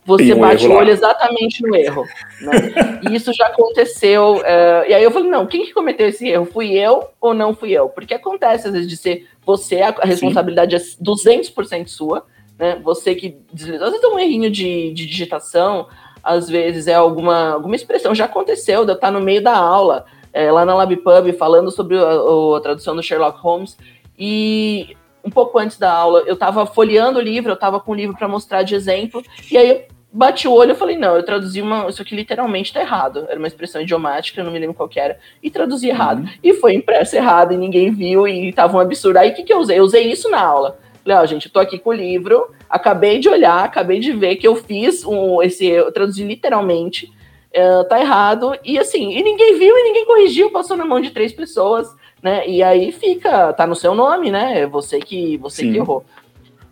você 0.07 0.33
um 0.33 0.39
bate 0.39 0.65
o 0.65 0.71
olho 0.71 0.87
lá. 0.87 0.93
exatamente 0.93 1.61
no 1.61 1.75
erro. 1.75 2.05
Né? 2.39 3.01
e 3.09 3.15
isso 3.15 3.33
já 3.33 3.47
aconteceu. 3.47 4.37
Uh, 4.37 4.87
e 4.87 4.93
aí 4.93 5.03
eu 5.03 5.11
falei, 5.11 5.29
não, 5.29 5.45
quem 5.45 5.65
que 5.65 5.73
cometeu 5.73 6.07
esse 6.07 6.25
erro? 6.29 6.45
Fui 6.45 6.71
eu 6.71 7.09
ou 7.19 7.33
não 7.33 7.53
fui 7.53 7.71
eu? 7.71 7.89
Porque 7.89 8.13
acontece 8.13 8.67
às 8.67 8.73
vezes 8.73 8.87
de 8.87 8.95
ser 8.95 9.27
você, 9.45 9.81
a, 9.81 9.93
responsabilidade 10.03 10.79
Sim. 10.79 10.97
é 11.01 11.03
200% 11.03 11.87
sua, 11.87 12.25
né? 12.57 12.79
Você 12.83 13.15
que 13.15 13.37
deslizou. 13.51 13.85
Às 13.85 13.91
vezes 13.91 14.05
é 14.05 14.07
um 14.07 14.17
errinho 14.17 14.49
de, 14.49 14.93
de 14.93 15.05
digitação, 15.05 15.87
às 16.23 16.49
vezes 16.49 16.87
é 16.87 16.93
alguma, 16.93 17.51
alguma 17.51 17.75
expressão. 17.75 18.15
Já 18.15 18.25
aconteceu 18.25 18.85
de 18.85 18.91
eu 18.91 18.95
estar 18.95 19.11
no 19.11 19.19
meio 19.19 19.43
da 19.43 19.57
aula, 19.57 20.05
é, 20.31 20.49
lá 20.49 20.63
na 20.63 20.73
LabPub, 20.73 21.33
falando 21.33 21.69
sobre 21.69 21.97
a, 21.97 22.01
a, 22.01 22.57
a 22.57 22.61
tradução 22.61 22.95
do 22.95 23.03
Sherlock 23.03 23.39
Holmes, 23.41 23.77
e 24.17 24.95
um 25.21 25.29
pouco 25.29 25.59
antes 25.59 25.77
da 25.77 25.91
aula, 25.91 26.23
eu 26.25 26.35
estava 26.35 26.65
folheando 26.65 27.19
o 27.19 27.21
livro, 27.21 27.51
eu 27.51 27.55
estava 27.55 27.81
com 27.81 27.91
o 27.91 27.95
livro 27.95 28.15
para 28.15 28.29
mostrar 28.29 28.63
de 28.63 28.73
exemplo, 28.73 29.21
e 29.51 29.57
aí 29.57 29.85
bati 30.11 30.47
o 30.47 30.53
olho 30.53 30.71
e 30.71 30.75
falei, 30.75 30.97
não, 30.97 31.15
eu 31.15 31.23
traduzi 31.23 31.61
uma, 31.61 31.89
isso 31.89 32.01
aqui 32.01 32.15
literalmente 32.15 32.73
tá 32.73 32.81
errado. 32.81 33.25
Era 33.29 33.37
uma 33.37 33.47
expressão 33.47 33.81
idiomática, 33.81 34.39
eu 34.39 34.45
não 34.45 34.51
me 34.51 34.59
lembro 34.59 34.75
qual 34.75 34.89
era, 34.95 35.19
e 35.41 35.49
traduzi 35.49 35.89
errado. 35.89 36.19
Uhum. 36.19 36.29
E 36.43 36.53
foi 36.53 36.73
impresso 36.73 37.15
errado 37.15 37.53
e 37.53 37.57
ninguém 37.57 37.91
viu 37.91 38.27
e 38.27 38.51
tava 38.53 38.77
um 38.77 38.79
absurdo. 38.79 39.17
Aí 39.17 39.31
o 39.31 39.33
que, 39.33 39.43
que 39.43 39.53
eu 39.53 39.59
usei? 39.59 39.79
Eu 39.79 39.83
usei 39.83 40.09
isso 40.11 40.29
na 40.29 40.41
aula. 40.41 40.79
Falei, 41.03 41.17
ó, 41.19 41.25
gente, 41.25 41.45
eu 41.45 41.51
tô 41.51 41.59
aqui 41.59 41.77
com 41.77 41.91
o 41.91 41.93
livro, 41.93 42.51
acabei 42.69 43.19
de 43.19 43.29
olhar, 43.29 43.63
acabei 43.63 43.99
de 43.99 44.11
ver 44.11 44.35
que 44.35 44.47
eu 44.47 44.55
fiz 44.55 45.05
um, 45.05 45.41
esse, 45.41 45.65
eu 45.65 45.89
traduzi 45.91 46.23
literalmente, 46.23 47.09
uh, 47.55 47.87
tá 47.87 47.99
errado, 47.99 48.53
e 48.61 48.77
assim, 48.77 49.13
e 49.13 49.23
ninguém 49.23 49.57
viu 49.57 49.77
e 49.77 49.83
ninguém 49.83 50.05
corrigiu, 50.05 50.51
passou 50.51 50.75
na 50.75 50.83
mão 50.83 50.99
de 50.99 51.11
três 51.11 51.31
pessoas, 51.31 51.87
né? 52.21 52.45
E 52.45 52.61
aí 52.61 52.91
fica, 52.91 53.53
tá 53.53 53.65
no 53.65 53.75
seu 53.75 53.95
nome, 53.95 54.31
né? 54.31 54.61
É 54.61 54.67
você 54.67 54.99
que 54.99 55.37
você 55.37 55.61
que 55.63 55.77
errou. 55.77 56.03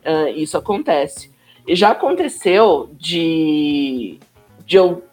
Uh, 0.05 0.27
isso 0.35 0.57
acontece. 0.57 1.31
E 1.67 1.75
já 1.75 1.91
aconteceu 1.91 2.89
de, 2.93 4.19
de 4.65 4.77
eu. 4.77 5.03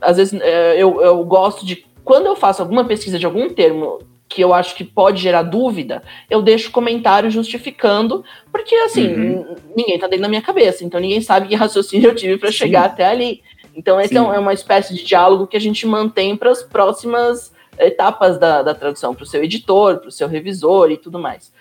Às 0.00 0.16
vezes 0.16 0.40
é, 0.40 0.80
eu, 0.80 1.00
eu 1.00 1.24
gosto 1.24 1.64
de. 1.64 1.86
Quando 2.04 2.26
eu 2.26 2.36
faço 2.36 2.62
alguma 2.62 2.84
pesquisa 2.84 3.18
de 3.18 3.26
algum 3.26 3.48
termo 3.48 3.98
que 4.28 4.42
eu 4.42 4.52
acho 4.52 4.74
que 4.74 4.82
pode 4.82 5.22
gerar 5.22 5.42
dúvida, 5.42 6.02
eu 6.28 6.42
deixo 6.42 6.70
comentário 6.70 7.30
justificando, 7.30 8.24
porque 8.50 8.74
assim, 8.74 9.06
uhum. 9.06 9.56
ninguém 9.76 9.98
tá 9.98 10.06
dentro 10.06 10.22
da 10.22 10.28
minha 10.28 10.42
cabeça, 10.42 10.84
então 10.84 11.00
ninguém 11.00 11.20
sabe 11.20 11.48
que 11.48 11.54
raciocínio 11.56 12.10
eu 12.10 12.14
tive 12.14 12.38
para 12.38 12.50
chegar 12.50 12.84
até 12.84 13.06
ali. 13.06 13.42
Então, 13.76 14.00
esse 14.00 14.16
é, 14.16 14.18
é 14.18 14.38
uma 14.38 14.52
espécie 14.52 14.94
de 14.94 15.04
diálogo 15.04 15.46
que 15.46 15.56
a 15.56 15.60
gente 15.60 15.86
mantém 15.86 16.36
para 16.36 16.50
as 16.50 16.62
próximas 16.62 17.52
etapas 17.78 18.38
da, 18.38 18.62
da 18.62 18.74
tradução, 18.74 19.14
para 19.14 19.24
o 19.24 19.26
seu 19.26 19.42
editor, 19.42 19.98
para 19.98 20.08
o 20.08 20.12
seu 20.12 20.28
revisor 20.28 20.90
e 20.90 20.96
tudo 20.96 21.18
mais. 21.18 21.52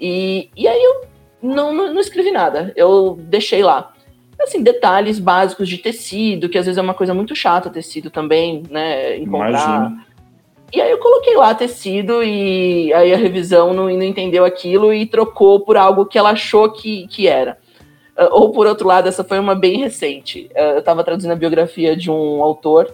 E, 0.00 0.48
e 0.56 0.66
aí 0.66 0.82
eu 0.82 1.06
não, 1.44 1.74
não, 1.74 1.92
não 1.92 2.00
escrevi 2.00 2.30
nada, 2.30 2.72
eu 2.74 3.18
deixei 3.20 3.62
lá. 3.62 3.92
Assim, 4.40 4.62
detalhes 4.62 5.18
básicos 5.18 5.68
de 5.68 5.78
tecido, 5.78 6.48
que 6.48 6.58
às 6.58 6.66
vezes 6.66 6.78
é 6.78 6.82
uma 6.82 6.94
coisa 6.94 7.14
muito 7.14 7.36
chata 7.36 7.70
tecido 7.70 8.10
também, 8.10 8.62
né? 8.70 9.18
Encontrar. 9.18 9.48
Imagina. 9.48 10.06
E 10.72 10.80
aí 10.80 10.90
eu 10.90 10.98
coloquei 10.98 11.36
lá 11.36 11.54
tecido 11.54 12.22
e 12.22 12.92
aí 12.94 13.14
a 13.14 13.16
revisão 13.16 13.72
não, 13.72 13.84
não 13.84 14.02
entendeu 14.02 14.44
aquilo 14.44 14.92
e 14.92 15.06
trocou 15.06 15.60
por 15.60 15.76
algo 15.76 16.06
que 16.06 16.18
ela 16.18 16.30
achou 16.30 16.72
que, 16.72 17.06
que 17.08 17.28
era. 17.28 17.58
Uh, 18.18 18.28
ou 18.32 18.50
por 18.50 18.66
outro 18.66 18.88
lado, 18.88 19.08
essa 19.08 19.22
foi 19.22 19.38
uma 19.38 19.54
bem 19.54 19.78
recente. 19.78 20.50
Uh, 20.52 20.74
eu 20.74 20.78
estava 20.78 21.04
traduzindo 21.04 21.30
a 21.30 21.36
biografia 21.36 21.96
de 21.96 22.10
um 22.10 22.42
autor 22.42 22.92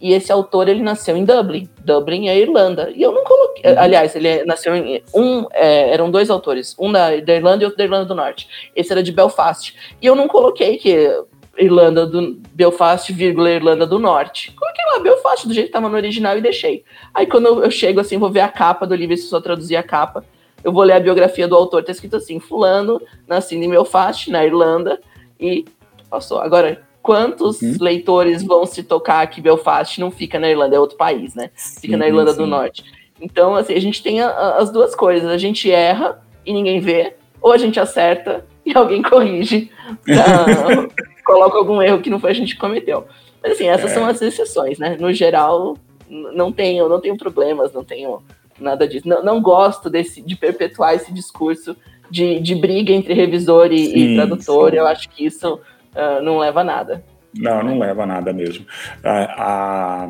e 0.00 0.12
esse 0.12 0.30
autor, 0.30 0.68
ele 0.68 0.82
nasceu 0.82 1.16
em 1.16 1.24
Dublin. 1.24 1.68
Dublin 1.84 2.28
é 2.28 2.38
Irlanda. 2.38 2.90
E 2.94 3.02
eu 3.02 3.12
não 3.12 3.24
coloquei... 3.24 3.72
Uhum. 3.72 3.78
Aliás, 3.78 4.14
ele 4.14 4.44
nasceu 4.44 4.74
em... 4.76 5.02
Um, 5.12 5.44
é, 5.52 5.90
eram 5.90 6.10
dois 6.10 6.30
autores. 6.30 6.76
Um 6.78 6.92
da, 6.92 7.16
da, 7.16 7.34
Irlanda 7.34 7.64
e 7.64 7.66
outro 7.66 7.78
da 7.78 7.84
Irlanda 7.84 8.04
do 8.04 8.14
Norte. 8.14 8.48
Esse 8.76 8.92
era 8.92 9.02
de 9.02 9.10
Belfast. 9.10 9.74
E 10.00 10.06
eu 10.06 10.14
não 10.14 10.28
coloquei 10.28 10.78
que 10.78 11.10
Irlanda 11.58 12.06
do... 12.06 12.40
Belfast, 12.52 13.12
vírgula, 13.12 13.50
Irlanda 13.50 13.86
do 13.86 13.98
Norte. 13.98 14.52
Coloquei 14.52 14.84
lá 14.86 15.00
Belfast, 15.00 15.48
do 15.48 15.54
jeito 15.54 15.66
que 15.66 15.70
estava 15.70 15.88
no 15.88 15.96
original 15.96 16.38
e 16.38 16.40
deixei. 16.40 16.84
Aí 17.12 17.26
quando 17.26 17.46
eu, 17.46 17.64
eu 17.64 17.70
chego 17.70 17.98
assim, 17.98 18.18
vou 18.18 18.30
ver 18.30 18.40
a 18.40 18.48
capa 18.48 18.86
do 18.86 18.94
livro, 18.94 19.16
se 19.16 19.24
só 19.24 19.40
traduzir 19.40 19.74
a 19.74 19.82
capa, 19.82 20.24
eu 20.62 20.72
vou 20.72 20.84
ler 20.84 20.94
a 20.94 21.00
biografia 21.00 21.48
do 21.48 21.56
autor, 21.56 21.82
tá 21.82 21.90
escrito 21.90 22.16
assim, 22.16 22.38
fulano, 22.38 23.00
nascido 23.26 23.62
em 23.62 23.70
Belfast, 23.70 24.30
na 24.30 24.44
Irlanda, 24.44 25.00
e 25.40 25.64
passou. 26.08 26.40
Agora, 26.40 26.87
quantos 27.02 27.62
uhum. 27.62 27.76
leitores 27.80 28.42
vão 28.42 28.66
se 28.66 28.82
tocar 28.82 29.26
que 29.28 29.40
Belfast 29.40 29.98
não 30.00 30.10
fica 30.10 30.38
na 30.38 30.48
Irlanda, 30.48 30.76
é 30.76 30.80
outro 30.80 30.96
país, 30.96 31.34
né? 31.34 31.50
Fica 31.54 31.94
sim, 31.94 31.96
na 31.96 32.06
Irlanda 32.06 32.32
sim. 32.32 32.38
do 32.38 32.46
Norte. 32.46 32.84
Então, 33.20 33.54
assim, 33.54 33.74
a 33.74 33.80
gente 33.80 34.02
tem 34.02 34.20
a, 34.20 34.28
a, 34.28 34.58
as 34.58 34.70
duas 34.70 34.94
coisas. 34.94 35.28
A 35.30 35.38
gente 35.38 35.70
erra 35.70 36.22
e 36.44 36.52
ninguém 36.52 36.80
vê, 36.80 37.14
ou 37.40 37.52
a 37.52 37.58
gente 37.58 37.80
acerta 37.80 38.44
e 38.64 38.76
alguém 38.76 39.02
corrige, 39.02 39.70
coloca 41.24 41.56
algum 41.56 41.80
erro 41.80 42.00
que 42.00 42.10
não 42.10 42.20
foi 42.20 42.30
a 42.30 42.34
gente 42.34 42.54
que 42.54 42.60
cometeu. 42.60 43.06
Mas 43.42 43.52
assim, 43.52 43.68
essas 43.68 43.90
é. 43.90 43.94
são 43.94 44.06
as 44.06 44.20
exceções, 44.20 44.78
né? 44.78 44.96
No 44.98 45.12
geral, 45.12 45.76
não 46.08 46.50
tenho, 46.52 46.88
não 46.88 47.00
tenho 47.00 47.16
problemas, 47.16 47.72
não 47.72 47.84
tenho 47.84 48.22
nada 48.58 48.86
disso. 48.86 49.08
Não, 49.08 49.22
não 49.22 49.40
gosto 49.40 49.88
desse, 49.88 50.20
de 50.20 50.36
perpetuar 50.36 50.94
esse 50.94 51.12
discurso 51.12 51.76
de, 52.10 52.40
de 52.40 52.54
briga 52.54 52.92
entre 52.92 53.14
revisor 53.14 53.72
e, 53.72 53.86
sim, 53.86 53.98
e 53.98 54.14
tradutor, 54.16 54.74
eu 54.74 54.86
acho 54.86 55.08
que 55.10 55.26
isso 55.26 55.60
uh, 55.94 56.22
não 56.22 56.38
leva 56.38 56.60
a 56.60 56.64
nada. 56.64 57.04
Não, 57.34 57.62
não 57.62 57.78
leva 57.78 58.02
a 58.02 58.06
nada 58.06 58.32
mesmo. 58.32 58.66
a, 59.04 60.08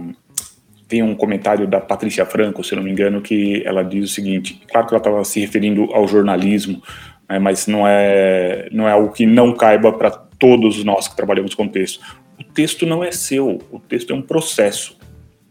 tem 0.89 1.03
um 1.03 1.15
comentário 1.15 1.67
da 1.67 1.81
Patrícia 1.81 2.25
Franco, 2.25 2.65
se 2.65 2.75
não 2.75 2.83
me 2.83 2.91
engano, 2.91 3.21
que 3.21 3.63
ela 3.65 3.85
diz 3.85 4.11
o 4.11 4.15
seguinte: 4.15 4.63
claro 4.71 4.87
que 4.87 4.95
ela 4.95 5.01
estava 5.01 5.23
se 5.25 5.39
referindo 5.39 5.93
ao 5.93 6.09
jornalismo, 6.09 6.83
né, 7.29 7.39
mas 7.39 7.67
não 7.67 7.87
é, 7.87 8.69
não 8.73 8.89
é 8.89 8.93
algo 8.93 9.13
que 9.13 9.27
não 9.27 9.53
caiba 9.53 9.93
para 9.93 10.11
todos 10.11 10.83
nós 10.83 11.07
que 11.07 11.15
trabalhamos 11.15 11.55
com 11.55 11.69
texto. 11.69 12.01
O 12.41 12.45
texto 12.45 12.87
não 12.87 13.05
é 13.05 13.13
seu, 13.13 13.61
o 13.71 13.79
texto 13.79 14.13
é 14.13 14.17
um 14.17 14.23
processo. 14.23 14.97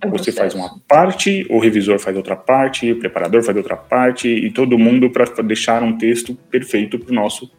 É 0.02 0.08
um 0.08 0.12
Você 0.12 0.32
processo. 0.32 0.38
faz 0.38 0.56
uma 0.56 0.80
parte, 0.88 1.46
o 1.50 1.60
revisor 1.60 2.00
faz 2.00 2.16
outra 2.16 2.36
parte, 2.36 2.92
o 2.92 3.00
preparador 3.00 3.44
faz 3.44 3.56
outra 3.58 3.76
parte, 3.76 4.28
e 4.28 4.50
todo 4.52 4.78
mundo 4.78 5.10
para 5.10 5.26
deixar 5.44 5.84
um 5.84 5.98
texto 5.98 6.36
perfeito 6.50 6.98
para 6.98 7.12
o 7.12 7.16
nosso 7.16 7.52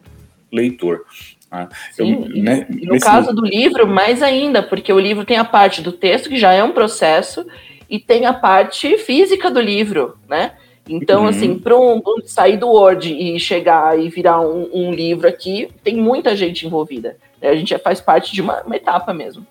leitor. 0.50 1.04
Ah, 1.50 1.68
Sim, 1.92 2.26
eu, 2.34 2.42
né, 2.42 2.66
no 2.68 3.00
caso 3.00 3.34
do 3.34 3.44
livro, 3.44 3.86
mais 3.86 4.22
ainda, 4.22 4.62
porque 4.62 4.92
o 4.92 5.00
livro 5.00 5.24
tem 5.24 5.38
a 5.38 5.44
parte 5.44 5.80
do 5.80 5.92
texto, 5.92 6.28
que 6.28 6.36
já 6.36 6.52
é 6.52 6.62
um 6.62 6.72
processo, 6.72 7.46
e 7.88 7.98
tem 7.98 8.26
a 8.26 8.34
parte 8.34 8.98
física 8.98 9.50
do 9.50 9.60
livro, 9.60 10.16
né? 10.28 10.52
Então, 10.88 11.22
uhum. 11.22 11.28
assim, 11.28 11.58
para 11.58 11.78
um, 11.78 12.00
sair 12.24 12.56
do 12.56 12.68
Word 12.68 13.12
e 13.12 13.38
chegar 13.38 13.98
e 13.98 14.08
virar 14.08 14.40
um, 14.40 14.68
um, 14.72 14.92
livro 14.92 15.28
aqui, 15.28 15.68
tem 15.84 15.96
muita 15.96 16.34
gente 16.34 16.66
envolvida. 16.66 17.16
Né? 17.40 17.50
A 17.50 17.56
gente 17.56 17.70
já 17.70 17.78
faz 17.78 18.00
parte 18.00 18.32
de 18.32 18.40
uma, 18.40 18.62
uma, 18.62 18.74
etapa 18.74 19.12
mesmo. 19.12 19.46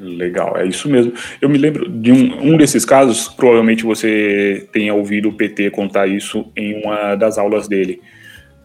Legal, 0.00 0.56
é 0.56 0.66
isso 0.66 0.88
mesmo. 0.88 1.12
Eu 1.40 1.48
me 1.48 1.58
lembro 1.58 1.88
de 1.88 2.10
um, 2.10 2.54
um 2.54 2.56
desses 2.56 2.84
casos, 2.84 3.28
provavelmente 3.28 3.84
você 3.84 4.68
tenha 4.72 4.94
ouvido 4.94 5.28
o 5.28 5.32
PT 5.32 5.70
contar 5.70 6.08
isso 6.08 6.46
em 6.56 6.82
uma 6.82 7.14
das 7.14 7.38
aulas 7.38 7.68
dele 7.68 8.00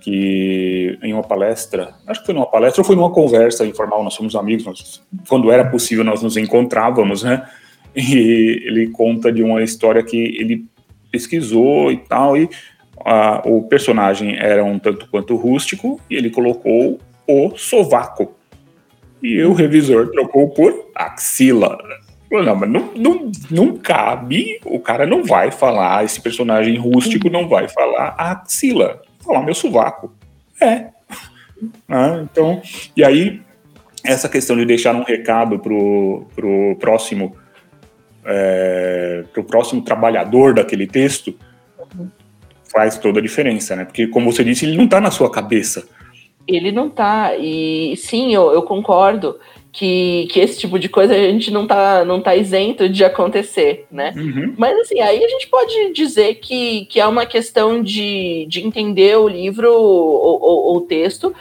que 0.03 0.99
em 1.01 1.13
uma 1.13 1.23
palestra, 1.23 1.95
acho 2.05 2.19
que 2.19 2.25
foi 2.25 2.35
numa 2.35 2.45
palestra 2.45 2.81
ou 2.81 2.85
foi 2.85 2.95
numa 2.95 3.11
conversa 3.11 3.65
informal, 3.65 4.03
nós 4.03 4.13
somos 4.13 4.35
amigos, 4.35 4.65
nós, 4.65 5.01
quando 5.29 5.49
era 5.49 5.63
possível 5.69 6.03
nós 6.03 6.21
nos 6.21 6.35
encontrávamos, 6.35 7.23
né? 7.23 7.47
E 7.95 8.63
ele 8.65 8.87
conta 8.87 9.31
de 9.31 9.41
uma 9.41 9.63
história 9.63 10.03
que 10.03 10.17
ele 10.17 10.65
pesquisou 11.09 11.91
e 11.91 11.97
tal, 11.97 12.35
e 12.35 12.49
a, 13.05 13.41
o 13.45 13.63
personagem 13.63 14.35
era 14.35 14.63
um 14.63 14.77
tanto 14.77 15.07
quanto 15.09 15.35
rústico, 15.35 16.01
e 16.09 16.15
ele 16.15 16.29
colocou 16.29 16.99
o 17.25 17.53
sovaco. 17.55 18.33
E 19.21 19.41
o 19.43 19.53
revisor 19.53 20.09
trocou 20.09 20.49
por 20.49 20.89
axila. 20.93 21.77
Não, 22.29 22.55
mas 22.55 22.69
não, 22.69 22.89
não, 22.95 23.31
não 23.49 23.77
cabe, 23.77 24.59
o 24.65 24.79
cara 24.79 25.05
não 25.05 25.23
vai 25.23 25.51
falar, 25.51 26.03
esse 26.03 26.19
personagem 26.19 26.75
rústico 26.77 27.29
não 27.29 27.47
vai 27.47 27.69
falar 27.69 28.15
axila 28.17 28.99
falar 29.23 29.43
meu 29.43 29.55
sovaco. 29.55 30.13
É. 30.61 30.87
Ah, 31.87 32.19
então, 32.21 32.61
e 32.93 33.05
aí, 33.05 33.41
essa 34.03 34.27
questão 34.27 34.57
de 34.57 34.65
deixar 34.65 34.93
um 34.93 35.03
recado 35.03 35.57
pro, 35.59 36.25
pro 36.35 36.75
próximo 36.77 37.37
é, 38.25 39.23
pro 39.31 39.43
próximo 39.43 39.81
trabalhador 39.81 40.53
daquele 40.53 40.87
texto 40.87 41.33
faz 42.71 42.97
toda 42.97 43.19
a 43.19 43.21
diferença, 43.21 43.75
né? 43.75 43.85
Porque, 43.85 44.07
como 44.07 44.31
você 44.31 44.43
disse, 44.43 44.65
ele 44.65 44.75
não 44.77 44.85
está 44.85 44.99
na 44.99 45.11
sua 45.11 45.29
cabeça. 45.29 45.87
Ele 46.47 46.71
não 46.71 46.87
está. 46.87 47.35
E 47.37 47.95
sim, 47.97 48.33
eu, 48.33 48.51
eu 48.51 48.63
concordo 48.63 49.39
que, 49.73 50.27
que 50.31 50.39
esse 50.39 50.59
tipo 50.59 50.77
de 50.77 50.87
coisa 50.87 51.15
a 51.15 51.17
gente 51.17 51.49
não 51.49 51.65
tá, 51.65 52.05
não 52.05 52.21
tá 52.21 52.35
isento 52.35 52.87
de 52.87 53.03
acontecer, 53.03 53.87
né? 53.91 54.13
Uhum. 54.15 54.53
Mas 54.55 54.79
assim, 54.79 54.99
aí 54.99 55.25
a 55.25 55.27
gente 55.27 55.47
pode 55.47 55.91
dizer 55.93 56.35
que, 56.35 56.85
que 56.85 56.99
é 56.99 57.07
uma 57.07 57.25
questão 57.25 57.81
de, 57.81 58.45
de 58.47 58.61
entender 58.61 59.17
o 59.17 59.27
livro 59.27 59.73
ou 59.73 60.77
o 60.77 60.81
texto 60.81 61.35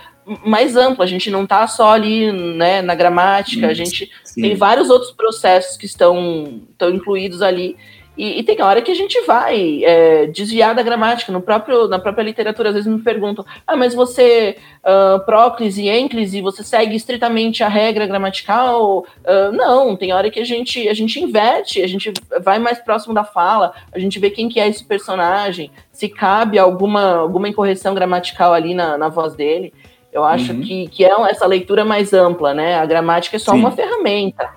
mais 0.44 0.76
amplo, 0.76 1.02
a 1.02 1.06
gente 1.06 1.30
não 1.30 1.46
tá 1.46 1.66
só 1.66 1.90
ali 1.90 2.32
né, 2.32 2.80
na 2.80 2.94
gramática, 2.94 3.66
a 3.66 3.74
gente 3.74 4.10
Sim. 4.24 4.40
tem 4.40 4.54
vários 4.54 4.88
outros 4.88 5.10
processos 5.10 5.76
que 5.76 5.84
estão, 5.84 6.62
estão 6.70 6.90
incluídos 6.90 7.42
ali 7.42 7.76
e, 8.16 8.40
e, 8.40 8.42
tem 8.42 8.60
hora 8.60 8.82
que 8.82 8.90
a 8.90 8.94
gente 8.94 9.18
vai 9.22 9.82
é, 9.84 10.26
desviar 10.26 10.74
da 10.74 10.82
gramática. 10.82 11.32
No 11.32 11.40
próprio, 11.40 11.88
na 11.88 11.98
própria 11.98 12.22
literatura, 12.22 12.68
às 12.68 12.74
vezes 12.74 12.90
me 12.90 13.00
perguntam: 13.00 13.44
ah, 13.66 13.74
mas 13.74 13.94
você, 13.94 14.58
uh, 14.80 15.24
próclise 15.24 15.82
e 15.82 15.88
ênclise, 15.88 16.42
você 16.42 16.62
segue 16.62 16.94
estritamente 16.94 17.64
a 17.64 17.68
regra 17.68 18.06
gramatical? 18.06 19.06
Uh, 19.24 19.52
não, 19.52 19.96
tem 19.96 20.12
hora 20.12 20.30
que 20.30 20.38
a 20.38 20.44
gente, 20.44 20.86
a 20.88 20.94
gente 20.94 21.18
inverte, 21.20 21.82
a 21.82 21.86
gente 21.86 22.12
vai 22.42 22.58
mais 22.58 22.78
próximo 22.80 23.14
da 23.14 23.24
fala, 23.24 23.72
a 23.90 23.98
gente 23.98 24.18
vê 24.18 24.28
quem 24.28 24.46
que 24.46 24.60
é 24.60 24.68
esse 24.68 24.84
personagem, 24.84 25.70
se 25.90 26.06
cabe 26.06 26.58
alguma, 26.58 27.16
alguma 27.16 27.48
incorreção 27.48 27.94
gramatical 27.94 28.52
ali 28.52 28.74
na, 28.74 28.98
na 28.98 29.08
voz 29.08 29.34
dele. 29.34 29.72
Eu 30.12 30.22
acho 30.22 30.52
uhum. 30.52 30.60
que, 30.60 30.86
que 30.88 31.04
é 31.04 31.10
essa 31.30 31.46
leitura 31.46 31.82
mais 31.82 32.12
ampla, 32.12 32.52
né? 32.52 32.74
A 32.74 32.84
gramática 32.84 33.36
é 33.36 33.38
só 33.38 33.52
Sim. 33.52 33.60
uma 33.60 33.70
ferramenta. 33.70 34.50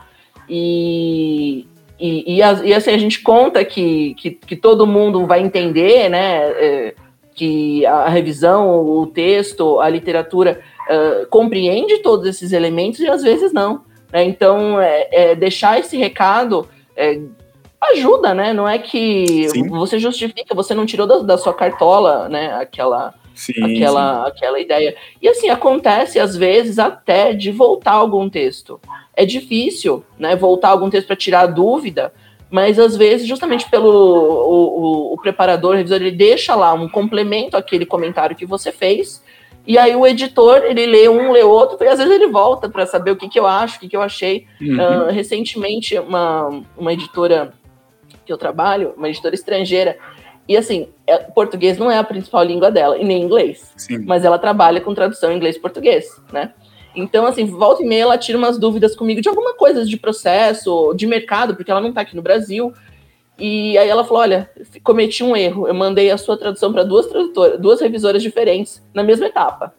E, 0.49 1.65
e, 1.99 2.35
e, 2.35 2.37
e, 2.39 2.73
assim, 2.73 2.91
a 2.91 2.97
gente 2.97 3.21
conta 3.21 3.63
que, 3.63 4.13
que, 4.15 4.31
que, 4.31 4.55
todo 4.55 4.85
mundo 4.85 5.25
vai 5.25 5.41
entender, 5.41 6.09
né? 6.09 6.37
É, 6.51 6.95
que 7.33 7.85
a 7.85 8.07
revisão, 8.07 8.79
o 8.79 9.07
texto, 9.07 9.79
a 9.79 9.89
literatura 9.89 10.61
uh, 10.89 11.27
compreende 11.27 11.97
todos 11.99 12.25
esses 12.25 12.53
elementos 12.53 12.99
e 13.01 13.07
às 13.07 13.23
vezes 13.23 13.51
não. 13.51 13.83
Né? 14.11 14.23
Então, 14.23 14.79
é, 14.79 15.07
é, 15.11 15.35
deixar 15.35 15.79
esse 15.79 15.97
recado 15.97 16.67
é, 16.95 17.19
ajuda, 17.91 18.33
né? 18.33 18.53
Não 18.53 18.67
é 18.67 18.77
que 18.77 19.49
sim. 19.49 19.67
você 19.67 19.99
justifica, 19.99 20.55
você 20.55 20.73
não 20.73 20.85
tirou 20.85 21.05
da, 21.05 21.19
da 21.19 21.37
sua 21.37 21.53
cartola, 21.53 22.29
né? 22.29 22.53
Aquela, 22.53 23.13
sim, 23.33 23.53
aquela, 23.75 24.23
sim. 24.23 24.31
aquela 24.31 24.59
ideia. 24.59 24.95
E 25.21 25.27
assim, 25.27 25.49
acontece 25.49 26.19
às 26.19 26.37
vezes 26.37 26.79
até 26.79 27.33
de 27.33 27.51
voltar 27.51 27.93
algum 27.93 28.29
texto 28.29 28.79
é 29.15 29.25
difícil, 29.25 30.03
né, 30.19 30.35
voltar 30.35 30.69
algum 30.69 30.89
texto 30.89 31.07
para 31.07 31.15
tirar 31.15 31.41
a 31.41 31.47
dúvida, 31.47 32.11
mas 32.49 32.79
às 32.79 32.95
vezes, 32.95 33.27
justamente 33.27 33.69
pelo 33.69 33.89
o, 33.89 35.11
o, 35.11 35.13
o, 35.13 35.17
preparador, 35.17 35.73
o 35.73 35.77
revisor, 35.77 35.97
ele 35.97 36.11
deixa 36.11 36.55
lá 36.55 36.73
um 36.73 36.87
complemento 36.87 37.57
àquele 37.57 37.85
comentário 37.85 38.35
que 38.35 38.45
você 38.45 38.71
fez, 38.71 39.23
e 39.67 39.77
aí 39.79 39.95
o 39.95 40.05
editor, 40.05 40.63
ele 40.63 40.85
lê 40.85 41.09
um, 41.09 41.31
lê 41.31 41.43
outro, 41.43 41.83
e 41.83 41.87
às 41.87 41.97
vezes 41.97 42.13
ele 42.13 42.27
volta 42.27 42.69
para 42.69 42.85
saber 42.85 43.11
o 43.11 43.15
que, 43.15 43.27
que 43.27 43.39
eu 43.39 43.47
acho, 43.47 43.77
o 43.77 43.79
que, 43.79 43.89
que 43.89 43.97
eu 43.97 44.01
achei. 44.01 44.45
Uhum. 44.61 44.75
Uh, 44.75 45.11
recentemente, 45.11 45.97
uma, 45.97 46.61
uma 46.77 46.93
editora 46.93 47.51
que 48.25 48.31
eu 48.31 48.37
trabalho, 48.37 48.93
uma 48.95 49.09
editora 49.09 49.33
estrangeira, 49.33 49.97
e 50.47 50.55
assim, 50.55 50.87
é, 51.07 51.17
português 51.17 51.77
não 51.77 51.89
é 51.89 51.97
a 51.97 52.03
principal 52.03 52.43
língua 52.43 52.69
dela, 52.69 52.97
e 52.97 53.03
nem 53.03 53.23
inglês, 53.23 53.73
Sim. 53.75 54.03
mas 54.05 54.23
ela 54.23 54.37
trabalha 54.37 54.79
com 54.79 54.93
tradução 54.93 55.31
inglês-português, 55.31 56.21
né? 56.31 56.53
Então, 56.95 57.25
assim, 57.25 57.45
volta 57.45 57.83
e 57.83 57.85
meia 57.85 58.03
ela 58.03 58.17
tira 58.17 58.37
umas 58.37 58.57
dúvidas 58.57 58.95
comigo 58.95 59.21
de 59.21 59.29
alguma 59.29 59.53
coisa 59.53 59.85
de 59.85 59.97
processo, 59.97 60.93
de 60.95 61.05
mercado, 61.05 61.55
porque 61.55 61.69
ela 61.69 61.81
não 61.81 61.89
está 61.89 62.01
aqui 62.01 62.15
no 62.15 62.21
Brasil. 62.21 62.73
E 63.37 63.77
aí 63.77 63.89
ela 63.89 64.03
falou: 64.03 64.21
olha, 64.21 64.49
cometi 64.83 65.23
um 65.23 65.35
erro. 65.35 65.67
Eu 65.67 65.73
mandei 65.73 66.09
a 66.09 66.17
sua 66.17 66.37
tradução 66.37 66.71
para 66.71 66.83
duas 66.83 67.07
tradutoras, 67.07 67.59
duas 67.59 67.81
revisoras 67.81 68.23
diferentes 68.23 68.81
na 68.93 69.03
mesma 69.03 69.25
etapa. 69.25 69.73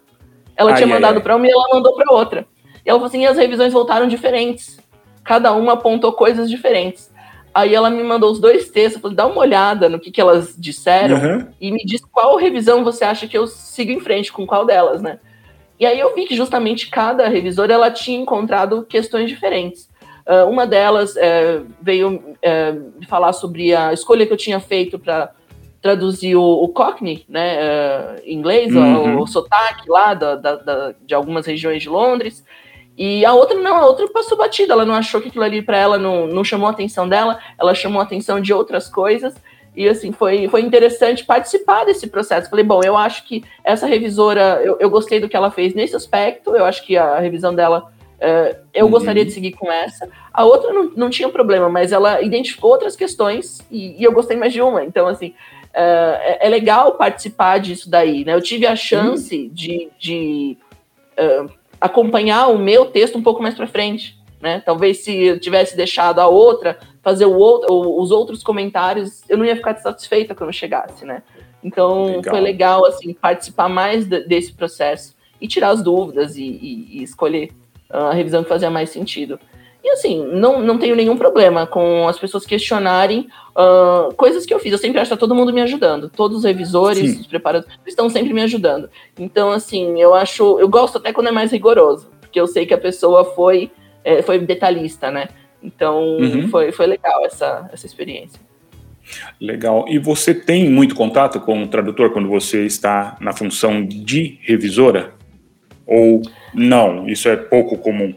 Ela 0.56 0.70
ai, 0.70 0.76
tinha 0.76 0.86
mandado 0.86 1.20
para 1.20 1.36
uma 1.36 1.46
e 1.46 1.50
ela 1.50 1.68
mandou 1.72 1.94
para 1.94 2.14
outra. 2.14 2.46
E 2.84 2.90
ela 2.90 2.98
falou 2.98 3.08
assim: 3.08 3.22
e 3.22 3.26
as 3.26 3.36
revisões 3.36 3.72
voltaram 3.72 4.06
diferentes. 4.06 4.78
Cada 5.24 5.52
uma 5.52 5.72
apontou 5.72 6.12
coisas 6.12 6.48
diferentes. 6.50 7.10
Aí 7.56 7.74
ela 7.74 7.88
me 7.88 8.02
mandou 8.02 8.30
os 8.30 8.38
dois 8.38 8.68
textos, 8.68 9.00
falou, 9.00 9.16
dá 9.16 9.26
uma 9.26 9.40
olhada 9.40 9.88
no 9.88 9.98
que, 9.98 10.10
que 10.10 10.20
elas 10.20 10.54
disseram 10.58 11.16
uhum. 11.16 11.48
e 11.58 11.72
me 11.72 11.82
diz 11.86 12.02
qual 12.04 12.36
revisão 12.36 12.84
você 12.84 13.02
acha 13.02 13.26
que 13.26 13.36
eu 13.36 13.46
sigo 13.46 13.90
em 13.90 13.98
frente, 13.98 14.30
com 14.30 14.46
qual 14.46 14.66
delas, 14.66 15.00
né? 15.00 15.18
E 15.78 15.84
aí 15.84 15.98
eu 15.98 16.14
vi 16.14 16.26
que 16.26 16.34
justamente 16.34 16.88
cada 16.88 17.28
revisora 17.28 17.74
ela 17.74 17.90
tinha 17.90 18.18
encontrado 18.18 18.84
questões 18.84 19.28
diferentes. 19.28 19.88
Uh, 20.26 20.48
uma 20.50 20.66
delas 20.66 21.16
é, 21.16 21.62
veio 21.80 22.36
é, 22.42 22.74
falar 23.08 23.32
sobre 23.32 23.74
a 23.74 23.92
escolha 23.92 24.26
que 24.26 24.32
eu 24.32 24.36
tinha 24.36 24.58
feito 24.58 24.98
para 24.98 25.30
traduzir 25.80 26.34
o, 26.34 26.42
o, 26.42 26.68
Cockney, 26.68 27.24
né, 27.28 27.58
uh, 27.60 28.22
em 28.24 28.34
inglês, 28.36 28.74
uhum. 28.74 29.18
o, 29.18 29.22
o, 29.22 29.26
sotaque 29.28 29.88
lá 29.88 30.14
da, 30.14 30.34
da, 30.34 30.56
da, 30.56 30.94
de 31.00 31.14
algumas 31.14 31.46
regiões 31.46 31.80
de 31.80 31.88
Londres. 31.88 32.44
E 32.98 33.24
a 33.24 33.34
outra 33.34 33.56
não, 33.56 33.76
a 33.76 33.86
outra 33.86 34.08
passou 34.08 34.36
batida, 34.36 34.72
ela 34.72 34.84
não 34.84 34.94
achou 34.94 35.20
que 35.20 35.28
aquilo 35.28 35.44
ali 35.44 35.62
para 35.62 35.76
ela 35.76 35.96
não, 35.96 36.26
não 36.26 36.42
chamou 36.42 36.66
a 36.66 36.72
atenção 36.72 37.08
dela, 37.08 37.38
ela 37.56 37.74
chamou 37.74 38.00
a 38.00 38.04
atenção 38.04 38.40
de 38.40 38.52
outras 38.52 38.88
coisas. 38.88 39.34
E 39.76 39.86
assim, 39.88 40.10
foi, 40.10 40.48
foi 40.48 40.62
interessante 40.62 41.24
participar 41.24 41.84
desse 41.84 42.06
processo. 42.06 42.48
Falei, 42.48 42.64
bom, 42.64 42.80
eu 42.82 42.96
acho 42.96 43.24
que 43.24 43.44
essa 43.62 43.86
revisora, 43.86 44.62
eu, 44.64 44.78
eu 44.80 44.88
gostei 44.88 45.20
do 45.20 45.28
que 45.28 45.36
ela 45.36 45.50
fez 45.50 45.74
nesse 45.74 45.94
aspecto, 45.94 46.56
eu 46.56 46.64
acho 46.64 46.84
que 46.84 46.96
a 46.96 47.18
revisão 47.18 47.54
dela, 47.54 47.92
uh, 48.16 48.56
eu 48.72 48.86
uhum. 48.86 48.90
gostaria 48.90 49.24
de 49.24 49.32
seguir 49.32 49.52
com 49.52 49.70
essa. 49.70 50.08
A 50.32 50.44
outra 50.44 50.72
não, 50.72 50.90
não 50.96 51.10
tinha 51.10 51.28
problema, 51.28 51.68
mas 51.68 51.92
ela 51.92 52.22
identificou 52.22 52.70
outras 52.70 52.96
questões 52.96 53.60
e, 53.70 54.00
e 54.00 54.04
eu 54.04 54.12
gostei 54.12 54.36
mais 54.36 54.52
de 54.52 54.62
uma. 54.62 54.82
Então, 54.82 55.06
assim, 55.06 55.28
uh, 55.28 55.34
é, 55.74 56.46
é, 56.46 56.48
legal 56.48 56.92
participar 56.92 57.58
disso 57.58 57.90
daí, 57.90 58.24
né? 58.24 58.32
Eu 58.32 58.40
tive 58.40 58.66
a 58.66 58.74
chance 58.74 59.36
uhum. 59.36 59.50
de, 59.52 59.88
de 59.98 60.56
uh, 61.18 61.50
acompanhar 61.78 62.46
o 62.46 62.58
meu 62.58 62.86
texto 62.86 63.18
um 63.18 63.22
pouco 63.22 63.42
mais 63.42 63.54
para 63.54 63.66
frente. 63.66 64.15
Né? 64.40 64.62
Talvez 64.64 65.04
se 65.04 65.14
eu 65.14 65.40
tivesse 65.40 65.76
deixado 65.76 66.20
a 66.20 66.26
outra 66.26 66.78
fazer 67.02 67.26
o 67.26 67.36
outro, 67.36 68.00
os 68.00 68.10
outros 68.10 68.42
comentários, 68.42 69.22
eu 69.28 69.38
não 69.38 69.44
ia 69.44 69.56
ficar 69.56 69.76
satisfeita 69.76 70.34
quando 70.34 70.52
chegasse, 70.52 71.04
né? 71.04 71.22
Então 71.62 72.06
legal. 72.06 72.34
foi 72.34 72.40
legal 72.40 72.86
assim 72.86 73.12
participar 73.12 73.68
mais 73.68 74.06
desse 74.06 74.52
processo 74.52 75.14
e 75.40 75.48
tirar 75.48 75.70
as 75.70 75.82
dúvidas 75.82 76.36
e, 76.36 76.44
e, 76.44 76.98
e 76.98 77.02
escolher 77.02 77.50
a 77.88 78.12
revisão 78.12 78.42
que 78.42 78.48
fazia 78.48 78.70
mais 78.70 78.90
sentido. 78.90 79.38
E 79.86 79.90
assim, 79.90 80.26
não, 80.32 80.60
não 80.60 80.78
tenho 80.78 80.96
nenhum 80.96 81.16
problema 81.16 81.64
com 81.64 82.08
as 82.08 82.18
pessoas 82.18 82.44
questionarem 82.44 83.28
uh, 83.54 84.12
coisas 84.16 84.44
que 84.44 84.52
eu 84.52 84.58
fiz. 84.58 84.72
Eu 84.72 84.78
sempre 84.78 84.98
acho 84.98 85.08
que 85.08 85.16
tá 85.16 85.20
todo 85.20 85.32
mundo 85.32 85.52
me 85.52 85.60
ajudando. 85.60 86.10
Todos 86.10 86.38
os 86.38 86.44
revisores, 86.44 87.12
Sim. 87.12 87.20
os 87.20 87.26
preparadores, 87.28 87.72
estão 87.86 88.10
sempre 88.10 88.34
me 88.34 88.42
ajudando. 88.42 88.90
Então, 89.16 89.52
assim, 89.52 90.00
eu 90.00 90.12
acho. 90.12 90.58
Eu 90.58 90.68
gosto 90.68 90.98
até 90.98 91.12
quando 91.12 91.28
é 91.28 91.30
mais 91.30 91.52
rigoroso, 91.52 92.10
porque 92.20 92.40
eu 92.40 92.48
sei 92.48 92.66
que 92.66 92.74
a 92.74 92.78
pessoa 92.78 93.24
foi, 93.26 93.70
é, 94.06 94.22
foi 94.22 94.38
detalhista, 94.38 95.10
né? 95.10 95.28
Então, 95.62 96.16
uhum. 96.18 96.48
foi, 96.48 96.72
foi 96.72 96.86
legal 96.86 97.24
essa, 97.24 97.68
essa 97.72 97.86
experiência. 97.86 98.40
Legal. 99.40 99.84
E 99.88 99.98
você 99.98 100.34
tem 100.34 100.68
muito 100.70 100.94
contato 100.94 101.40
com 101.40 101.62
o 101.62 101.68
tradutor 101.68 102.12
quando 102.12 102.28
você 102.28 102.64
está 102.64 103.16
na 103.20 103.32
função 103.32 103.84
de 103.84 104.38
revisora? 104.42 105.14
Ou 105.86 106.22
não? 106.54 107.08
Isso 107.08 107.28
é 107.28 107.36
pouco 107.36 107.78
comum? 107.78 108.14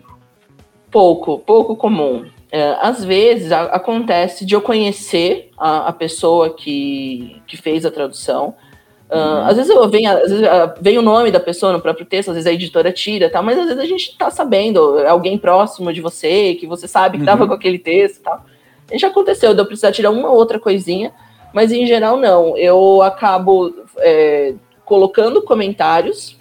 pouco, 0.91 1.39
pouco 1.39 1.75
comum. 1.75 2.25
É, 2.51 2.75
às 2.81 3.03
vezes 3.05 3.51
a, 3.51 3.63
acontece 3.63 4.45
de 4.45 4.55
eu 4.55 4.61
conhecer 4.61 5.51
a, 5.57 5.89
a, 5.89 5.93
pessoa 5.93 6.55
que, 6.55 7.41
que 7.45 7.55
fez 7.57 7.85
a 7.85 7.91
tradução. 7.91 8.55
Uh, 9.09 9.47
Às 9.47 9.57
vezes 9.57 9.71
eu 9.71 9.89
venho, 9.89 10.11
às 10.11 10.29
vezes, 10.29 10.41
uh, 10.41 10.73
vem 10.79 10.97
o 10.99 11.01
nome 11.01 11.31
da 11.31 11.39
pessoa 11.39 11.73
no 11.73 11.81
próprio 11.81 12.05
texto, 12.05 12.29
às 12.29 12.35
vezes 12.35 12.47
a 12.47 12.53
editora 12.53 12.91
tira, 12.91 13.27
tal, 13.27 13.41
mas 13.41 13.57
às 13.57 13.65
vezes 13.65 13.79
a 13.81 13.87
gente 13.87 14.11
está 14.11 14.29
sabendo, 14.29 14.99
é 14.99 15.09
alguém 15.09 15.35
próximo 15.35 15.91
de 15.91 15.99
você, 15.99 16.53
que 16.53 16.67
você 16.67 16.87
sabe 16.87 17.17
que 17.17 17.23
estava 17.23 17.41
uhum. 17.41 17.47
com 17.47 17.55
aquele 17.55 17.79
texto 17.79 18.21
tal. 18.21 18.45
Já 18.93 19.07
aconteceu 19.07 19.53
de 19.53 19.59
eu 19.59 19.65
precisar 19.65 19.91
tirar 19.91 20.11
uma 20.11 20.29
ou 20.29 20.35
outra 20.35 20.59
coisinha, 20.59 21.11
mas 21.53 21.71
em 21.71 21.87
geral 21.87 22.17
não. 22.17 22.55
Eu 22.55 23.01
acabo 23.01 23.73
é, 23.97 24.53
colocando 24.85 25.41
comentários 25.41 26.37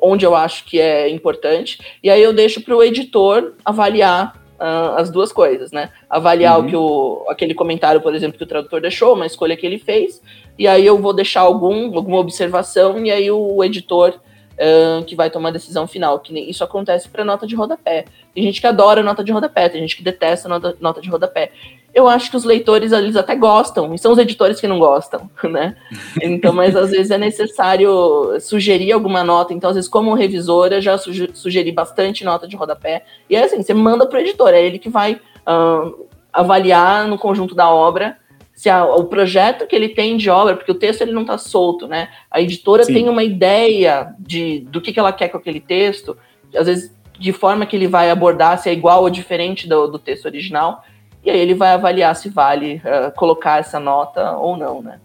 onde 0.00 0.24
eu 0.24 0.34
acho 0.36 0.64
que 0.66 0.80
é 0.80 1.08
importante, 1.08 1.80
e 2.02 2.10
aí 2.10 2.22
eu 2.22 2.32
deixo 2.32 2.60
para 2.60 2.76
o 2.76 2.82
editor 2.82 3.54
avaliar 3.64 4.36
uh, 4.62 4.96
as 4.96 5.10
duas 5.10 5.32
coisas, 5.32 5.72
né? 5.72 5.90
Avaliar 6.08 6.58
uhum. 6.58 6.64
o 6.64 6.68
que 6.68 6.76
o, 6.76 7.24
aquele 7.28 7.54
comentário, 7.54 8.00
por 8.00 8.14
exemplo, 8.14 8.38
que 8.38 8.44
o 8.44 8.46
tradutor 8.46 8.80
deixou, 8.80 9.14
uma 9.14 9.26
escolha 9.26 9.56
que 9.56 9.66
ele 9.66 9.78
fez, 9.78 10.22
e 10.58 10.66
aí 10.68 10.84
eu 10.84 10.98
vou 10.98 11.12
deixar 11.12 11.40
algum, 11.40 11.96
alguma 11.96 12.18
observação, 12.18 13.04
e 13.04 13.10
aí 13.10 13.30
o 13.30 13.62
editor 13.64 14.14
uh, 14.52 15.04
que 15.04 15.16
vai 15.16 15.30
tomar 15.30 15.48
a 15.48 15.52
decisão 15.52 15.86
final. 15.86 16.18
Que 16.20 16.38
isso 16.38 16.62
acontece 16.62 17.08
para 17.08 17.24
nota 17.24 17.46
de 17.46 17.54
rodapé. 17.54 18.04
Tem 18.34 18.44
gente 18.44 18.60
que 18.60 18.66
adora 18.66 19.02
nota 19.02 19.24
de 19.24 19.32
rodapé, 19.32 19.68
tem 19.68 19.80
gente 19.80 19.96
que 19.96 20.02
detesta 20.02 20.48
nota, 20.48 20.76
nota 20.80 21.00
de 21.00 21.08
rodapé 21.08 21.50
eu 21.94 22.08
acho 22.08 22.30
que 22.30 22.36
os 22.36 22.44
leitores 22.44 22.90
eles 22.92 23.16
até 23.16 23.34
gostam, 23.34 23.94
e 23.94 23.98
são 23.98 24.12
os 24.12 24.18
editores 24.18 24.60
que 24.60 24.66
não 24.66 24.78
gostam, 24.78 25.28
né? 25.44 25.76
Então, 26.22 26.52
mas 26.52 26.74
às 26.74 26.90
vezes 26.90 27.10
é 27.10 27.18
necessário 27.18 28.38
sugerir 28.40 28.92
alguma 28.92 29.22
nota. 29.22 29.52
Então, 29.52 29.70
às 29.70 29.76
vezes, 29.76 29.90
como 29.90 30.14
revisora, 30.14 30.80
já 30.80 30.96
sugeri 30.98 31.70
bastante 31.70 32.24
nota 32.24 32.48
de 32.48 32.56
rodapé. 32.56 33.04
E 33.28 33.36
é 33.36 33.44
assim, 33.44 33.62
você 33.62 33.74
manda 33.74 34.06
para 34.06 34.18
o 34.18 34.20
editor, 34.20 34.54
é 34.54 34.62
ele 34.62 34.78
que 34.78 34.88
vai 34.88 35.14
uh, 35.14 36.06
avaliar 36.32 37.06
no 37.06 37.18
conjunto 37.18 37.54
da 37.54 37.68
obra 37.68 38.16
se 38.54 38.68
a, 38.68 38.84
o 38.84 39.04
projeto 39.04 39.66
que 39.66 39.74
ele 39.74 39.88
tem 39.88 40.16
de 40.16 40.28
obra, 40.30 40.56
porque 40.56 40.70
o 40.70 40.76
texto 40.76 41.02
ele 41.02 41.12
não 41.12 41.22
está 41.22 41.38
solto, 41.38 41.86
né? 41.86 42.08
A 42.30 42.40
editora 42.40 42.84
Sim. 42.84 42.94
tem 42.94 43.08
uma 43.08 43.22
ideia 43.22 44.14
de 44.18 44.60
do 44.60 44.80
que, 44.80 44.92
que 44.92 44.98
ela 44.98 45.12
quer 45.12 45.28
com 45.28 45.38
aquele 45.38 45.60
texto, 45.60 46.16
às 46.54 46.66
vezes 46.66 46.94
de 47.18 47.32
forma 47.32 47.66
que 47.66 47.76
ele 47.76 47.86
vai 47.86 48.10
abordar 48.10 48.58
se 48.58 48.68
é 48.68 48.72
igual 48.72 49.02
ou 49.02 49.10
diferente 49.10 49.68
do, 49.68 49.86
do 49.86 49.98
texto 49.98 50.24
original 50.24 50.82
e 51.24 51.30
aí 51.30 51.38
ele 51.38 51.54
vai 51.54 51.70
avaliar 51.70 52.14
se 52.16 52.28
vale 52.28 52.76
uh, 52.84 53.12
colocar 53.14 53.58
essa 53.58 53.78
nota 53.78 54.32
ou 54.32 54.56
não, 54.56 54.82
né? 54.82 54.98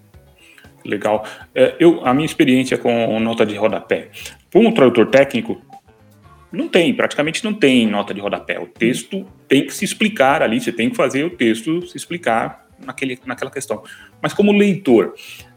Legal. 0.83 1.23
É, 1.53 1.75
eu, 1.79 2.05
a 2.05 2.13
minha 2.13 2.25
experiência 2.25 2.77
com 2.77 3.19
nota 3.19 3.45
de 3.45 3.55
rodapé. 3.55 4.09
Para 4.49 4.61
um 4.61 4.71
tradutor 4.71 5.07
técnico, 5.07 5.61
não 6.51 6.67
tem, 6.67 6.93
praticamente 6.93 7.43
não 7.43 7.53
tem 7.53 7.85
nota 7.85 8.13
de 8.13 8.21
rodapé. 8.21 8.57
O 8.59 8.65
texto 8.65 9.25
tem 9.47 9.65
que 9.65 9.73
se 9.73 9.85
explicar 9.85 10.41
ali, 10.41 10.59
você 10.59 10.71
tem 10.71 10.89
que 10.89 10.95
fazer 10.95 11.23
o 11.23 11.29
texto 11.29 11.85
se 11.85 11.97
explicar 11.97 12.66
naquele, 12.85 13.19
naquela 13.25 13.51
questão. 13.51 13.83
Mas 14.21 14.33
como 14.33 14.51
leitor, 14.51 15.13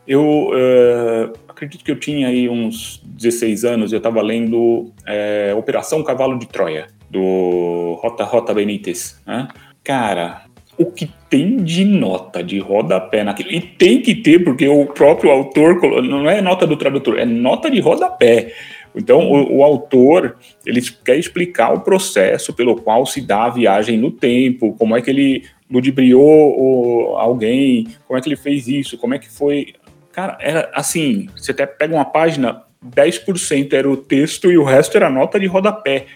eu 0.07 0.51
uh, 0.51 1.33
acredito 1.49 1.85
que 1.85 1.91
eu 1.91 1.99
tinha 1.99 2.29
aí 2.29 2.49
uns 2.49 3.01
16 3.05 3.65
anos, 3.65 3.93
eu 3.93 3.99
estava 3.99 4.21
lendo 4.23 4.59
uh, 4.59 5.57
Operação 5.57 6.03
Cavalo 6.03 6.39
de 6.39 6.47
Troia, 6.47 6.89
do 7.09 7.99
Rota 8.01 8.25
Rota 8.25 8.55
Benítez. 8.55 9.21
Né? 9.27 9.49
Cara, 9.85 10.45
o 10.81 10.87
que 10.87 11.11
tem 11.29 11.59
de 11.59 11.85
nota 11.85 12.43
de 12.43 12.59
rodapé 12.59 13.23
naquilo. 13.23 13.53
E 13.53 13.61
tem 13.61 14.01
que 14.01 14.15
ter, 14.15 14.43
porque 14.43 14.67
o 14.67 14.87
próprio 14.87 15.31
autor, 15.31 15.79
não 16.03 16.29
é 16.29 16.41
nota 16.41 16.67
do 16.67 16.75
tradutor, 16.75 17.19
é 17.19 17.27
nota 17.27 17.71
de 17.71 17.81
rodapé. 17.81 18.55
Então, 18.95 19.31
o, 19.31 19.59
o, 19.59 19.65
autor, 19.65 20.37
ele 20.67 20.81
quer 21.05 21.17
explicar 21.17 21.73
o 21.73 21.81
processo 21.81 22.53
pelo 22.53 22.77
qual 22.77 23.07
se 23.07 23.21
dá 23.21 23.45
a 23.45 23.51
viagem 23.51 23.97
no 23.97 24.11
tempo, 24.11 24.75
como 24.75 24.97
é 24.97 25.03
que 25.03 25.11
ele 25.11 25.45
ludibriou 25.71 27.17
alguém, 27.17 27.87
como 28.07 28.19
é 28.19 28.23
que 28.23 28.29
ele 28.29 28.37
fez 28.37 28.67
isso, 28.67 28.99
como 28.99 29.15
é 29.15 29.19
que 29.19 29.31
foi... 29.31 29.75
Cara, 30.13 30.37
era 30.41 30.71
assim, 30.75 31.29
você 31.37 31.53
até 31.53 31.67
pega 31.67 31.95
uma 31.95 32.05
página, 32.05 32.65
10% 32.85 33.73
era 33.73 33.89
o 33.89 33.97
texto 33.97 34.51
e 34.51 34.59
o 34.59 34.65
resto 34.65 34.97
era 34.97 35.09
nota 35.09 35.39
de 35.39 35.47
rodapé. 35.47 36.07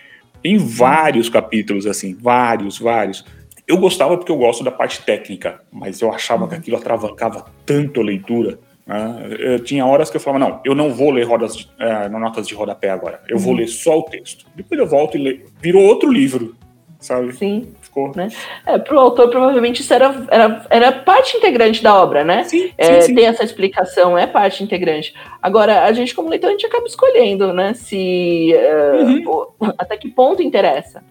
Em 0.42 0.58
vários 0.58 1.28
capítulos, 1.28 1.86
assim, 1.86 2.14
vários, 2.14 2.78
vários. 2.78 3.24
Eu 3.66 3.78
gostava 3.78 4.16
porque 4.16 4.32
eu 4.32 4.36
gosto 4.36 4.62
da 4.62 4.70
parte 4.70 5.00
técnica, 5.02 5.60
mas 5.72 6.00
eu 6.00 6.12
achava 6.12 6.46
que 6.48 6.54
aquilo 6.54 6.76
atravancava 6.76 7.46
tanto 7.64 8.00
a 8.00 8.04
leitura. 8.04 8.58
Né? 8.86 9.58
Tinha 9.64 9.86
horas 9.86 10.10
que 10.10 10.16
eu 10.16 10.20
falava, 10.20 10.44
não, 10.44 10.60
eu 10.64 10.74
não 10.74 10.92
vou 10.92 11.10
ler 11.10 11.24
rodas 11.24 11.56
de, 11.56 11.70
é, 11.78 12.08
notas 12.08 12.46
de 12.46 12.54
rodapé 12.54 12.90
agora, 12.90 13.22
eu 13.28 13.38
vou 13.38 13.52
uhum. 13.52 13.60
ler 13.60 13.68
só 13.68 13.98
o 13.98 14.02
texto. 14.02 14.46
Depois 14.54 14.78
eu 14.78 14.86
volto 14.86 15.16
e 15.16 15.22
leio. 15.22 15.46
Virou 15.60 15.82
outro 15.82 16.10
livro, 16.12 16.54
sabe? 16.98 17.32
Sim. 17.32 17.72
Ficou. 17.80 18.12
Né? 18.14 18.28
É, 18.66 18.76
para 18.76 18.94
o 18.94 18.98
autor, 18.98 19.30
provavelmente 19.30 19.80
isso 19.80 19.94
era, 19.94 20.26
era, 20.30 20.66
era 20.68 20.92
parte 20.92 21.36
integrante 21.36 21.82
da 21.82 21.94
obra, 21.94 22.24
né? 22.24 22.44
Sim, 22.44 22.72
é, 22.76 23.00
sim, 23.00 23.08
sim. 23.08 23.14
Tem 23.14 23.26
essa 23.26 23.44
explicação, 23.44 24.18
é 24.18 24.26
parte 24.26 24.62
integrante. 24.62 25.14
Agora, 25.40 25.84
a 25.84 25.92
gente, 25.92 26.14
como 26.14 26.28
leitor, 26.28 26.48
a 26.48 26.52
gente 26.52 26.66
acaba 26.66 26.86
escolhendo, 26.86 27.52
né? 27.52 27.72
Se 27.74 28.52
uh, 28.54 29.04
uhum. 29.04 29.72
até 29.78 29.96
que 29.96 30.08
ponto 30.08 30.42
interessa 30.42 31.02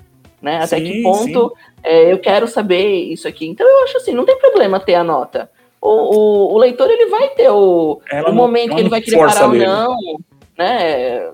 né? 0.44 0.58
Até 0.58 0.78
sim, 0.78 0.84
que 0.84 1.02
ponto 1.02 1.56
é, 1.82 2.12
eu 2.12 2.20
quero 2.20 2.48
saber 2.48 3.06
isso 3.06 3.28
aqui. 3.28 3.48
Então 3.48 3.66
eu 3.66 3.86
acho 3.86 3.98
assim, 3.98 4.12
não 4.12 4.26
tem 4.26 4.38
problema 4.38 4.78
ter 4.78 4.96
a 4.96 5.04
nota. 5.04 5.50
O, 5.86 5.90
o, 5.90 6.54
o 6.54 6.58
leitor 6.60 6.90
ele 6.90 7.08
vai 7.08 7.28
ter 7.30 7.50
o, 7.50 8.00
o 8.26 8.32
momento 8.32 8.70
não, 8.70 8.76
que 8.78 8.82
ele 8.84 8.90
vai 8.90 9.02
querer 9.02 9.18
parar 9.18 9.50
ou 9.50 9.54
não, 9.54 9.98
né? 10.58 11.30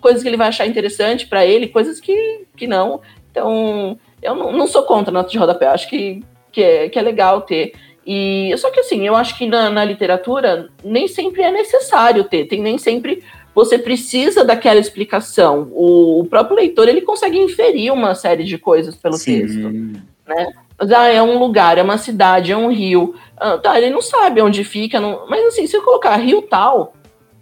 Coisas 0.00 0.22
que 0.22 0.28
ele 0.28 0.38
vai 0.38 0.48
achar 0.48 0.66
interessante 0.66 1.26
para 1.26 1.44
ele, 1.44 1.68
coisas 1.68 2.00
que, 2.00 2.46
que 2.56 2.66
não. 2.66 3.02
Então, 3.30 3.98
eu 4.22 4.34
não, 4.34 4.52
não 4.52 4.66
sou 4.66 4.84
contra 4.84 5.10
a 5.10 5.12
nota 5.12 5.28
de 5.28 5.36
rodapé, 5.36 5.66
acho 5.66 5.86
que, 5.90 6.24
que, 6.50 6.62
é, 6.62 6.88
que 6.88 6.98
é 6.98 7.02
legal 7.02 7.42
ter. 7.42 7.74
E 8.06 8.54
só 8.56 8.70
que 8.70 8.80
assim, 8.80 9.06
eu 9.06 9.14
acho 9.14 9.36
que 9.36 9.46
na, 9.46 9.68
na 9.68 9.84
literatura 9.84 10.70
nem 10.82 11.06
sempre 11.06 11.42
é 11.42 11.52
necessário 11.52 12.24
ter, 12.24 12.46
tem 12.46 12.62
nem 12.62 12.78
sempre 12.78 13.22
você 13.54 13.78
precisa 13.78 14.42
daquela 14.46 14.80
explicação. 14.80 15.70
O, 15.72 16.20
o, 16.20 16.24
próprio 16.24 16.56
leitor 16.56 16.88
ele 16.88 17.02
consegue 17.02 17.38
inferir 17.38 17.92
uma 17.92 18.14
série 18.14 18.44
de 18.44 18.56
coisas 18.56 18.96
pelo 18.96 19.18
Sim. 19.18 19.40
texto, 19.40 19.70
né? 20.26 20.54
Ah, 20.80 21.08
é 21.08 21.22
um 21.22 21.38
lugar, 21.38 21.76
é 21.76 21.82
uma 21.82 21.98
cidade, 21.98 22.52
é 22.52 22.56
um 22.56 22.70
rio. 22.70 23.14
Ah, 23.36 23.58
tá, 23.58 23.78
ele 23.78 23.90
não 23.90 24.00
sabe 24.00 24.40
onde 24.40 24.64
fica, 24.64 24.98
não... 24.98 25.26
mas 25.28 25.44
assim, 25.46 25.66
se 25.66 25.76
eu 25.76 25.82
colocar 25.82 26.16
rio 26.16 26.42
tal, 26.42 26.94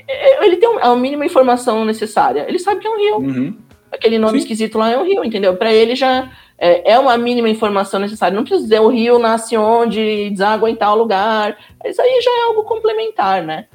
é, 0.09 0.31
é, 0.31 0.47
ele 0.47 0.57
tem 0.57 0.69
a 0.81 0.95
mínima 0.97 1.25
informação 1.25 1.85
necessária. 1.85 2.47
Ele 2.49 2.59
sabe 2.59 2.81
que 2.81 2.87
é 2.87 2.91
um 2.91 2.97
rio. 2.97 3.17
Uhum. 3.19 3.57
Aquele 3.93 4.19
nome 4.19 4.33
Sim. 4.33 4.39
esquisito 4.39 4.79
lá 4.79 4.91
é 4.91 4.99
um 4.99 5.05
rio, 5.05 5.25
entendeu? 5.25 5.57
Para 5.57 5.73
ele 5.73 5.95
já 5.95 6.31
é, 6.59 6.93
é, 6.93 6.99
uma 6.99 7.17
mínima 7.17 7.49
informação 7.49 8.01
necessária. 8.01 8.35
Não 8.35 8.43
precisa 8.43 8.63
dizer 8.63 8.81
o 8.81 8.89
rio 8.89 9.19
nasce 9.19 9.57
onde, 9.57 10.31
deságua 10.31 10.69
em 10.69 10.75
tal 10.75 10.97
lugar. 10.97 11.57
Isso 11.85 12.03
aí 12.03 12.21
já 12.23 12.31
é 12.31 12.43
algo 12.49 12.65
complementar, 12.65 13.43
né? 13.43 13.67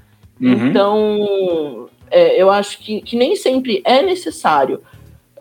Uhum. 0.41 0.67
Então, 0.67 1.89
é, 2.11 2.39
eu 2.39 2.51
acho 2.51 2.79
que, 2.79 3.01
que 3.01 3.15
nem 3.15 3.35
sempre 3.35 3.81
é 3.85 4.01
necessário. 4.01 4.81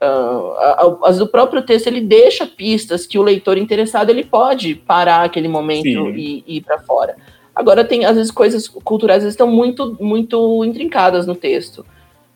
Uh, 0.03 1.05
as 1.05 1.19
do 1.19 1.29
próprio 1.29 1.63
texto 1.63 1.87
ele 1.87 2.01
deixa 2.01 2.45
pistas 2.45 3.07
que 3.07 3.21
o 3.21 3.23
leitor 3.23 3.57
interessado 3.57 4.11
ele 4.11 4.25
pode 4.25 4.75
parar 4.75 5.23
aquele 5.23 5.47
momento 5.47 5.87
e, 5.87 6.43
e, 6.45 6.57
ir 6.57 6.61
para 6.63 6.81
fora. 6.81 7.17
Agora 7.55 7.85
tem 7.85 8.05
às 8.05 8.17
vezes 8.17 8.33
coisas 8.33 8.67
culturais 8.67 9.23
estão 9.23 9.47
muito 9.47 9.97
muito 10.01 10.65
intrincadas 10.65 11.25
no 11.25 11.37
texto 11.37 11.87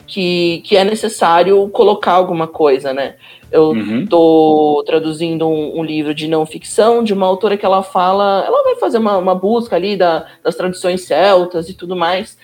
que, 0.07 0.63
que 0.65 0.77
é 0.77 0.85
necessário 0.85 1.69
colocar 1.71 2.13
alguma 2.13 2.47
coisa, 2.47 2.93
né? 2.93 3.17
Eu 3.51 3.75
estou 4.03 4.79
uhum. 4.79 4.85
traduzindo 4.85 5.49
um, 5.49 5.81
um, 5.81 5.85
livro 5.85 6.15
de 6.15 6.29
não 6.29 6.47
ficção 6.47 7.03
de 7.03 7.13
uma 7.13 7.27
autora 7.27 7.57
que 7.57 7.67
ela 7.67 7.83
fala, 7.83 8.45
ela 8.47 8.63
vai 8.63 8.77
fazer 8.77 8.99
uma, 8.99 9.17
uma 9.19 9.35
busca 9.35 9.77
ali 9.77 9.97
da, 9.97 10.27
das 10.43 10.55
tradições 10.55 11.03
celtas 11.03 11.69
e 11.69 11.75
tudo 11.75 11.97
mais. 11.97 12.39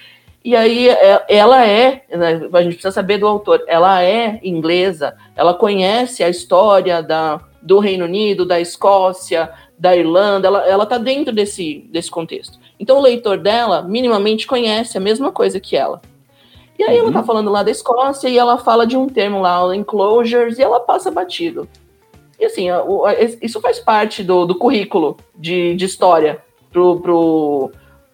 E 0.45 0.57
aí 0.57 0.89
é, 0.89 1.25
ela 1.29 1.65
é, 1.65 2.03
né, 2.11 2.49
a 2.53 2.63
gente 2.63 2.75
precisa 2.75 2.91
saber 2.91 3.19
do 3.19 3.29
autor, 3.29 3.63
ela 3.69 4.03
é 4.03 4.41
inglesa, 4.43 5.17
ela 5.37 5.55
conhece 5.55 6.25
a 6.25 6.29
história 6.29 7.01
da, 7.01 7.41
do 7.61 7.79
Reino 7.79 8.05
Unido, 8.05 8.45
da 8.45 8.61
Escócia, 8.61 9.53
da 9.79 9.97
Irlanda, 9.97 10.49
ela, 10.49 10.67
ela 10.67 10.87
tá 10.87 10.99
dentro 10.99 11.33
desse, 11.33 11.87
desse 11.91 12.11
contexto. 12.11 12.59
Então 12.79 12.99
o 12.99 13.03
leitor 13.03 13.39
dela 13.39 13.83
minimamente 13.83 14.47
conhece 14.47 14.99
a 14.99 15.01
mesma 15.01 15.31
coisa 15.31 15.61
que 15.61 15.77
ela. 15.77 16.01
E 16.79 16.83
aí 16.83 16.99
uhum. 16.99 17.05
ela 17.05 17.13
tá 17.13 17.23
falando 17.23 17.51
lá 17.51 17.63
da 17.63 17.71
Escócia 17.71 18.29
e 18.29 18.37
ela 18.37 18.59
fala 18.59 18.85
de 18.85 18.97
um 18.97 19.07
termo 19.07 19.41
lá, 19.41 19.75
enclosures, 19.77 20.59
e 20.59 20.63
ela 20.63 20.81
passa 20.81 21.11
batido. 21.11 21.69
E 22.41 22.45
assim, 22.45 22.67
isso 23.41 23.61
faz 23.61 23.79
parte 23.79 24.25
do, 24.25 24.45
do 24.45 24.57
currículo 24.57 25.17
de, 25.37 25.77
de 25.77 25.85
história 25.85 26.43
pro, 26.73 27.01
pro, 27.01 27.71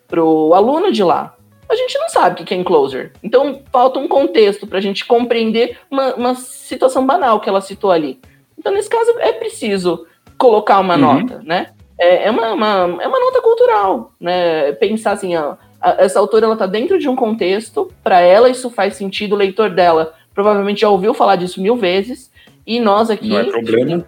pro 0.07 0.53
aluno 0.53 0.93
de 0.93 1.03
lá. 1.03 1.38
A 1.69 1.77
gente 1.77 1.99
não 1.99 2.09
sabe 2.09 2.43
o 2.43 2.45
que 2.45 2.55
é 2.55 2.57
enclosure. 2.57 3.11
Então 3.23 3.63
falta 3.71 3.99
um 3.99 4.09
contexto 4.09 4.67
para 4.67 4.79
a 4.79 4.81
gente 4.81 5.05
compreender 5.05 5.79
uma, 5.91 6.15
uma 6.15 6.35
situação 6.35 7.07
banal 7.07 7.41
que 7.41 7.49
ela 7.49 7.61
citou 7.61 7.91
ali. 7.91 8.19
Então, 8.59 8.73
nesse 8.73 8.91
caso, 8.91 9.15
é 9.19 9.33
preciso 9.33 10.07
colocar 10.37 10.81
uma 10.81 10.95
uhum. 10.95 11.01
nota, 11.01 11.41
né? 11.45 11.69
É, 11.99 12.27
é, 12.27 12.31
uma, 12.31 12.53
uma, 12.53 13.03
é 13.03 13.09
uma 13.09 13.21
nota 13.21 13.41
cultural, 13.41 14.13
né? 14.21 14.73
Pensar 14.73 15.13
assim, 15.13 15.37
ó, 15.37 15.57
essa 15.99 16.19
autora 16.19 16.45
ela 16.45 16.55
está 16.55 16.67
dentro 16.67 16.99
de 16.99 17.09
um 17.09 17.17
contexto, 17.17 17.93
para 18.03 18.21
ela 18.21 18.49
isso 18.49 18.71
faz 18.71 18.95
sentido, 18.95 19.35
o 19.35 19.39
leitor 19.39 19.71
dela 19.71 20.15
provavelmente 20.35 20.83
já 20.83 20.89
ouviu 20.89 21.13
falar 21.13 21.37
disso 21.37 21.61
mil 21.61 21.77
vezes, 21.77 22.31
e 22.67 22.79
nós 22.79 23.11
aqui 23.11 23.29
não, 23.29 23.39
é 23.39 23.45
problema. 23.45 24.07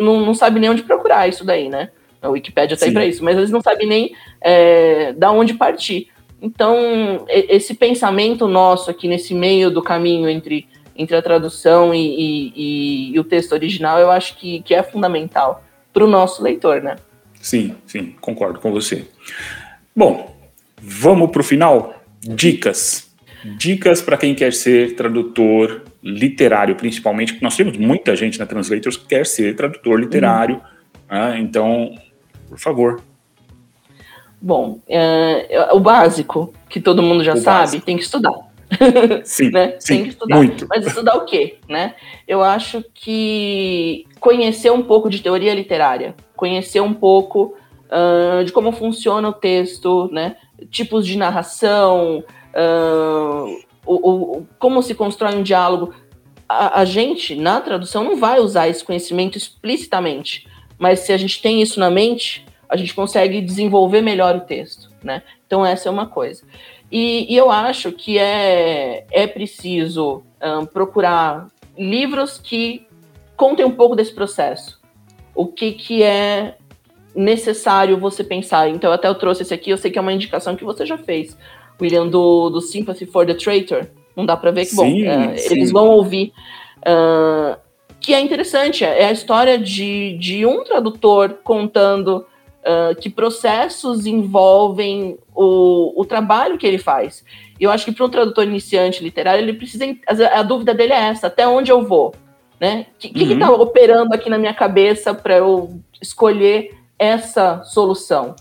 não, 0.00 0.20
não 0.20 0.34
sabe 0.34 0.60
nem 0.60 0.68
onde 0.68 0.82
procurar 0.82 1.28
isso 1.28 1.44
daí, 1.44 1.68
né? 1.68 1.90
A 2.20 2.28
Wikipédia 2.28 2.74
está 2.74 2.86
aí 2.86 2.92
para 2.92 3.06
isso, 3.06 3.24
mas 3.24 3.36
eles 3.36 3.50
não 3.50 3.60
sabem 3.60 3.86
nem 3.86 4.14
é, 4.40 5.12
da 5.12 5.30
onde 5.30 5.54
partir. 5.54 6.08
Então, 6.40 7.24
esse 7.28 7.74
pensamento 7.74 8.46
nosso 8.46 8.90
aqui 8.90 9.08
nesse 9.08 9.34
meio 9.34 9.70
do 9.70 9.82
caminho 9.82 10.28
entre, 10.28 10.66
entre 10.94 11.16
a 11.16 11.22
tradução 11.22 11.94
e, 11.94 11.98
e, 11.98 13.12
e 13.14 13.20
o 13.20 13.24
texto 13.24 13.52
original, 13.52 13.98
eu 13.98 14.10
acho 14.10 14.36
que, 14.36 14.60
que 14.62 14.74
é 14.74 14.82
fundamental 14.82 15.64
para 15.92 16.04
o 16.04 16.08
nosso 16.08 16.42
leitor, 16.42 16.82
né? 16.82 16.96
Sim, 17.40 17.74
sim, 17.86 18.14
concordo 18.20 18.60
com 18.60 18.70
você. 18.70 19.06
Bom, 19.94 20.36
vamos 20.80 21.30
para 21.30 21.40
o 21.40 21.44
final? 21.44 21.94
Dicas. 22.20 23.10
Dicas 23.56 24.02
para 24.02 24.16
quem 24.16 24.34
quer 24.34 24.52
ser 24.52 24.94
tradutor 24.96 25.84
literário, 26.02 26.74
principalmente, 26.74 27.32
porque 27.32 27.44
nós 27.44 27.56
temos 27.56 27.76
muita 27.78 28.14
gente 28.16 28.38
na 28.38 28.46
Translators 28.46 28.96
que 28.96 29.06
quer 29.06 29.24
ser 29.24 29.54
tradutor 29.54 29.98
literário. 29.98 30.56
Uhum. 31.10 31.16
Né? 31.16 31.38
Então, 31.40 31.94
por 32.48 32.58
favor. 32.58 33.00
Bom, 34.46 34.78
é, 34.86 35.70
o 35.72 35.80
básico, 35.80 36.54
que 36.68 36.80
todo 36.80 37.02
mundo 37.02 37.24
já 37.24 37.34
o 37.34 37.36
sabe, 37.36 37.58
básico. 37.58 37.84
tem 37.84 37.96
que 37.96 38.04
estudar. 38.04 38.32
Sim, 39.24 39.50
né? 39.50 39.74
sim, 39.80 39.94
tem 39.94 40.02
que 40.04 40.08
estudar. 40.10 40.36
Muito. 40.36 40.68
Mas 40.68 40.86
estudar 40.86 41.16
o 41.16 41.24
quê? 41.24 41.58
Né? 41.68 41.96
Eu 42.28 42.44
acho 42.44 42.84
que 42.94 44.06
conhecer 44.20 44.70
um 44.70 44.84
pouco 44.84 45.10
de 45.10 45.20
teoria 45.20 45.52
literária, 45.52 46.14
conhecer 46.36 46.80
um 46.80 46.94
pouco 46.94 47.56
uh, 47.86 48.44
de 48.44 48.52
como 48.52 48.70
funciona 48.70 49.28
o 49.28 49.32
texto, 49.32 50.08
né? 50.12 50.36
tipos 50.70 51.04
de 51.04 51.18
narração, 51.18 52.22
uh, 52.54 53.60
o, 53.84 54.36
o, 54.38 54.46
como 54.60 54.80
se 54.80 54.94
constrói 54.94 55.34
um 55.34 55.42
diálogo. 55.42 55.92
A, 56.48 56.82
a 56.82 56.84
gente, 56.84 57.34
na 57.34 57.60
tradução, 57.60 58.04
não 58.04 58.14
vai 58.14 58.38
usar 58.38 58.68
esse 58.68 58.84
conhecimento 58.84 59.36
explicitamente, 59.36 60.46
mas 60.78 61.00
se 61.00 61.12
a 61.12 61.16
gente 61.16 61.42
tem 61.42 61.60
isso 61.60 61.80
na 61.80 61.90
mente, 61.90 62.46
a 62.68 62.76
gente 62.76 62.94
consegue 62.94 63.40
desenvolver 63.40 64.00
melhor 64.00 64.36
o 64.36 64.40
texto, 64.40 64.90
né? 65.02 65.22
Então 65.46 65.64
essa 65.64 65.88
é 65.88 65.92
uma 65.92 66.06
coisa. 66.06 66.44
E, 66.90 67.32
e 67.32 67.36
eu 67.36 67.50
acho 67.50 67.92
que 67.92 68.18
é, 68.18 69.06
é 69.10 69.26
preciso 69.26 70.22
um, 70.42 70.66
procurar 70.66 71.48
livros 71.76 72.38
que 72.38 72.86
contem 73.36 73.64
um 73.64 73.72
pouco 73.72 73.96
desse 73.96 74.14
processo. 74.14 74.80
O 75.34 75.46
que, 75.46 75.72
que 75.72 76.02
é 76.02 76.56
necessário 77.16 77.98
você 77.98 78.22
pensar. 78.22 78.68
Então, 78.68 78.92
até 78.92 79.08
eu 79.08 79.14
trouxe 79.14 79.42
esse 79.42 79.54
aqui, 79.54 79.70
eu 79.70 79.78
sei 79.78 79.90
que 79.90 79.98
é 79.98 80.02
uma 80.02 80.12
indicação 80.12 80.54
que 80.54 80.64
você 80.64 80.84
já 80.84 80.98
fez, 80.98 81.36
William, 81.80 82.06
do, 82.06 82.50
do 82.50 82.60
Sympathy 82.60 83.06
for 83.06 83.26
the 83.26 83.34
Traitor. 83.34 83.86
Não 84.14 84.26
dá 84.26 84.36
para 84.36 84.50
ver 84.50 84.66
que, 84.66 84.70
sim, 84.76 84.76
bom, 84.76 85.10
é, 85.10 85.34
eles 85.50 85.72
vão 85.72 85.88
ouvir. 85.88 86.32
Uh, 86.80 87.58
que 88.00 88.14
é 88.14 88.20
interessante, 88.20 88.84
é 88.84 89.06
a 89.06 89.12
história 89.12 89.58
de, 89.58 90.16
de 90.18 90.46
um 90.46 90.62
tradutor 90.62 91.38
contando 91.42 92.24
uh, 92.66 92.94
que 93.00 93.08
processos 93.08 94.06
envolvem 94.06 95.16
o, 95.34 96.00
o 96.00 96.04
trabalho 96.04 96.58
que 96.58 96.66
ele 96.66 96.78
faz. 96.78 97.24
E 97.58 97.64
eu 97.64 97.70
acho 97.70 97.84
que 97.84 97.92
para 97.92 98.04
um 98.04 98.10
tradutor 98.10 98.44
iniciante 98.44 99.02
literário, 99.02 99.42
ele 99.42 99.52
precisa. 99.52 99.84
A, 100.06 100.40
a, 100.40 100.42
dúvida 100.42 100.74
dele 100.74 100.92
é 100.92 101.08
essa: 101.08 101.28
até 101.28 101.46
onde 101.46 101.70
eu 101.70 101.82
vou? 101.84 102.14
Né? 102.60 102.86
O 102.96 102.98
que 102.98 103.08
está 103.08 103.20
uhum. 103.20 103.28
Que 103.28 103.36
tá 103.38 103.50
operando 103.52 104.14
aqui 104.14 104.28
na 104.28 104.38
minha 104.38 104.54
cabeça 104.54 105.14
para 105.14 105.36
eu 105.36 105.80
escolher 106.02 106.76
essa 106.98 107.62
solução? 107.64 108.34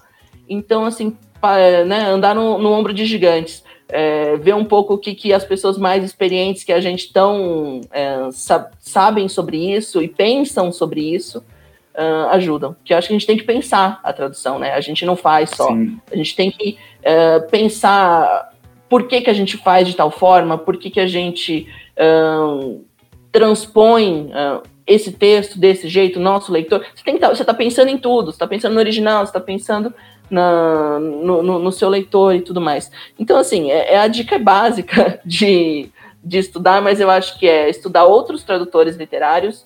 Então, 0.49 0.85
assim, 0.85 1.17
pra, 1.39 1.85
né, 1.85 2.05
andar 2.07 2.33
no, 2.33 2.57
no, 2.57 2.71
ombro 2.71 2.93
de 2.93 3.05
gigantes, 3.05 3.63
é, 3.89 4.37
ver 4.37 4.55
um 4.55 4.65
pouco 4.65 4.93
o 4.93 4.97
que, 4.97 5.13
que 5.13 5.33
as 5.33 5.43
pessoas 5.43 5.77
mais 5.77 6.03
experientes 6.03 6.63
que 6.63 6.71
a 6.71 6.79
gente 6.79 7.11
tão 7.11 7.81
é, 7.91 8.29
sabem 8.79 9.27
sobre 9.27 9.73
isso 9.73 10.01
e 10.01 10.07
pensam 10.07 10.71
sobre 10.71 11.01
isso 11.01 11.43
uh, 11.97 12.29
ajudam. 12.31 12.75
Que 12.83 12.93
eu 12.93 12.97
acho 12.97 13.07
que 13.07 13.13
a 13.13 13.17
gente 13.17 13.27
tem 13.27 13.37
que 13.37 13.43
pensar 13.43 13.99
a 14.03 14.13
tradução, 14.13 14.59
né? 14.59 14.73
A 14.73 14.81
gente 14.81 15.05
não 15.05 15.15
faz 15.15 15.49
só. 15.51 15.67
Sim. 15.67 15.99
A 16.11 16.15
gente 16.15 16.35
tem 16.35 16.51
que 16.51 16.77
uh, 17.01 17.49
pensar 17.49 18.53
por 18.89 19.07
que, 19.07 19.21
que 19.21 19.29
a 19.29 19.33
gente 19.33 19.57
faz 19.57 19.87
de 19.87 19.95
tal 19.95 20.11
forma, 20.11 20.57
por 20.57 20.77
que, 20.77 20.89
que 20.89 20.99
a 20.99 21.07
gente 21.07 21.67
uh, 21.97 22.83
transpõe 23.31 24.31
esse 24.87 25.11
texto 25.11 25.57
desse 25.57 25.87
jeito, 25.87 26.19
nosso 26.19 26.51
leitor. 26.51 26.85
Você 26.93 27.03
tem 27.03 27.15
que 27.15 27.19
tá, 27.19 27.29
você 27.29 27.41
está 27.41 27.53
pensando 27.53 27.89
em 27.89 27.97
tudo, 27.97 28.27
você 28.27 28.35
está 28.35 28.47
pensando 28.47 28.73
no 28.73 28.79
original, 28.79 29.25
você 29.25 29.31
está 29.31 29.39
pensando 29.39 29.93
na, 30.29 30.99
no, 30.99 31.41
no, 31.41 31.59
no, 31.59 31.71
seu 31.71 31.89
leitor 31.89 32.35
e 32.35 32.41
tudo 32.41 32.61
mais. 32.61 32.91
Então, 33.17 33.37
assim, 33.37 33.71
é, 33.71 33.93
é 33.95 33.99
a 33.99 34.07
dica 34.07 34.37
básica 34.37 35.19
de, 35.25 35.89
de 36.23 36.37
estudar, 36.37 36.81
mas 36.81 36.99
eu 36.99 37.09
acho 37.09 37.37
que 37.39 37.47
é 37.47 37.69
estudar 37.69 38.05
outros 38.05 38.43
tradutores 38.43 38.95
literários 38.95 39.65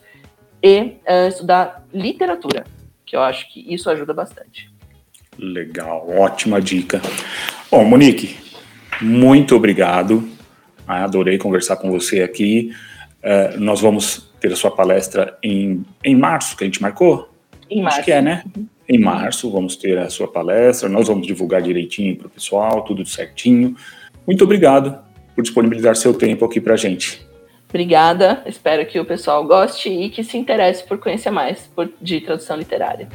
e 0.61 0.97
uh, 1.07 1.27
estudar 1.27 1.85
literatura, 1.93 2.65
que 3.05 3.15
eu 3.15 3.21
acho 3.21 3.51
que 3.51 3.73
isso 3.73 3.89
ajuda 3.89 4.13
bastante. 4.13 4.69
Legal, 5.37 6.09
ótima 6.09 6.61
dica. 6.61 7.01
Bom, 7.71 7.85
Monique, 7.85 8.37
muito 9.01 9.55
obrigado. 9.55 10.27
Ah, 10.85 11.03
adorei 11.03 11.37
conversar 11.37 11.77
com 11.77 11.89
você 11.89 12.21
aqui. 12.21 12.71
Uh, 13.23 13.59
nós 13.59 13.79
vamos 13.79 14.29
ter 14.39 14.51
a 14.51 14.55
sua 14.55 14.71
palestra 14.71 15.37
em, 15.43 15.85
em 16.03 16.15
março, 16.15 16.57
que 16.57 16.63
a 16.63 16.67
gente 16.67 16.81
marcou? 16.81 17.29
Em 17.69 17.81
março. 17.81 17.99
Acho 17.99 18.05
que 18.05 18.11
é, 18.11 18.21
né? 18.21 18.43
Uhum. 18.55 18.67
Em 18.87 18.97
março 18.97 19.51
vamos 19.51 19.75
ter 19.75 19.99
a 19.99 20.09
sua 20.09 20.27
palestra, 20.27 20.89
nós 20.89 21.07
vamos 21.07 21.27
divulgar 21.27 21.61
direitinho 21.61 22.15
para 22.15 22.27
o 22.27 22.29
pessoal, 22.29 22.83
tudo 22.83 23.05
certinho. 23.05 23.75
Muito 24.25 24.43
obrigado 24.43 24.97
por 25.35 25.43
disponibilizar 25.43 25.95
seu 25.95 26.13
tempo 26.13 26.43
aqui 26.43 26.59
para 26.59 26.73
a 26.73 26.77
gente. 26.77 27.28
Obrigada, 27.69 28.41
espero 28.47 28.85
que 28.85 28.99
o 28.99 29.05
pessoal 29.05 29.45
goste 29.45 29.89
e 29.89 30.09
que 30.09 30.23
se 30.23 30.37
interesse 30.37 30.83
por 30.83 30.97
conhecer 30.97 31.29
mais 31.29 31.69
por, 31.75 31.87
de 32.01 32.19
tradução 32.19 32.57
literária. 32.57 33.07